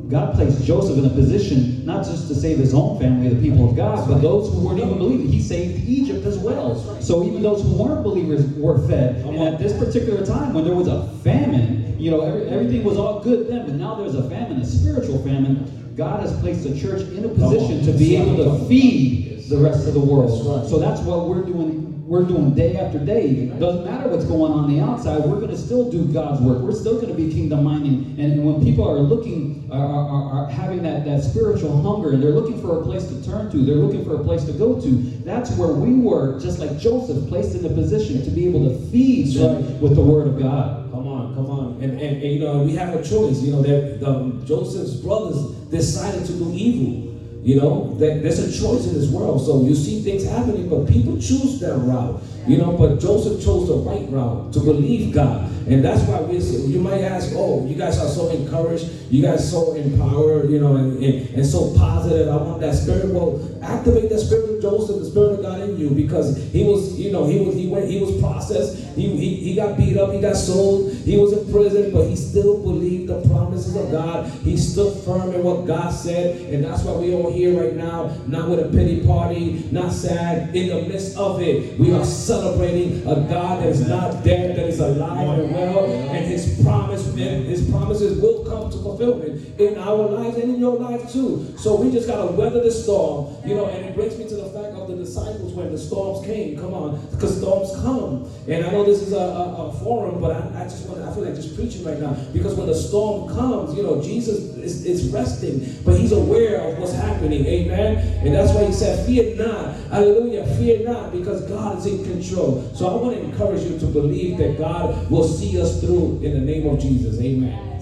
God 0.08 0.34
placed 0.34 0.64
Joseph 0.64 0.98
in 0.98 1.06
a 1.06 1.10
position 1.10 1.84
not 1.86 2.04
just 2.04 2.28
to 2.28 2.34
save 2.34 2.58
his 2.58 2.74
own 2.74 2.98
family, 2.98 3.28
the 3.28 3.40
people 3.40 3.68
of 3.68 3.76
God, 3.76 4.06
but 4.08 4.20
those 4.20 4.52
who 4.52 4.66
weren't 4.66 4.78
even 4.78 4.98
believers. 4.98 5.32
He 5.32 5.42
saved 5.42 5.88
Egypt 5.88 6.24
as 6.26 6.38
well. 6.38 6.76
So 7.00 7.24
even 7.24 7.42
those 7.42 7.62
who 7.62 7.74
weren't 7.82 8.02
believers 8.02 8.46
were 8.56 8.86
fed. 8.86 9.24
And 9.24 9.38
at 9.38 9.58
this 9.58 9.76
particular 9.78 10.24
time, 10.24 10.52
when 10.52 10.64
there 10.64 10.74
was 10.74 10.88
a 10.88 11.08
famine, 11.22 11.98
you 11.98 12.10
know, 12.10 12.20
every, 12.20 12.48
everything 12.48 12.84
was 12.84 12.98
all 12.98 13.20
good 13.20 13.48
then, 13.48 13.66
but 13.66 13.74
now 13.74 13.94
there's 13.94 14.14
a 14.14 14.28
famine, 14.28 14.60
a 14.60 14.66
spiritual 14.66 15.22
famine. 15.22 15.94
God 15.96 16.20
has 16.20 16.38
placed 16.40 16.64
the 16.64 16.78
church 16.78 17.02
in 17.12 17.24
a 17.24 17.28
position 17.28 17.84
to 17.84 17.92
be 17.92 18.16
able 18.16 18.36
to 18.36 18.66
feed 18.66 19.33
the 19.48 19.58
rest 19.58 19.86
of 19.86 19.94
the 19.94 20.00
world. 20.00 20.30
That's 20.30 20.46
right. 20.46 20.70
So 20.70 20.78
that's 20.78 21.00
what 21.00 21.28
we're 21.28 21.44
doing. 21.44 21.82
We're 22.06 22.24
doing 22.24 22.54
day 22.54 22.76
after 22.76 22.98
day. 22.98 23.46
Doesn't 23.46 23.86
matter 23.86 24.10
what's 24.10 24.26
going 24.26 24.52
on 24.52 24.70
the 24.70 24.78
outside. 24.78 25.20
We're 25.24 25.40
going 25.40 25.50
to 25.50 25.56
still 25.56 25.90
do 25.90 26.04
God's 26.12 26.38
work. 26.42 26.60
We're 26.60 26.74
still 26.74 27.00
going 27.00 27.08
to 27.08 27.14
be 27.14 27.32
kingdom 27.32 27.64
minded. 27.64 28.18
And 28.18 28.44
when 28.44 28.62
people 28.62 28.86
are 28.86 28.98
looking, 28.98 29.70
are, 29.72 29.80
are, 29.80 30.44
are 30.44 30.50
having 30.50 30.82
that, 30.82 31.06
that 31.06 31.22
spiritual 31.24 31.80
hunger, 31.80 32.12
and 32.12 32.22
they're 32.22 32.32
looking 32.32 32.60
for 32.60 32.78
a 32.78 32.82
place 32.82 33.06
to 33.06 33.24
turn 33.24 33.50
to, 33.52 33.64
they're 33.64 33.76
looking 33.76 34.04
for 34.04 34.16
a 34.16 34.22
place 34.22 34.44
to 34.44 34.52
go 34.52 34.78
to. 34.82 34.88
That's 35.24 35.50
where 35.56 35.72
we 35.72 35.94
were, 35.94 36.38
just 36.40 36.58
like 36.58 36.78
Joseph, 36.78 37.26
placed 37.26 37.54
in 37.54 37.64
a 37.64 37.70
position 37.70 38.22
to 38.22 38.30
be 38.30 38.46
able 38.46 38.68
to 38.68 38.76
feed 38.90 39.36
right. 39.36 39.64
with 39.80 39.96
the 39.96 40.02
word 40.02 40.28
of 40.28 40.38
God. 40.38 40.90
Come 40.90 41.08
on, 41.08 41.34
come 41.34 41.46
on. 41.46 41.82
And, 41.82 41.98
and, 41.98 42.22
and 42.22 42.32
you 42.34 42.40
know, 42.40 42.62
we 42.62 42.76
have 42.76 42.94
a 42.94 43.02
choice. 43.02 43.40
You 43.40 43.52
know, 43.52 43.62
that 43.62 44.44
Joseph's 44.44 44.96
brothers 44.96 45.42
decided 45.70 46.26
to 46.26 46.32
do 46.32 46.52
evil. 46.52 47.13
You 47.44 47.60
know, 47.60 47.94
there's 47.98 48.38
a 48.38 48.50
choice 48.50 48.86
in 48.86 48.94
this 48.94 49.10
world. 49.10 49.44
So 49.44 49.62
you 49.64 49.74
see 49.74 50.00
things 50.00 50.24
happening, 50.24 50.66
but 50.70 50.88
people 50.88 51.14
choose 51.20 51.60
their 51.60 51.76
route. 51.76 52.22
You 52.46 52.58
know, 52.58 52.72
but 52.72 53.00
Joseph 53.00 53.42
chose 53.42 53.68
the 53.68 53.76
right 53.76 54.06
route 54.10 54.52
to 54.54 54.60
believe 54.60 55.14
God. 55.14 55.50
And 55.66 55.82
that's 55.82 56.02
why 56.02 56.20
we 56.20 56.38
you 56.38 56.78
might 56.78 57.00
ask, 57.00 57.32
oh, 57.34 57.66
you 57.66 57.74
guys 57.74 57.98
are 57.98 58.08
so 58.08 58.28
encouraged, 58.28 58.86
you 59.10 59.22
guys 59.22 59.50
so 59.50 59.74
empowered, 59.74 60.50
you 60.50 60.60
know, 60.60 60.76
and, 60.76 61.02
and, 61.02 61.28
and 61.34 61.46
so 61.46 61.74
positive. 61.74 62.28
I 62.28 62.36
want 62.36 62.60
that 62.60 62.74
spirit. 62.74 63.06
Well, 63.06 63.40
activate 63.62 64.10
that 64.10 64.20
spirit 64.20 64.56
of 64.56 64.62
Joseph, 64.62 65.00
the 65.00 65.06
spirit 65.06 65.38
of 65.38 65.42
God 65.42 65.60
in 65.60 65.78
you, 65.78 65.90
because 65.90 66.36
he 66.52 66.64
was, 66.64 66.98
you 66.98 67.12
know, 67.12 67.26
he 67.26 67.40
was 67.40 67.54
he 67.54 67.66
went, 67.66 67.88
he 67.88 67.98
was 67.98 68.18
processed, 68.20 68.83
he, 68.94 69.16
he, 69.16 69.36
he 69.36 69.54
got 69.54 69.76
beat 69.76 69.96
up, 69.96 70.12
he 70.12 70.20
got 70.20 70.36
sold, 70.36 70.92
he 70.92 71.16
was 71.16 71.32
in 71.32 71.50
prison, 71.52 71.92
but 71.92 72.06
he 72.06 72.16
still 72.16 72.62
believed 72.62 73.08
the 73.08 73.20
promises 73.28 73.76
of 73.76 73.90
God. 73.90 74.30
He 74.42 74.56
stood 74.56 74.96
firm 75.04 75.34
in 75.34 75.42
what 75.42 75.66
God 75.66 75.90
said, 75.90 76.52
and 76.52 76.64
that's 76.64 76.82
why 76.82 76.92
we 76.96 77.14
all 77.14 77.32
here 77.32 77.60
right 77.60 77.74
now, 77.74 78.16
not 78.26 78.48
with 78.48 78.60
a 78.60 78.68
pity 78.70 79.06
party, 79.06 79.66
not 79.70 79.92
sad. 79.92 80.54
In 80.54 80.68
the 80.68 80.88
midst 80.88 81.16
of 81.16 81.40
it, 81.40 81.78
we 81.78 81.92
are 81.92 82.04
celebrating 82.04 83.00
a 83.02 83.16
God 83.16 83.62
that 83.62 83.68
is 83.68 83.86
not 83.86 84.24
dead, 84.24 84.56
that 84.56 84.66
is 84.66 84.80
alive 84.80 85.38
and 85.38 85.52
well, 85.52 85.86
and 85.86 86.24
his 86.26 86.60
promise, 86.62 87.04
his 87.14 87.68
promises 87.70 88.20
will 88.20 88.44
come 88.44 88.70
to 88.70 88.78
fulfillment 88.78 89.33
in 89.58 89.78
our 89.78 90.08
lives 90.08 90.36
and 90.36 90.54
in 90.54 90.60
your 90.60 90.76
life 90.76 91.12
too. 91.12 91.54
So 91.58 91.76
we 91.76 91.90
just 91.92 92.08
gotta 92.08 92.32
weather 92.32 92.62
the 92.62 92.70
storm, 92.70 93.36
you 93.44 93.54
know, 93.54 93.66
and 93.66 93.84
it 93.84 93.94
brings 93.94 94.18
me 94.18 94.28
to 94.28 94.34
the 94.34 94.48
fact 94.50 94.74
of 94.74 94.88
the 94.88 94.96
disciples 94.96 95.52
when 95.52 95.70
the 95.70 95.78
storms 95.78 96.26
came. 96.26 96.58
Come 96.58 96.74
on, 96.74 97.06
because 97.12 97.38
storms 97.38 97.70
come. 97.82 98.30
And 98.48 98.64
I 98.64 98.70
know 98.70 98.84
this 98.84 99.02
is 99.02 99.12
a, 99.12 99.18
a, 99.18 99.68
a 99.68 99.72
forum, 99.74 100.20
but 100.20 100.32
I, 100.32 100.62
I 100.62 100.64
just 100.64 100.88
want 100.88 101.02
I 101.02 101.12
feel 101.14 101.24
like 101.24 101.34
just 101.34 101.54
preaching 101.54 101.84
right 101.84 102.00
now. 102.00 102.14
Because 102.32 102.54
when 102.54 102.66
the 102.66 102.74
storm 102.74 103.32
comes, 103.34 103.76
you 103.76 103.82
know, 103.82 104.02
Jesus 104.02 104.38
is, 104.56 104.84
is 104.84 105.08
resting, 105.10 105.76
but 105.84 105.98
he's 105.98 106.12
aware 106.12 106.60
of 106.60 106.78
what's 106.78 106.92
happening. 106.92 107.46
Amen. 107.46 107.98
And 108.24 108.34
that's 108.34 108.52
why 108.52 108.64
he 108.64 108.72
said, 108.72 109.06
Fear 109.06 109.36
not. 109.36 109.76
Hallelujah. 109.90 110.46
Fear 110.56 110.84
not, 110.88 111.12
because 111.12 111.42
God 111.48 111.78
is 111.78 111.86
in 111.86 112.04
control. 112.04 112.68
So 112.74 112.88
I 112.88 113.00
want 113.00 113.16
to 113.16 113.22
encourage 113.22 113.62
you 113.62 113.78
to 113.78 113.86
believe 113.86 114.38
that 114.38 114.58
God 114.58 115.10
will 115.10 115.28
see 115.28 115.60
us 115.60 115.80
through 115.80 116.20
in 116.22 116.32
the 116.32 116.40
name 116.40 116.66
of 116.66 116.80
Jesus. 116.80 117.20
Amen. 117.20 117.73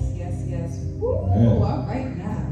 Right 1.33 2.15
now. 2.19 2.47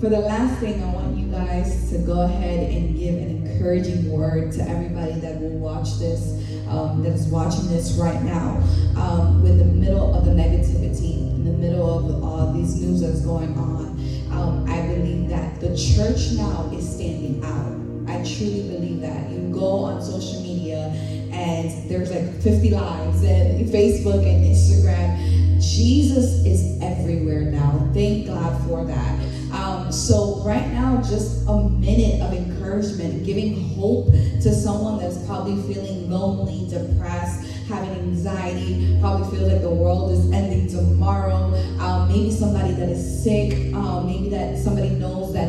For 0.00 0.08
the 0.08 0.18
last 0.18 0.58
thing, 0.58 0.82
I 0.82 0.92
want 0.92 1.16
you 1.16 1.30
guys 1.30 1.90
to 1.90 1.98
go 1.98 2.22
ahead 2.22 2.70
and 2.70 2.98
give 2.98 3.14
an 3.14 3.46
encouraging 3.46 4.10
word 4.10 4.50
to 4.52 4.62
everybody 4.68 5.20
that 5.20 5.40
will 5.40 5.58
watch 5.58 5.98
this, 5.98 6.42
um, 6.68 7.02
that 7.02 7.12
is 7.12 7.28
watching 7.28 7.68
this 7.68 7.92
right 7.92 8.20
now. 8.22 8.56
Um, 8.96 9.42
with 9.42 9.58
the 9.58 9.64
middle 9.64 10.12
of 10.12 10.24
the 10.24 10.32
negativity, 10.32 11.18
in 11.36 11.44
the 11.44 11.52
middle 11.52 11.88
of 11.88 12.24
all 12.24 12.52
these 12.52 12.80
news 12.80 13.00
that's 13.00 13.20
going 13.20 13.56
on, 13.56 13.96
um, 14.32 14.66
I 14.68 14.82
believe 14.88 15.28
that 15.28 15.60
the 15.60 15.76
church 15.76 16.32
now 16.32 16.68
is 16.74 16.88
standing 16.88 17.44
out. 17.44 18.10
I 18.10 18.24
truly 18.24 18.68
believe 18.68 19.00
that. 19.02 19.30
You 19.30 19.38
go 19.52 19.84
on 19.84 20.02
social 20.02 20.40
media 20.42 20.92
and 21.32 21.90
there's 21.90 22.10
like 22.10 22.42
50 22.42 22.70
lives 22.70 23.22
and 23.22 23.66
Facebook 23.68 24.22
and 24.26 24.44
Instagram. 24.44 25.60
Jesus 25.60 26.44
is 26.46 26.80
everywhere 26.82 27.42
now. 27.42 27.90
Thank 27.92 28.26
God 28.26 28.66
for 28.66 28.84
that. 28.84 29.20
Um, 29.52 29.92
so 29.92 30.42
right 30.44 30.66
now, 30.68 31.02
just 31.02 31.46
a 31.48 31.68
minute 31.68 32.20
of 32.22 32.32
encouragement, 32.32 33.24
giving 33.24 33.74
hope 33.74 34.06
to 34.12 34.54
someone 34.54 34.98
that's 34.98 35.18
probably 35.26 35.60
feeling 35.72 36.10
lonely, 36.10 36.68
depressed, 36.68 37.59
having 37.70 37.90
anxiety, 37.90 38.98
probably 39.00 39.30
feels 39.30 39.52
like 39.52 39.62
the 39.62 39.70
world 39.70 40.10
is 40.10 40.30
ending 40.32 40.68
tomorrow. 40.68 41.54
Um, 41.78 42.08
maybe 42.08 42.30
somebody 42.30 42.72
that 42.74 42.88
is 42.88 43.24
sick. 43.24 43.72
Um, 43.74 44.06
maybe 44.06 44.28
that 44.30 44.58
somebody 44.58 44.90
knows 44.90 45.32
that 45.32 45.48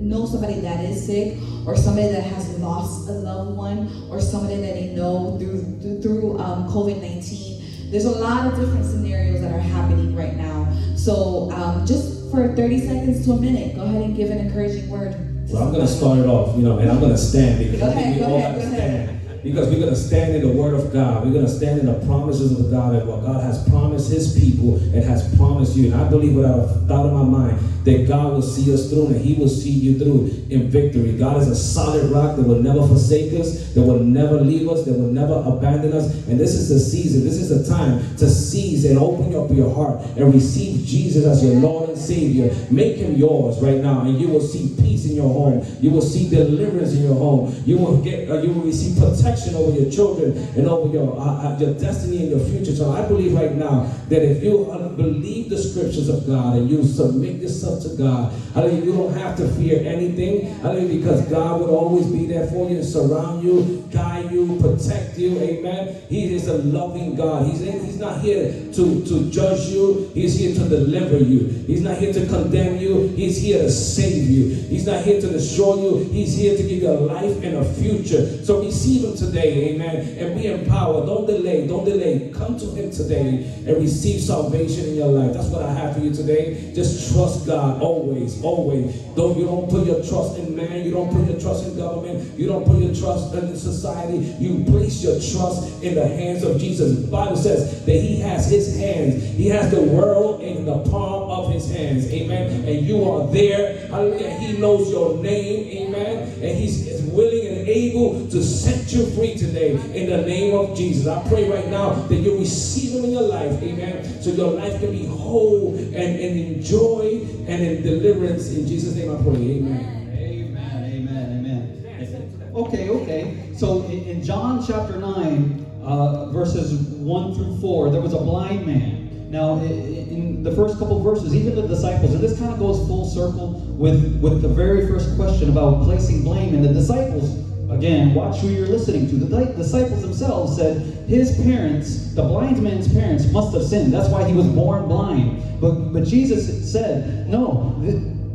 knows 0.00 0.30
somebody 0.32 0.60
that 0.60 0.84
is 0.84 1.04
sick, 1.04 1.36
or 1.66 1.76
somebody 1.76 2.08
that 2.08 2.22
has 2.22 2.58
lost 2.58 3.08
a 3.08 3.12
loved 3.12 3.56
one, 3.56 4.08
or 4.10 4.20
somebody 4.20 4.56
that 4.56 4.74
they 4.74 4.88
know 4.94 5.36
through 5.38 6.00
through, 6.00 6.38
um, 6.38 6.68
COVID 6.68 7.02
nineteen. 7.02 7.90
There's 7.90 8.04
a 8.04 8.18
lot 8.18 8.46
of 8.46 8.58
different 8.58 8.84
scenarios 8.84 9.40
that 9.42 9.52
are 9.52 9.60
happening 9.60 10.14
right 10.16 10.36
now. 10.36 10.72
So 10.96 11.50
um, 11.52 11.86
just 11.86 12.30
for 12.32 12.54
30 12.56 12.80
seconds 12.80 13.24
to 13.26 13.32
a 13.32 13.40
minute, 13.40 13.76
go 13.76 13.82
ahead 13.82 14.02
and 14.02 14.16
give 14.16 14.30
an 14.30 14.38
encouraging 14.38 14.88
word. 14.88 15.14
Well, 15.48 15.62
I'm 15.62 15.72
going 15.72 15.86
to 15.86 15.92
start 15.92 16.18
it 16.18 16.26
off, 16.26 16.56
you 16.56 16.64
know, 16.64 16.78
and 16.78 16.90
I'm 16.90 16.98
going 16.98 17.12
to 17.12 17.18
stand 17.18 17.60
because 17.60 17.78
Go 17.78 17.88
I 17.88 17.94
think 17.94 18.16
we 18.16 18.24
all 18.24 18.40
have 18.40 18.56
to 18.56 18.66
stand. 18.66 19.20
Because 19.46 19.68
we're 19.68 19.78
going 19.78 19.94
to 19.94 19.96
stand 19.96 20.34
in 20.34 20.42
the 20.42 20.52
Word 20.52 20.74
of 20.74 20.92
God. 20.92 21.24
We're 21.24 21.32
going 21.32 21.46
to 21.46 21.50
stand 21.50 21.78
in 21.78 21.86
the 21.86 22.04
promises 22.04 22.58
of 22.58 22.68
God 22.68 22.96
and 22.96 23.06
what 23.06 23.22
God 23.22 23.44
has 23.44 23.62
promised 23.68 24.10
His 24.10 24.36
people 24.36 24.74
and 24.76 25.04
has 25.04 25.32
promised 25.36 25.76
you. 25.76 25.92
And 25.92 26.02
I 26.02 26.08
believe 26.08 26.34
without 26.34 26.68
a 26.68 26.80
doubt 26.80 27.06
in 27.06 27.14
my 27.14 27.22
mind 27.22 27.58
that 27.84 28.08
God 28.08 28.32
will 28.32 28.42
see 28.42 28.74
us 28.74 28.90
through 28.90 29.06
and 29.06 29.20
He 29.24 29.34
will 29.34 29.48
see 29.48 29.70
you 29.70 30.00
through 30.00 30.44
in 30.50 30.68
victory. 30.68 31.12
God 31.12 31.40
is 31.40 31.46
a 31.46 31.54
solid 31.54 32.10
rock 32.10 32.34
that 32.34 32.42
will 32.42 32.60
never 32.60 32.84
forsake 32.88 33.32
us, 33.34 33.72
that 33.74 33.82
will 33.82 34.00
never 34.00 34.40
leave 34.40 34.68
us, 34.68 34.84
that 34.84 34.94
will 34.94 35.12
never 35.12 35.34
abandon 35.46 35.92
us. 35.92 36.12
And 36.26 36.40
this 36.40 36.54
is 36.54 36.68
the 36.68 36.80
season, 36.80 37.22
this 37.22 37.36
is 37.36 37.48
the 37.48 37.72
time 37.72 38.00
to 38.16 38.28
seize 38.28 38.84
and 38.84 38.98
open 38.98 39.32
up 39.36 39.52
your 39.52 39.72
heart 39.72 40.04
and 40.16 40.34
receive 40.34 40.84
Jesus 40.84 41.24
as 41.24 41.44
your 41.44 41.54
Lord 41.54 41.90
and 41.90 41.98
Savior. 41.98 42.52
Make 42.68 42.96
Him 42.96 43.14
yours 43.14 43.62
right 43.62 43.78
now, 43.78 44.00
and 44.00 44.20
you 44.20 44.26
will 44.26 44.40
see 44.40 44.74
peace 44.82 45.06
in 45.06 45.14
your 45.14 45.32
home. 45.32 45.64
You 45.80 45.92
will 45.92 46.02
see 46.02 46.28
deliverance 46.28 46.94
in 46.94 47.04
your 47.04 47.14
home. 47.14 47.54
You 47.64 47.78
will 47.78 48.02
get, 48.02 48.28
uh, 48.28 48.42
you 48.42 48.50
will 48.52 48.62
receive 48.62 48.98
protection 48.98 49.35
over 49.54 49.78
your 49.78 49.90
children 49.90 50.36
and 50.56 50.66
over 50.66 50.92
your 50.92 51.18
uh, 51.18 51.54
uh, 51.54 51.58
your 51.58 51.74
destiny 51.74 52.22
and 52.22 52.30
your 52.30 52.40
future. 52.40 52.74
So 52.74 52.92
I 52.92 53.06
believe 53.06 53.34
right 53.34 53.54
now 53.54 53.90
that 54.08 54.22
if 54.22 54.42
you 54.42 54.64
believe 54.96 55.50
the 55.50 55.58
scriptures 55.58 56.08
of 56.08 56.26
God 56.26 56.56
and 56.56 56.70
you 56.70 56.84
submit 56.84 57.36
yourself 57.36 57.82
to 57.82 57.90
God, 57.96 58.32
I 58.54 58.60
hallelujah, 58.60 58.84
you 58.84 58.92
don't 58.92 59.14
have 59.14 59.36
to 59.38 59.48
fear 59.54 59.86
anything, 59.86 60.46
I 60.46 60.58
hallelujah, 60.58 60.98
because 60.98 61.22
God 61.28 61.60
will 61.60 61.76
always 61.76 62.06
be 62.06 62.26
there 62.26 62.46
for 62.46 62.68
you 62.70 62.76
and 62.76 62.84
surround 62.84 63.42
you, 63.44 63.86
guide 63.92 64.30
you, 64.30 64.58
protect 64.60 65.18
you. 65.18 65.38
Amen. 65.38 66.02
He 66.08 66.34
is 66.34 66.48
a 66.48 66.58
loving 66.58 67.14
God. 67.14 67.46
He's 67.46 67.60
he's 67.60 67.98
not 67.98 68.20
here 68.20 68.52
to 68.72 69.04
to 69.04 69.30
judge 69.30 69.68
you. 69.68 70.10
He's 70.14 70.38
here 70.38 70.54
to 70.54 70.68
deliver 70.68 71.18
you. 71.18 71.48
He's 71.66 71.82
not 71.82 71.98
here 71.98 72.12
to 72.12 72.26
condemn 72.26 72.78
you. 72.78 73.08
He's 73.08 73.40
here 73.40 73.62
to 73.62 73.70
save 73.70 74.28
you. 74.28 74.54
He's 74.54 74.86
not 74.86 75.02
here 75.02 75.20
to 75.20 75.28
destroy 75.28 75.76
you. 75.76 76.04
He's 76.04 76.36
here 76.36 76.56
to 76.56 76.62
give 76.62 76.82
you 76.82 76.90
a 76.90 76.98
life 77.00 77.42
and 77.42 77.56
a 77.56 77.64
future. 77.74 78.44
So 78.44 78.62
receive 78.62 79.04
Him 79.04 79.16
today, 79.16 79.25
amen. 79.34 80.18
And 80.18 80.40
be 80.40 80.46
empowered. 80.48 81.06
Don't 81.06 81.26
delay. 81.26 81.66
Don't 81.66 81.84
delay. 81.84 82.30
Come 82.34 82.58
to 82.58 82.66
Him 82.66 82.90
today 82.90 83.50
and 83.66 83.76
receive 83.78 84.20
salvation 84.20 84.86
in 84.86 84.94
your 84.96 85.08
life. 85.08 85.34
That's 85.34 85.48
what 85.48 85.62
I 85.62 85.72
have 85.72 85.94
for 85.94 86.00
you 86.00 86.12
today. 86.12 86.72
Just 86.74 87.12
trust 87.12 87.46
God 87.46 87.80
always, 87.80 88.42
always. 88.42 88.94
Don't 89.16 89.36
you 89.38 89.46
don't 89.46 89.68
put 89.70 89.86
your 89.86 90.04
trust 90.04 90.38
in 90.38 90.54
man. 90.54 90.84
You 90.84 90.90
don't 90.90 91.10
put 91.10 91.28
your 91.28 91.40
trust 91.40 91.66
in 91.66 91.76
government. 91.76 92.38
You 92.38 92.46
don't 92.46 92.64
put 92.64 92.78
your 92.78 92.94
trust 92.94 93.34
in 93.34 93.56
society. 93.56 94.18
You 94.38 94.64
place 94.64 95.02
your 95.02 95.14
trust 95.14 95.82
in 95.82 95.94
the 95.94 96.06
hands 96.06 96.42
of 96.42 96.60
Jesus. 96.60 97.00
The 97.00 97.10
Bible 97.10 97.36
says 97.36 97.84
that 97.84 97.92
He 97.92 98.20
has 98.20 98.50
His 98.50 98.76
hands. 98.76 99.22
He 99.22 99.48
has 99.48 99.70
the 99.70 99.82
world 99.82 100.42
in 100.42 100.64
the 100.64 100.78
palm 100.90 101.30
of 101.30 101.52
His 101.52 101.70
hands. 101.70 102.06
Amen. 102.12 102.64
And 102.68 102.86
you 102.86 103.08
are 103.10 103.26
there. 103.28 103.86
Hallelujah. 103.88 104.30
He 104.38 104.58
knows 104.58 104.90
your 104.90 105.16
name. 105.22 105.88
Amen. 105.88 106.28
And 106.42 106.58
He's 106.58 107.02
willing 107.16 107.46
and 107.46 107.68
able 107.68 108.28
to 108.28 108.42
set 108.42 108.92
you 108.92 109.06
free 109.16 109.34
today 109.34 109.70
in 109.94 110.10
the 110.10 110.26
name 110.26 110.54
of 110.54 110.76
Jesus. 110.76 111.06
I 111.06 111.26
pray 111.26 111.48
right 111.48 111.68
now 111.68 111.94
that 111.94 112.16
you 112.16 112.38
receive 112.38 112.92
Him 112.92 113.04
in 113.06 113.12
your 113.12 113.22
life. 113.22 113.62
Amen. 113.62 114.22
So 114.22 114.28
your 114.30 114.50
life 114.50 114.78
can 114.78 114.90
be 114.90 115.06
whole 115.06 115.74
and, 115.74 115.96
and 115.96 116.38
in 116.38 116.62
joy 116.62 117.22
and 117.48 117.62
in 117.62 117.82
deliverance. 117.82 118.50
In 118.50 118.66
Jesus' 118.66 118.94
name 118.94 119.10
I 119.10 119.22
pray. 119.22 119.32
Amen. 119.32 120.12
Amen, 120.12 120.84
amen, 120.84 121.38
amen. 121.38 122.52
Okay, 122.54 122.90
okay. 122.90 123.52
So 123.56 123.84
in, 123.84 124.04
in 124.04 124.22
John 124.22 124.62
chapter 124.66 124.98
9, 124.98 125.66
uh, 125.82 126.30
verses 126.30 126.78
1 126.78 127.34
through 127.34 127.58
4, 127.58 127.90
there 127.90 128.02
was 128.02 128.12
a 128.12 128.18
blind 128.18 128.66
man. 128.66 129.30
Now, 129.30 129.58
in 129.60 130.42
the 130.42 130.54
first 130.54 130.78
couple 130.78 131.02
verses, 131.02 131.34
even 131.34 131.56
the 131.56 131.66
disciples, 131.66 132.12
and 132.12 132.22
this 132.22 132.38
kind 132.38 132.52
of 132.52 132.58
goes 132.58 132.86
full 132.86 133.08
circle 133.08 133.52
with, 133.78 134.20
with 134.20 134.42
the 134.42 134.48
very 134.48 134.86
first 134.86 135.16
question 135.16 135.48
about 135.48 135.84
placing 135.84 136.22
blame, 136.22 136.54
and 136.54 136.62
the 136.62 136.72
disciples 136.72 137.46
Again, 137.76 138.14
watch 138.14 138.38
who 138.38 138.48
you're 138.48 138.66
listening 138.66 139.08
to. 139.10 139.16
The 139.16 139.44
disciples 139.52 140.00
themselves 140.00 140.56
said 140.56 140.80
his 141.06 141.38
parents, 141.42 142.14
the 142.14 142.22
blind 142.22 142.62
man's 142.62 142.92
parents, 142.92 143.30
must 143.32 143.54
have 143.54 143.64
sinned. 143.64 143.92
That's 143.92 144.08
why 144.08 144.26
he 144.26 144.32
was 144.32 144.46
born 144.46 144.88
blind. 144.88 145.42
But 145.60 145.92
but 145.92 146.04
Jesus 146.04 146.72
said, 146.72 147.28
no, 147.28 147.78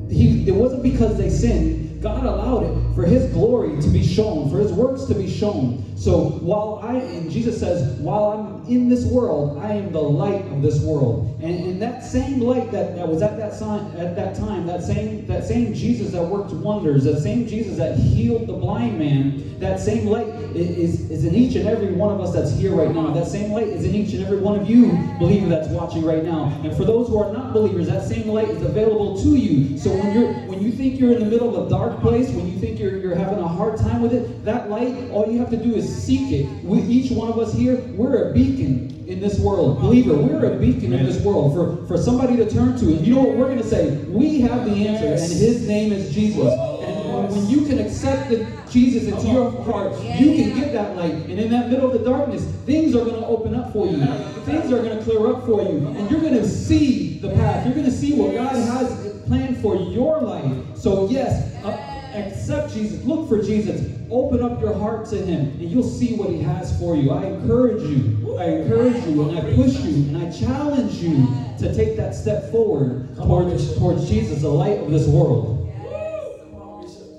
he, 0.09 0.47
it 0.47 0.53
wasn't 0.53 0.83
because 0.83 1.17
they 1.17 1.29
sinned. 1.29 2.01
God 2.01 2.23
allowed 2.23 2.63
it 2.63 2.90
for 2.95 3.03
his 3.03 3.31
glory 3.31 3.81
to 3.81 3.89
be 3.89 4.05
shown, 4.05 4.49
for 4.49 4.59
his 4.59 4.71
works 4.71 5.05
to 5.05 5.15
be 5.15 5.29
shown. 5.29 5.83
So 6.01 6.31
while 6.41 6.79
I, 6.81 6.95
and 6.95 7.29
Jesus 7.29 7.59
says, 7.59 7.99
while 7.99 8.31
I'm 8.31 8.65
in 8.67 8.89
this 8.89 9.05
world, 9.05 9.59
I 9.59 9.73
am 9.73 9.91
the 9.91 10.01
light 10.01 10.45
of 10.47 10.61
this 10.61 10.81
world. 10.81 11.39
And, 11.41 11.63
and 11.65 11.81
that 11.81 12.03
same 12.03 12.39
light 12.39 12.71
that, 12.71 12.95
that 12.95 13.07
was 13.07 13.21
at 13.21 13.37
that 13.37 13.53
sign 13.53 13.85
at 13.97 14.15
that 14.15 14.35
time, 14.35 14.65
that 14.65 14.83
same 14.83 15.27
that 15.27 15.45
same 15.45 15.73
Jesus 15.73 16.11
that 16.11 16.23
worked 16.23 16.51
wonders, 16.53 17.03
that 17.03 17.21
same 17.21 17.47
Jesus 17.47 17.77
that 17.77 17.97
healed 17.97 18.47
the 18.47 18.53
blind 18.53 18.97
man, 18.97 19.59
that 19.59 19.79
same 19.79 20.07
light 20.07 20.27
is, 20.55 21.09
is 21.11 21.23
in 21.23 21.35
each 21.35 21.55
and 21.55 21.67
every 21.67 21.91
one 21.91 22.13
of 22.13 22.19
us 22.19 22.33
that's 22.33 22.51
here 22.57 22.73
right 22.73 22.93
now. 22.93 23.11
That 23.11 23.27
same 23.27 23.51
light 23.51 23.67
is 23.67 23.85
in 23.85 23.93
each 23.93 24.13
and 24.13 24.23
every 24.23 24.39
one 24.39 24.59
of 24.59 24.67
you, 24.69 24.91
believer 25.19 25.47
that's 25.47 25.67
watching 25.69 26.03
right 26.03 26.23
now. 26.23 26.45
And 26.63 26.75
for 26.75 26.83
those 26.83 27.09
who 27.09 27.21
are 27.21 27.31
not 27.31 27.53
believers, 27.53 27.87
that 27.87 28.07
same 28.07 28.27
light 28.27 28.49
is 28.49 28.61
available 28.63 29.21
to 29.21 29.35
you. 29.35 29.77
So 29.77 29.91
when 29.91 30.13
you're 30.13 30.33
when 30.47 30.61
you 30.61 30.71
think 30.71 30.99
you're 30.99 31.11
in 31.11 31.19
the 31.19 31.29
middle 31.29 31.55
of 31.55 31.67
a 31.67 31.69
dark 31.69 32.01
place, 32.01 32.29
when 32.31 32.51
you 32.51 32.59
think 32.59 32.79
you're 32.79 32.90
you're 32.97 33.15
having 33.15 33.39
a 33.39 33.47
hard 33.47 33.77
time 33.77 34.01
with 34.01 34.13
it, 34.13 34.43
that 34.45 34.69
light, 34.69 35.09
all 35.11 35.31
you 35.31 35.39
have 35.39 35.49
to 35.51 35.57
do 35.57 35.75
is 35.75 36.03
seek 36.03 36.31
it. 36.31 36.63
We, 36.63 36.81
each 36.81 37.11
one 37.11 37.29
of 37.29 37.39
us 37.39 37.53
here, 37.53 37.77
we're 37.95 38.29
a 38.29 38.33
beacon 38.33 39.05
in 39.07 39.19
this 39.19 39.39
world. 39.39 39.81
Believer, 39.81 40.13
we're 40.13 40.53
a 40.53 40.57
beacon 40.57 40.93
in 40.93 41.05
this 41.05 41.21
world 41.23 41.53
for, 41.53 41.85
for 41.87 42.01
somebody 42.01 42.37
to 42.37 42.49
turn 42.49 42.77
to. 42.79 42.85
And 42.85 43.05
you 43.05 43.15
know 43.15 43.21
what 43.21 43.37
we're 43.37 43.47
going 43.47 43.57
to 43.57 43.67
say? 43.67 43.97
We 44.05 44.41
have 44.41 44.65
the 44.65 44.87
answer, 44.87 45.07
and 45.07 45.19
his 45.19 45.67
name 45.67 45.91
is 45.91 46.13
Jesus. 46.13 46.53
And 46.53 47.29
when 47.29 47.49
you 47.49 47.65
can 47.65 47.79
accept 47.79 48.29
the 48.29 48.47
Jesus 48.69 49.11
into 49.13 49.27
your 49.27 49.51
heart, 49.63 49.91
you 50.01 50.35
can 50.35 50.57
get 50.57 50.71
that 50.71 50.95
light. 50.95 51.13
And 51.13 51.39
in 51.39 51.51
that 51.51 51.69
middle 51.69 51.91
of 51.91 51.93
the 51.93 52.09
darkness, 52.09 52.43
things 52.65 52.95
are 52.95 53.03
going 53.03 53.19
to 53.19 53.27
open 53.27 53.53
up 53.53 53.73
for 53.73 53.85
you. 53.85 53.97
Things 54.45 54.71
are 54.71 54.81
going 54.81 54.97
to 54.97 55.03
clear 55.03 55.27
up 55.27 55.45
for 55.45 55.61
you. 55.61 55.87
And 55.87 56.09
you're 56.09 56.21
going 56.21 56.33
to 56.33 56.47
see 56.47 57.19
the 57.19 57.29
path. 57.31 57.65
You're 57.65 57.75
going 57.75 57.85
to 57.85 57.91
see 57.91 58.13
what 58.13 58.33
God 58.33 58.55
has 58.55 59.21
planned 59.27 59.57
for 59.57 59.75
your 59.75 60.21
life. 60.21 60.77
So, 60.77 61.09
yes, 61.09 61.53
uh, 61.65 61.90
accept 62.14 62.74
Jesus, 62.74 63.03
look 63.05 63.28
for 63.28 63.41
Jesus, 63.41 63.89
open 64.09 64.41
up 64.43 64.62
your 64.62 64.74
heart 64.74 65.07
to 65.09 65.18
Him, 65.18 65.41
and 65.41 65.62
you'll 65.62 65.84
see 65.84 66.16
what 66.16 66.30
He 66.30 66.41
has 66.41 66.78
for 66.80 66.95
you. 66.95 67.12
I 67.12 67.26
encourage 67.26 67.84
you, 67.84 68.38
I 68.38 68.45
encourage 68.45 69.03
you, 69.05 69.30
and 69.30 69.39
I 69.39 69.55
push 69.55 69.80
you, 69.80 70.16
and 70.16 70.18
I 70.18 70.32
challenge 70.32 70.93
you 70.95 71.28
to 71.59 71.74
take 71.76 71.97
that 71.97 72.16
step 72.16 72.51
forward 72.51 73.16
towards, 73.16 73.78
towards 73.78 74.09
Jesus, 74.09 74.41
the 74.41 74.49
light 74.49 74.80
of 74.80 74.91
this 74.91 75.07
world. 75.07 75.70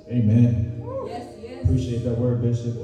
Amen. 0.09 0.83
Yes, 1.07 1.27
yes. 1.43 1.65
Appreciate 1.65 2.05
that 2.05 2.19
word, 2.19 2.43
Bishop. 2.43 2.77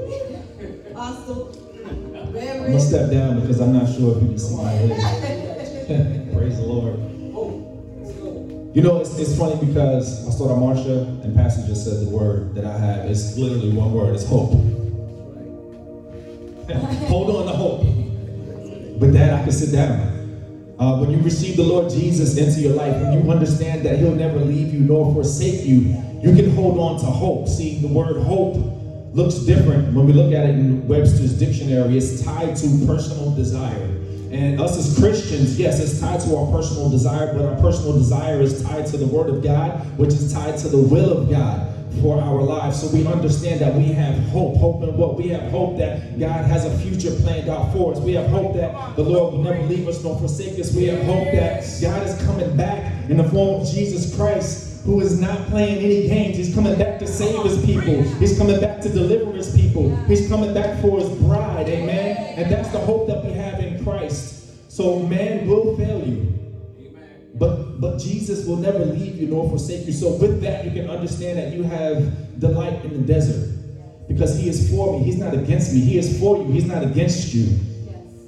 Awesome. 0.97 1.69
I'm 1.89 2.33
gonna 2.33 2.81
step 2.81 3.11
down 3.11 3.41
because 3.41 3.61
I'm 3.61 3.73
not 3.73 3.87
sure 3.95 4.17
if 4.17 4.23
you 4.23 4.29
can 4.29 4.39
see 4.39 4.57
my 4.57 4.71
head. 4.71 6.33
Praise 6.33 6.57
the 6.57 6.65
Lord. 6.65 7.18
You 8.75 8.83
know, 8.83 9.01
it's, 9.01 9.19
it's 9.19 9.37
funny 9.37 9.57
because 9.65 10.29
I 10.29 10.31
that 10.31 10.55
Marsha 10.55 11.25
and 11.25 11.35
Pastor 11.35 11.67
just 11.67 11.85
said 11.85 12.07
the 12.07 12.11
word 12.11 12.55
that 12.55 12.67
I 12.67 12.77
have. 12.77 13.11
It's 13.11 13.37
literally 13.39 13.73
one 13.73 13.93
word. 13.93 14.15
It's 14.15 14.27
hope. 14.27 14.53
Hold 17.09 17.35
on 17.35 17.47
to 17.47 17.53
hope. 17.53 17.81
With 19.01 19.15
that, 19.15 19.41
I 19.41 19.43
can 19.43 19.53
sit 19.53 19.73
down. 19.73 20.77
Uh, 20.79 20.99
when 20.99 21.11
you 21.11 21.19
receive 21.23 21.57
the 21.57 21.63
Lord 21.63 21.91
Jesus 21.91 22.37
into 22.37 22.61
your 22.61 22.75
life, 22.75 22.95
when 23.03 23.13
you 23.15 23.31
understand 23.31 23.87
that 23.87 23.99
He'll 23.99 24.15
never 24.15 24.39
leave 24.39 24.73
you 24.73 24.81
nor 24.81 25.15
forsake 25.15 25.65
you, 25.65 25.97
you 26.23 26.37
can 26.37 26.51
hold 26.55 26.79
on 26.79 27.01
to 27.01 27.07
hope. 27.07 27.49
See, 27.49 27.79
the 27.81 27.89
word 27.89 28.23
hope 28.23 28.57
looks 29.15 29.37
different 29.37 29.95
when 29.95 30.07
we 30.07 30.13
look 30.13 30.33
at 30.33 30.45
it 30.45 30.51
in 30.51 30.87
Webster's 30.87 31.39
dictionary. 31.39 31.97
It's 31.97 32.23
tied 32.23 32.55
to 32.57 32.87
personal 32.87 33.35
desire. 33.35 33.98
And 34.31 34.61
us 34.61 34.77
as 34.77 34.99
Christians, 34.99 35.59
yes, 35.59 35.81
it's 35.81 36.01
tied 36.01 36.21
to 36.21 36.37
our 36.37 36.51
personal 36.53 36.91
desire, 36.91 37.33
but 37.33 37.45
our 37.47 37.61
personal 37.61 37.95
desire 37.95 38.41
is 38.41 38.63
tied 38.63 38.87
to 38.87 38.97
the 38.97 39.07
Word 39.07 39.31
of 39.31 39.43
God, 39.43 39.81
which 39.99 40.11
is 40.11 40.33
tied 40.33 40.59
to 40.59 40.69
the 40.69 40.79
will 40.79 41.17
of 41.17 41.31
God 41.31 41.75
for 42.03 42.21
our 42.21 42.43
lives. 42.43 42.81
So 42.81 42.89
we 42.89 43.07
understand 43.07 43.61
that 43.61 43.75
we 43.75 43.87
have 43.87 44.15
hope. 44.29 44.57
Hope 44.57 44.83
in 44.83 44.97
what? 44.97 45.17
We 45.17 45.29
have 45.29 45.51
hope 45.51 45.79
that 45.79 46.19
God 46.19 46.45
has 46.45 46.65
a 46.65 46.79
future 46.79 47.11
planned 47.23 47.49
out 47.49 47.73
for 47.73 47.93
us. 47.93 48.01
We 48.01 48.13
have 48.15 48.29
hope 48.29 48.55
that 48.55 48.97
the 48.97 49.03
Lord 49.03 49.33
will 49.33 49.43
never 49.43 49.63
leave 49.63 49.89
us 49.89 50.03
nor 50.05 50.19
forsake 50.19 50.59
us. 50.59 50.75
We 50.75 50.85
have 50.85 51.03
hope 51.05 51.33
that 51.33 51.65
God 51.81 52.07
is 52.07 52.27
coming 52.27 52.57
back 52.57 52.93
in 53.09 53.17
the 53.17 53.29
form 53.31 53.63
of 53.63 53.69
Jesus 53.69 54.15
Christ 54.15 54.83
who 54.85 55.01
is 55.01 55.21
not 55.21 55.39
playing 55.49 55.79
any 55.79 56.09
games. 56.09 56.37
He's 56.37 56.55
coming 56.55 56.79
back 56.79 56.99
to 57.01 57.07
save 57.07 57.43
his 57.45 57.65
people. 57.65 58.03
He's 58.19 58.39
coming 58.39 58.61
back 58.61 58.81
to 58.83 58.89
deliver 58.89 59.33
his 59.33 59.55
people. 59.55 59.95
He's 60.07 60.29
coming 60.29 60.55
back 60.55 60.81
for 60.81 61.01
his 61.01 61.09
bride. 61.19 61.69
Amen. 61.69 62.17
And 62.39 62.51
that's 62.51 62.71
the 62.71 62.79
hope 62.79 63.07
that 63.09 63.25
we 63.25 63.33
have. 63.33 63.59
So 64.79 65.01
man 65.01 65.49
will 65.49 65.77
fail 65.77 66.07
you. 66.07 66.39
But 67.35 67.81
but 67.81 67.99
Jesus 67.99 68.47
will 68.47 68.59
never 68.59 68.79
leave 68.79 69.17
you 69.17 69.27
nor 69.27 69.51
forsake 69.51 69.85
you. 69.87 69.93
So 69.93 70.13
with 70.13 70.41
that, 70.43 70.65
you 70.65 70.71
can 70.71 70.89
understand 70.89 71.37
that 71.37 71.53
you 71.53 71.65
have 71.65 72.39
delight 72.39 72.85
in 72.85 72.93
the 72.93 73.13
desert. 73.13 73.59
Because 74.07 74.39
he 74.39 74.49
is 74.49 74.71
for 74.71 74.97
me. 74.97 75.05
He's 75.05 75.19
not 75.19 75.35
against 75.35 75.75
me. 75.75 75.81
He 75.81 75.99
is 75.99 76.21
for 76.21 76.37
you. 76.39 76.45
He's 76.53 76.67
not 76.67 76.85
against 76.85 77.35
you. 77.35 77.59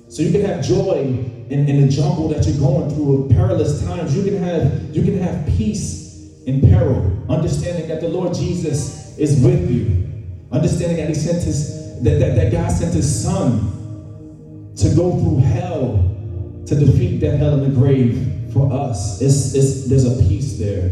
So 0.09 0.23
you 0.23 0.33
can 0.33 0.45
have 0.45 0.65
joy 0.65 1.03
in, 1.51 1.69
in 1.69 1.83
the 1.83 1.89
jungle 1.89 2.27
that 2.31 2.45
you're 2.45 2.59
going 2.59 2.93
through 2.97 3.29
perilous 3.29 3.85
times. 3.85 4.17
You 4.17 4.25
can 4.25 4.43
have 4.43 4.97
you 4.97 5.05
can 5.05 5.19
have 5.19 5.47
peace 5.57 6.35
in 6.47 6.63
peril. 6.63 7.27
Understanding 7.31 7.87
that 7.87 8.01
the 8.01 8.09
Lord 8.09 8.35
Jesus 8.35 9.17
is 9.21 9.41
with 9.41 9.71
you. 9.71 9.87
Understanding 10.51 10.97
that 10.97 11.11
he 11.11 11.15
sent 11.15 11.45
his 11.45 12.03
that, 12.03 12.19
that, 12.19 12.35
that 12.35 12.51
God 12.51 12.73
sent 12.73 12.93
his 12.93 13.23
son 13.23 14.73
to 14.75 14.93
go 14.97 15.13
through 15.13 15.39
hell 15.43 16.10
to 16.67 16.75
defeat 16.75 17.19
that 17.21 17.37
hell 17.39 17.55
in 17.55 17.63
the 17.73 17.81
grave 17.81 18.27
for 18.53 18.73
us. 18.73 19.21
It's, 19.21 19.55
it's, 19.55 19.87
there's 19.87 20.05
a 20.05 20.23
peace 20.29 20.59
there 20.59 20.91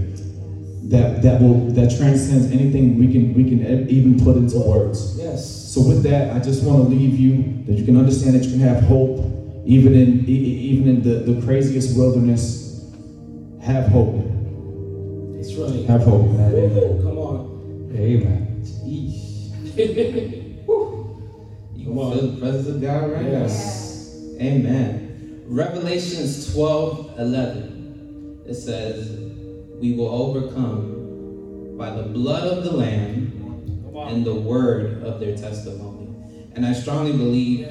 that 0.88 1.20
that 1.22 1.40
will 1.42 1.66
that 1.72 1.94
transcends 1.98 2.50
anything 2.50 2.98
we 2.98 3.12
can 3.12 3.34
we 3.34 3.44
can 3.44 3.60
even 3.90 4.18
put 4.18 4.36
into 4.36 4.58
words. 4.58 5.18
Yes. 5.18 5.44
So 5.46 5.82
with 5.86 6.02
that, 6.04 6.34
I 6.34 6.38
just 6.38 6.64
want 6.64 6.82
to 6.84 6.88
leave 6.88 7.18
you 7.18 7.62
that 7.66 7.74
you 7.78 7.84
can 7.84 7.96
understand 7.98 8.34
that 8.36 8.44
you 8.44 8.52
can 8.52 8.60
have 8.60 8.82
hope 8.84 9.18
even 9.66 9.94
in 9.94 10.24
even 10.26 10.88
in 10.88 11.02
the, 11.02 11.30
the 11.30 11.42
craziest 11.42 11.96
wilderness. 11.96 12.66
Have 13.60 13.86
hope. 13.88 14.14
That's 15.34 15.52
right. 15.54 15.84
Have 15.84 16.02
hope. 16.04 16.22
Woo, 16.28 17.00
Come 17.02 17.18
on. 17.18 17.90
Amen. 17.94 18.64
You 21.74 21.84
Come 21.84 21.98
on. 21.98 22.12
feel 22.18 22.26
the 22.32 22.40
presence 22.40 22.68
of 22.68 22.80
God 22.82 23.10
right 23.12 23.24
Yes. 23.26 24.12
now. 24.14 24.44
Amen. 24.44 25.07
Revelations 25.48 26.52
12 26.52 27.18
11. 27.18 28.42
It 28.46 28.54
says, 28.54 29.08
We 29.80 29.94
will 29.94 30.10
overcome 30.10 31.74
by 31.78 31.88
the 31.90 32.02
blood 32.02 32.46
of 32.46 32.64
the 32.64 32.72
Lamb 32.72 33.90
and 33.96 34.26
the 34.26 34.34
word 34.34 35.02
of 35.02 35.20
their 35.20 35.34
testimony. 35.34 36.14
And 36.54 36.66
I 36.66 36.74
strongly 36.74 37.12
believe 37.12 37.66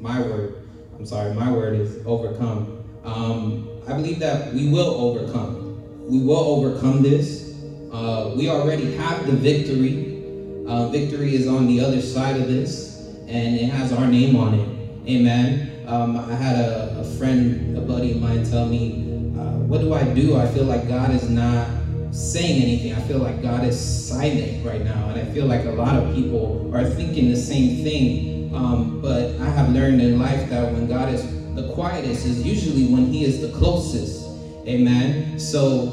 my 0.00 0.20
word, 0.20 0.68
I'm 0.98 1.06
sorry, 1.06 1.32
my 1.32 1.48
word 1.50 1.78
is 1.78 2.04
overcome. 2.06 2.84
Um, 3.04 3.68
I 3.86 3.92
believe 3.92 4.18
that 4.18 4.52
we 4.52 4.68
will 4.68 4.94
overcome. 4.94 6.10
We 6.10 6.18
will 6.18 6.36
overcome 6.38 7.02
this. 7.02 7.54
Uh, 7.92 8.34
we 8.36 8.48
already 8.48 8.96
have 8.96 9.26
the 9.26 9.32
victory. 9.32 10.24
Uh, 10.66 10.88
victory 10.88 11.36
is 11.36 11.46
on 11.46 11.68
the 11.68 11.80
other 11.80 12.02
side 12.02 12.36
of 12.40 12.48
this, 12.48 12.98
and 13.28 13.54
it 13.54 13.70
has 13.70 13.92
our 13.92 14.08
name 14.08 14.34
on 14.34 14.54
it. 14.54 15.08
Amen. 15.08 15.84
Um, 15.86 16.16
I 16.16 16.34
had 16.34 16.56
a 16.56 16.85
friend, 17.18 17.76
a 17.76 17.80
buddy 17.80 18.12
of 18.12 18.20
mine, 18.20 18.44
tell 18.44 18.66
me, 18.66 19.32
uh, 19.38 19.58
"What 19.66 19.80
do 19.80 19.94
I 19.94 20.04
do? 20.04 20.36
I 20.36 20.46
feel 20.48 20.64
like 20.64 20.88
God 20.88 21.14
is 21.14 21.28
not 21.28 21.68
saying 22.10 22.62
anything. 22.62 22.94
I 22.94 23.00
feel 23.00 23.18
like 23.18 23.42
God 23.42 23.64
is 23.64 23.78
silent 23.78 24.64
right 24.64 24.82
now, 24.82 25.10
and 25.10 25.20
I 25.20 25.24
feel 25.32 25.46
like 25.46 25.64
a 25.66 25.72
lot 25.72 25.96
of 25.96 26.14
people 26.14 26.70
are 26.74 26.84
thinking 26.84 27.30
the 27.30 27.36
same 27.36 27.84
thing. 27.84 28.54
Um, 28.54 29.00
but 29.02 29.38
I 29.40 29.50
have 29.50 29.70
learned 29.70 30.00
in 30.00 30.18
life 30.18 30.48
that 30.48 30.72
when 30.72 30.86
God 30.88 31.12
is 31.12 31.22
the 31.54 31.72
quietest 31.74 32.26
is 32.26 32.42
usually 32.42 32.86
when 32.86 33.06
He 33.06 33.24
is 33.24 33.40
the 33.40 33.48
closest. 33.48 34.24
Amen. 34.66 35.38
So 35.38 35.86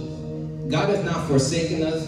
God 0.70 0.90
has 0.90 1.04
not 1.04 1.28
forsaken 1.28 1.84
us. 1.84 2.08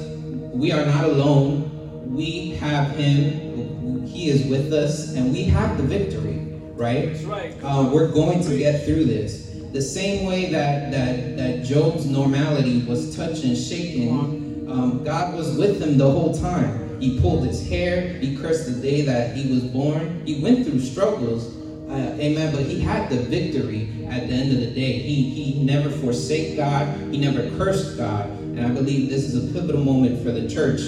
We 0.53 0.72
are 0.72 0.86
not 0.86 1.03
alone. 1.03 2.14
We 2.16 2.51
have 2.62 2.95
Him. 2.95 4.06
He 4.06 4.30
is 4.30 4.45
with 4.47 4.72
us, 4.72 5.14
and 5.14 5.34
we 5.34 5.43
have 5.43 5.78
the 5.78 5.84
victory. 5.84 6.35
Right? 6.76 7.13
That's 7.13 7.23
right. 7.23 7.55
Uh, 7.63 7.89
we're 7.91 8.11
going 8.11 8.43
to 8.43 8.57
get 8.57 8.86
through 8.86 9.05
this. 9.05 9.45
The 9.71 9.82
same 9.82 10.26
way 10.26 10.51
that 10.51 10.91
that 10.91 11.38
that 11.38 11.63
Job's 11.63 12.05
normality 12.05 12.84
was 12.86 13.15
touched 13.15 13.43
and 13.43 13.57
shaken, 13.57 14.67
um, 14.69 15.03
God 15.03 15.36
was 15.36 15.57
with 15.57 15.82
him 15.82 15.97
the 15.97 16.09
whole 16.09 16.34
time. 16.34 16.99
He 16.99 17.19
pulled 17.19 17.45
his 17.45 17.67
hair. 17.67 18.13
He 18.19 18.38
cursed 18.38 18.65
the 18.67 18.82
day 18.82 19.01
that 19.01 19.36
he 19.36 19.51
was 19.51 19.63
born. 19.63 20.26
He 20.26 20.41
went 20.41 20.65
through 20.65 20.80
struggles. 20.80 21.55
Uh, 21.89 22.15
amen. 22.19 22.53
But 22.53 22.65
he 22.65 22.80
had 22.80 23.09
the 23.09 23.17
victory 23.17 23.89
at 24.09 24.28
the 24.28 24.34
end 24.34 24.51
of 24.53 24.59
the 24.59 24.71
day. 24.71 24.99
He 24.99 25.30
he 25.30 25.63
never 25.63 25.89
forsake 25.89 26.57
God. 26.57 26.88
He 27.11 27.17
never 27.17 27.49
cursed 27.57 27.97
God. 27.97 28.30
And 28.30 28.65
I 28.65 28.69
believe 28.69 29.09
this 29.09 29.23
is 29.23 29.49
a 29.49 29.53
pivotal 29.53 29.84
moment 29.84 30.23
for 30.23 30.32
the 30.32 30.47
church 30.47 30.80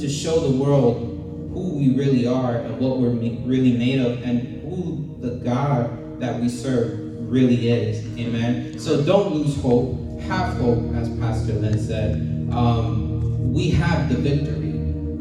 to 0.00 0.08
show 0.08 0.40
the 0.40 0.56
world 0.56 1.16
who 1.52 1.78
we 1.78 1.94
really 1.94 2.26
are 2.26 2.56
and 2.56 2.78
what 2.78 2.98
we're 2.98 3.10
really 3.10 3.76
made 3.76 3.98
of 3.98 4.22
and 4.22 4.62
who 4.62 5.05
the 5.20 5.36
God 5.44 6.20
that 6.20 6.40
we 6.40 6.48
serve 6.48 6.98
really 7.30 7.68
is. 7.68 8.04
Amen. 8.18 8.78
So 8.78 9.02
don't 9.02 9.34
lose 9.34 9.60
hope. 9.60 10.02
Have 10.22 10.56
hope, 10.58 10.94
as 10.94 11.08
Pastor 11.18 11.52
Lynn 11.54 11.78
said. 11.78 12.14
Um, 12.52 13.52
we 13.52 13.70
have 13.70 14.08
the 14.08 14.16
victory. 14.16 14.72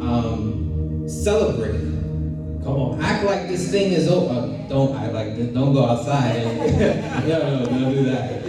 Um, 0.01 1.07
celebrate. 1.07 1.94
Come 2.65 2.77
on. 2.77 2.99
Act 2.99 3.23
like 3.25 3.47
this 3.47 3.69
thing 3.69 3.91
is 3.91 4.07
over. 4.07 4.33
Uh, 4.33 4.67
don't 4.67 4.95
act 4.95 5.13
like 5.13 5.35
this. 5.35 5.53
Don't 5.53 5.71
go 5.71 5.85
outside. 5.85 6.43
no, 7.27 7.59
no, 7.59 7.65
don't 7.67 7.93
do 7.93 8.05
that. 8.05 8.41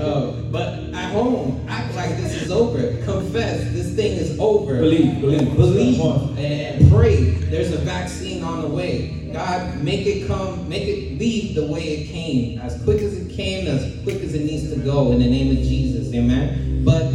uh, 0.00 0.30
but 0.50 0.78
at 0.94 1.12
home, 1.12 1.62
act 1.68 1.94
like 1.94 2.16
this 2.16 2.40
is 2.40 2.50
over. 2.50 2.78
Confess 3.04 3.70
this 3.74 3.94
thing 3.94 4.12
is 4.12 4.38
over. 4.40 4.76
Believe, 4.78 5.20
believe, 5.20 5.54
believe, 5.56 6.00
and 6.38 6.90
pray. 6.90 7.22
There's 7.52 7.72
a 7.72 7.78
vaccine 7.78 8.42
on 8.42 8.62
the 8.62 8.68
way. 8.68 9.30
God, 9.34 9.82
make 9.82 10.06
it 10.06 10.26
come, 10.26 10.66
make 10.66 10.88
it 10.88 11.18
leave 11.18 11.54
the 11.54 11.66
way 11.66 11.82
it 11.82 12.06
came, 12.06 12.60
as 12.60 12.82
quick 12.84 13.02
as 13.02 13.12
it 13.14 13.30
came, 13.36 13.66
as 13.66 14.02
quick 14.04 14.22
as 14.22 14.32
it 14.32 14.46
needs 14.46 14.70
to 14.72 14.76
go. 14.80 15.12
In 15.12 15.18
the 15.18 15.28
name 15.28 15.50
of 15.54 15.62
Jesus, 15.62 16.14
Amen. 16.14 16.82
But 16.82 17.12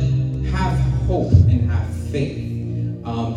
have 0.52 0.80
hope 1.08 1.32
and 1.32 1.72
have 1.72 1.88
faith. 2.12 2.49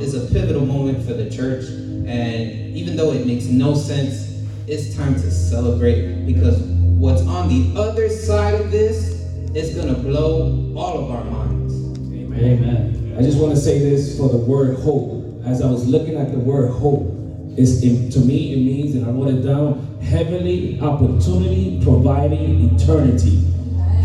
Is 0.03 0.15
a 0.15 0.33
pivotal 0.33 0.67
moment 0.67 1.07
for 1.07 1.13
the 1.13 1.31
church, 1.31 1.65
and 1.69 2.77
even 2.77 2.97
though 2.97 3.13
it 3.13 3.25
makes 3.25 3.45
no 3.45 3.73
sense, 3.73 4.43
it's 4.67 4.97
time 4.97 5.15
to 5.15 5.31
celebrate 5.31 6.27
because 6.27 6.61
what's 6.61 7.23
on 7.23 7.49
the 7.49 7.81
other 7.81 8.09
side 8.09 8.55
of 8.55 8.73
this 8.73 9.23
is 9.55 9.77
going 9.77 9.95
to 9.95 10.01
blow 10.01 10.75
all 10.77 11.05
of 11.05 11.11
our 11.13 11.23
minds. 11.23 11.75
Amen. 12.13 12.45
Amen. 12.45 13.17
I 13.17 13.23
just 13.23 13.39
want 13.39 13.55
to 13.55 13.61
say 13.61 13.79
this 13.79 14.19
for 14.19 14.29
the 14.29 14.39
word 14.39 14.81
hope. 14.81 15.25
As 15.47 15.63
I 15.63 15.71
was 15.71 15.87
looking 15.87 16.17
at 16.17 16.33
the 16.33 16.39
word 16.39 16.73
hope, 16.73 17.07
it's, 17.57 17.81
to 17.81 18.21
me, 18.27 18.55
it 18.55 18.57
means, 18.57 18.97
and 18.97 19.07
I 19.07 19.11
wrote 19.11 19.29
it 19.29 19.43
down, 19.43 20.01
heavenly 20.03 20.81
opportunity 20.81 21.81
providing 21.81 22.75
eternity 22.75 23.52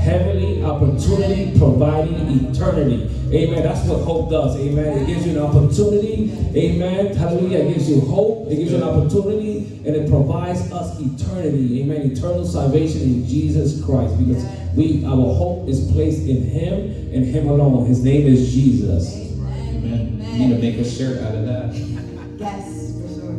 heavenly 0.07 0.63
opportunity 0.63 1.57
providing 1.59 2.15
eternity. 2.45 3.11
Amen. 3.33 3.61
That's 3.61 3.85
what 3.89 4.03
hope 4.05 4.31
does. 4.31 4.55
Amen. 4.55 4.99
It 4.99 5.07
gives 5.07 5.27
you 5.27 5.33
an 5.33 5.43
opportunity. 5.43 6.31
Amen. 6.55 7.13
Hallelujah. 7.13 7.59
It 7.59 7.73
gives 7.73 7.89
you 7.89 7.99
hope. 7.99 8.49
It 8.49 8.55
gives 8.55 8.71
you 8.71 8.77
an 8.77 8.83
opportunity 8.83 9.81
and 9.85 9.95
it 9.97 10.09
provides 10.09 10.71
us 10.71 10.97
eternity. 10.97 11.81
Amen. 11.81 12.09
Eternal 12.09 12.45
salvation 12.45 13.01
in 13.01 13.27
Jesus 13.27 13.83
Christ. 13.83 14.17
Because 14.17 14.45
we 14.77 15.03
our 15.03 15.35
hope 15.35 15.67
is 15.67 15.91
placed 15.91 16.21
in 16.21 16.41
Him 16.41 16.73
and 17.13 17.25
Him 17.25 17.49
alone. 17.49 17.85
His 17.85 18.01
name 18.01 18.27
is 18.27 18.53
Jesus. 18.53 19.13
Amen. 19.13 20.21
Amen. 20.21 20.39
You 20.39 20.47
need 20.47 20.55
to 20.55 20.61
make 20.61 20.77
a 20.77 20.89
shirt 20.89 21.21
out 21.21 21.35
of 21.35 21.45
that. 21.47 21.73
yes, 22.37 22.93
for 22.93 23.09
sure. 23.19 23.31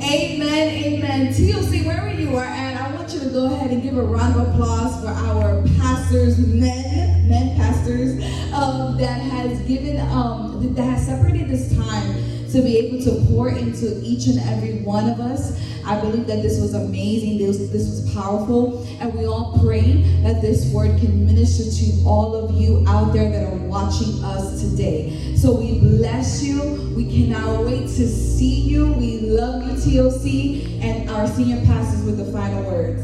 Amen. 0.00 0.68
Amen. 0.84 1.34
TOC, 1.34 1.86
wherever 1.86 2.12
you 2.12 2.36
are 2.36 2.44
at, 2.44 2.77
To 3.18 3.30
go 3.30 3.46
ahead 3.46 3.72
and 3.72 3.82
give 3.82 3.96
a 3.96 4.02
round 4.02 4.40
of 4.40 4.48
applause 4.48 5.00
for 5.00 5.08
our 5.08 5.60
pastors, 5.80 6.38
men, 6.38 7.28
men 7.28 7.56
pastors, 7.56 8.12
um, 8.52 8.96
that 8.96 9.20
has 9.20 9.60
given, 9.62 9.98
um, 10.12 10.72
that 10.74 10.84
has 10.84 11.04
separated 11.04 11.48
this 11.48 11.76
time 11.76 12.37
to 12.52 12.62
be 12.62 12.78
able 12.78 13.02
to 13.04 13.24
pour 13.28 13.50
into 13.50 14.00
each 14.02 14.26
and 14.26 14.38
every 14.40 14.80
one 14.82 15.08
of 15.08 15.20
us. 15.20 15.60
I 15.84 16.00
believe 16.00 16.26
that 16.26 16.42
this 16.42 16.60
was 16.60 16.74
amazing. 16.74 17.38
This, 17.38 17.70
this 17.70 17.88
was 17.88 18.14
powerful. 18.14 18.86
And 19.00 19.14
we 19.14 19.26
all 19.26 19.58
pray 19.62 20.02
that 20.22 20.42
this 20.42 20.70
word 20.72 20.98
can 21.00 21.24
minister 21.24 21.64
to 21.64 22.06
all 22.06 22.34
of 22.34 22.54
you 22.54 22.84
out 22.86 23.12
there 23.12 23.30
that 23.30 23.52
are 23.52 23.56
watching 23.66 24.22
us 24.22 24.60
today. 24.60 25.34
So 25.36 25.58
we 25.58 25.78
bless 25.78 26.42
you. 26.42 26.92
We 26.94 27.10
cannot 27.10 27.64
wait 27.64 27.82
to 27.82 28.08
see 28.08 28.60
you. 28.60 28.92
We 28.92 29.20
love 29.20 29.66
you, 29.66 29.76
TOC, 29.76 30.82
and 30.82 31.10
our 31.10 31.26
senior 31.26 31.64
pastors 31.64 32.04
with 32.04 32.18
the 32.18 32.30
final 32.32 32.64
words. 32.64 33.02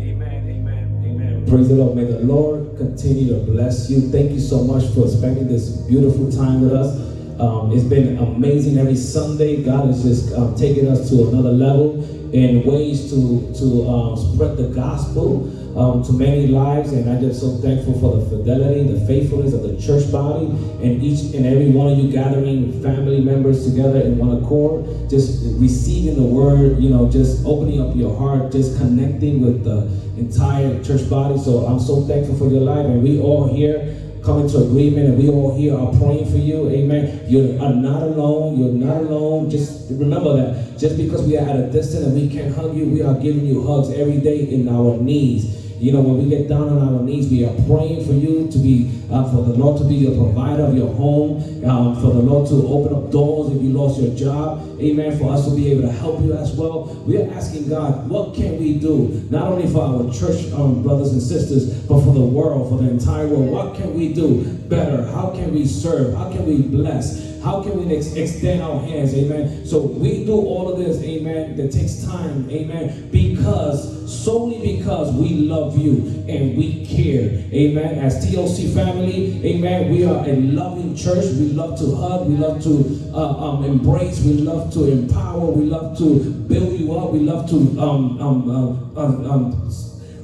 Amen, 0.00 0.48
amen, 0.48 1.02
amen. 1.04 1.46
Praise 1.46 1.68
the 1.68 1.74
Lord. 1.74 1.96
May 1.96 2.04
the 2.04 2.20
Lord 2.20 2.76
continue 2.78 3.28
to 3.34 3.40
bless 3.44 3.90
you. 3.90 4.00
Thank 4.00 4.32
you 4.32 4.40
so 4.40 4.64
much 4.64 4.84
for 4.94 5.06
spending 5.08 5.46
this 5.46 5.68
beautiful 5.68 6.32
time 6.32 6.62
with 6.62 6.72
us. 6.72 7.07
Um, 7.38 7.70
it's 7.72 7.84
been 7.84 8.18
amazing 8.18 8.78
every 8.78 8.96
Sunday. 8.96 9.62
God 9.62 9.86
has 9.86 10.02
just 10.02 10.34
um, 10.34 10.56
taken 10.56 10.88
us 10.88 11.08
to 11.10 11.28
another 11.28 11.52
level 11.52 12.02
in 12.34 12.64
ways 12.64 13.10
to 13.10 13.54
to 13.58 13.88
um, 13.88 14.16
spread 14.16 14.56
the 14.56 14.68
gospel 14.74 15.46
um, 15.78 16.02
to 16.02 16.12
many 16.12 16.48
lives. 16.48 16.92
And 16.92 17.08
I'm 17.08 17.20
just 17.20 17.40
so 17.40 17.56
thankful 17.58 17.94
for 18.00 18.16
the 18.18 18.26
fidelity, 18.28 18.92
the 18.92 19.06
faithfulness 19.06 19.54
of 19.54 19.62
the 19.62 19.80
church 19.80 20.10
body, 20.10 20.46
and 20.46 21.00
each 21.00 21.32
and 21.32 21.46
every 21.46 21.70
one 21.70 21.92
of 21.92 21.98
you 21.98 22.10
gathering 22.10 22.82
family 22.82 23.20
members 23.20 23.64
together 23.64 24.00
in 24.00 24.18
one 24.18 24.42
accord, 24.42 25.08
just 25.08 25.40
receiving 25.60 26.16
the 26.16 26.26
word. 26.26 26.82
You 26.82 26.90
know, 26.90 27.08
just 27.08 27.46
opening 27.46 27.80
up 27.80 27.94
your 27.94 28.18
heart, 28.18 28.50
just 28.50 28.78
connecting 28.78 29.42
with 29.42 29.62
the 29.62 29.86
entire 30.18 30.82
church 30.82 31.08
body. 31.08 31.38
So 31.38 31.66
I'm 31.66 31.78
so 31.78 32.02
thankful 32.02 32.36
for 32.36 32.48
your 32.48 32.62
life, 32.62 32.84
and 32.84 33.00
we 33.00 33.20
all 33.20 33.46
here 33.46 33.94
come 34.28 34.42
into 34.42 34.58
agreement 34.58 35.08
and 35.08 35.18
we 35.18 35.30
all 35.30 35.56
here 35.56 35.74
are 35.74 35.90
praying 35.96 36.30
for 36.30 36.36
you. 36.36 36.68
Amen. 36.68 37.24
You 37.26 37.58
are 37.62 37.72
uh, 37.72 37.72
not 37.72 38.02
alone. 38.02 38.60
You're 38.60 38.74
not 38.74 38.98
alone. 38.98 39.48
Just 39.48 39.90
remember 39.90 40.36
that 40.36 40.76
just 40.78 40.98
because 40.98 41.26
we 41.26 41.38
are 41.38 41.48
at 41.48 41.56
a 41.56 41.70
distance 41.72 42.04
and 42.04 42.14
we 42.14 42.28
can't 42.28 42.54
hug 42.54 42.76
you, 42.76 42.84
we 42.90 43.00
are 43.00 43.14
giving 43.14 43.46
you 43.46 43.66
hugs 43.66 43.88
every 43.88 44.18
day 44.20 44.40
in 44.40 44.68
our 44.68 44.98
knees. 44.98 45.57
You 45.78 45.92
know, 45.92 46.00
when 46.00 46.18
we 46.18 46.28
get 46.28 46.48
down 46.48 46.68
on 46.68 46.82
our 46.82 47.02
knees, 47.02 47.30
we 47.30 47.44
are 47.44 47.54
praying 47.66 48.04
for 48.04 48.12
you 48.12 48.50
to 48.50 48.58
be, 48.58 48.90
uh, 49.12 49.30
for 49.30 49.42
the 49.44 49.54
Lord 49.54 49.78
to 49.78 49.84
be 49.84 49.94
your 49.94 50.14
provider 50.16 50.64
of 50.64 50.76
your 50.76 50.92
home, 50.94 51.38
um, 51.64 51.94
for 51.96 52.12
the 52.12 52.20
Lord 52.20 52.48
to 52.48 52.54
open 52.66 52.96
up 52.96 53.12
doors 53.12 53.54
if 53.54 53.62
you 53.62 53.70
lost 53.70 54.00
your 54.00 54.14
job. 54.16 54.66
Amen. 54.80 55.16
For 55.18 55.32
us 55.32 55.48
to 55.48 55.54
be 55.54 55.70
able 55.70 55.82
to 55.82 55.92
help 55.92 56.20
you 56.20 56.34
as 56.34 56.52
well. 56.52 56.86
We 57.06 57.22
are 57.22 57.30
asking 57.32 57.68
God, 57.68 58.08
what 58.08 58.34
can 58.34 58.58
we 58.58 58.78
do? 58.78 59.26
Not 59.30 59.52
only 59.52 59.68
for 59.68 59.82
our 59.82 60.12
church 60.12 60.52
um, 60.52 60.82
brothers 60.82 61.12
and 61.12 61.22
sisters, 61.22 61.72
but 61.82 62.00
for 62.02 62.12
the 62.12 62.20
world, 62.20 62.70
for 62.70 62.82
the 62.82 62.90
entire 62.90 63.28
world. 63.28 63.50
What 63.50 63.76
can 63.76 63.94
we 63.94 64.12
do 64.12 64.44
better? 64.68 65.06
How 65.12 65.30
can 65.30 65.54
we 65.54 65.64
serve? 65.64 66.14
How 66.14 66.30
can 66.32 66.44
we 66.44 66.62
bless? 66.62 67.37
How 67.42 67.62
can 67.62 67.78
we 67.78 67.96
ex- 67.96 68.14
extend 68.14 68.62
our 68.62 68.80
hands? 68.80 69.14
Amen. 69.14 69.64
So 69.66 69.80
we 69.80 70.24
do 70.24 70.34
all 70.34 70.72
of 70.72 70.78
this, 70.78 71.02
amen, 71.02 71.56
that 71.56 71.72
takes 71.72 72.04
time, 72.04 72.48
amen, 72.50 73.10
because, 73.10 74.22
solely 74.24 74.76
because 74.76 75.14
we 75.14 75.30
love 75.30 75.78
you 75.78 76.24
and 76.28 76.56
we 76.56 76.84
care, 76.86 77.44
amen. 77.52 77.98
As 77.98 78.24
TOC 78.24 78.74
family, 78.74 79.44
amen, 79.46 79.90
we 79.90 80.04
are 80.04 80.24
a 80.26 80.36
loving 80.36 80.96
church. 80.96 81.24
We 81.24 81.52
love 81.52 81.78
to 81.78 81.94
hug, 81.94 82.28
we 82.28 82.36
love 82.36 82.62
to 82.64 83.12
uh, 83.14 83.50
um, 83.50 83.64
embrace, 83.64 84.20
we 84.22 84.34
love 84.34 84.72
to 84.74 84.90
empower, 84.90 85.50
we 85.50 85.66
love 85.66 85.96
to 85.98 86.18
build 86.48 86.78
you 86.78 86.96
up, 86.96 87.12
we 87.12 87.20
love 87.20 87.48
to 87.50 87.56
um, 87.80 88.20
um, 88.20 88.50
uh, 88.50 89.00
um, 89.00 89.30
um 89.30 89.70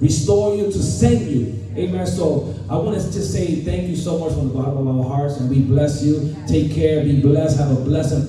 restore 0.00 0.54
you, 0.54 0.64
to 0.64 0.82
send 0.82 1.30
you. 1.30 1.63
Amen. 1.76 2.06
So 2.06 2.54
I 2.70 2.76
want 2.76 2.96
to 3.00 3.02
just 3.12 3.32
say 3.32 3.56
thank 3.56 3.88
you 3.88 3.96
so 3.96 4.18
much 4.18 4.32
from 4.32 4.48
the 4.48 4.54
bottom 4.54 4.86
of 4.86 5.00
our 5.00 5.08
hearts, 5.08 5.38
and 5.38 5.50
we 5.50 5.60
bless 5.60 6.02
you. 6.02 6.36
Take 6.46 6.72
care, 6.72 7.02
be 7.02 7.20
blessed, 7.20 7.58
have 7.58 7.72
a 7.72 7.80
blessed 7.80 8.12
and 8.12 8.28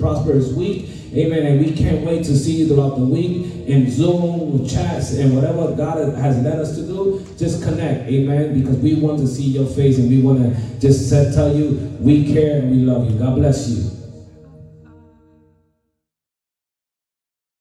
prosperous 0.00 0.52
week. 0.52 0.90
Amen. 1.14 1.46
And 1.46 1.64
we 1.64 1.74
can't 1.74 2.04
wait 2.04 2.24
to 2.24 2.36
see 2.36 2.52
you 2.52 2.68
throughout 2.68 2.96
the 2.96 3.04
week 3.04 3.66
in 3.66 3.90
Zoom, 3.90 4.66
chats, 4.68 5.14
and 5.14 5.34
whatever 5.34 5.74
God 5.74 6.14
has 6.16 6.38
led 6.42 6.58
us 6.58 6.76
to 6.76 6.82
do. 6.82 7.26
Just 7.38 7.62
connect. 7.62 8.08
Amen. 8.10 8.58
Because 8.58 8.76
we 8.76 8.94
want 9.00 9.18
to 9.20 9.26
see 9.26 9.44
your 9.44 9.66
face 9.66 9.98
and 9.98 10.08
we 10.10 10.20
want 10.20 10.38
to 10.38 10.80
just 10.80 11.10
tell 11.10 11.54
you 11.54 11.96
we 12.00 12.32
care 12.32 12.58
and 12.58 12.70
we 12.70 12.76
love 12.78 13.10
you. 13.10 13.18
God 13.18 13.36
bless 13.36 13.68
you. 13.68 13.97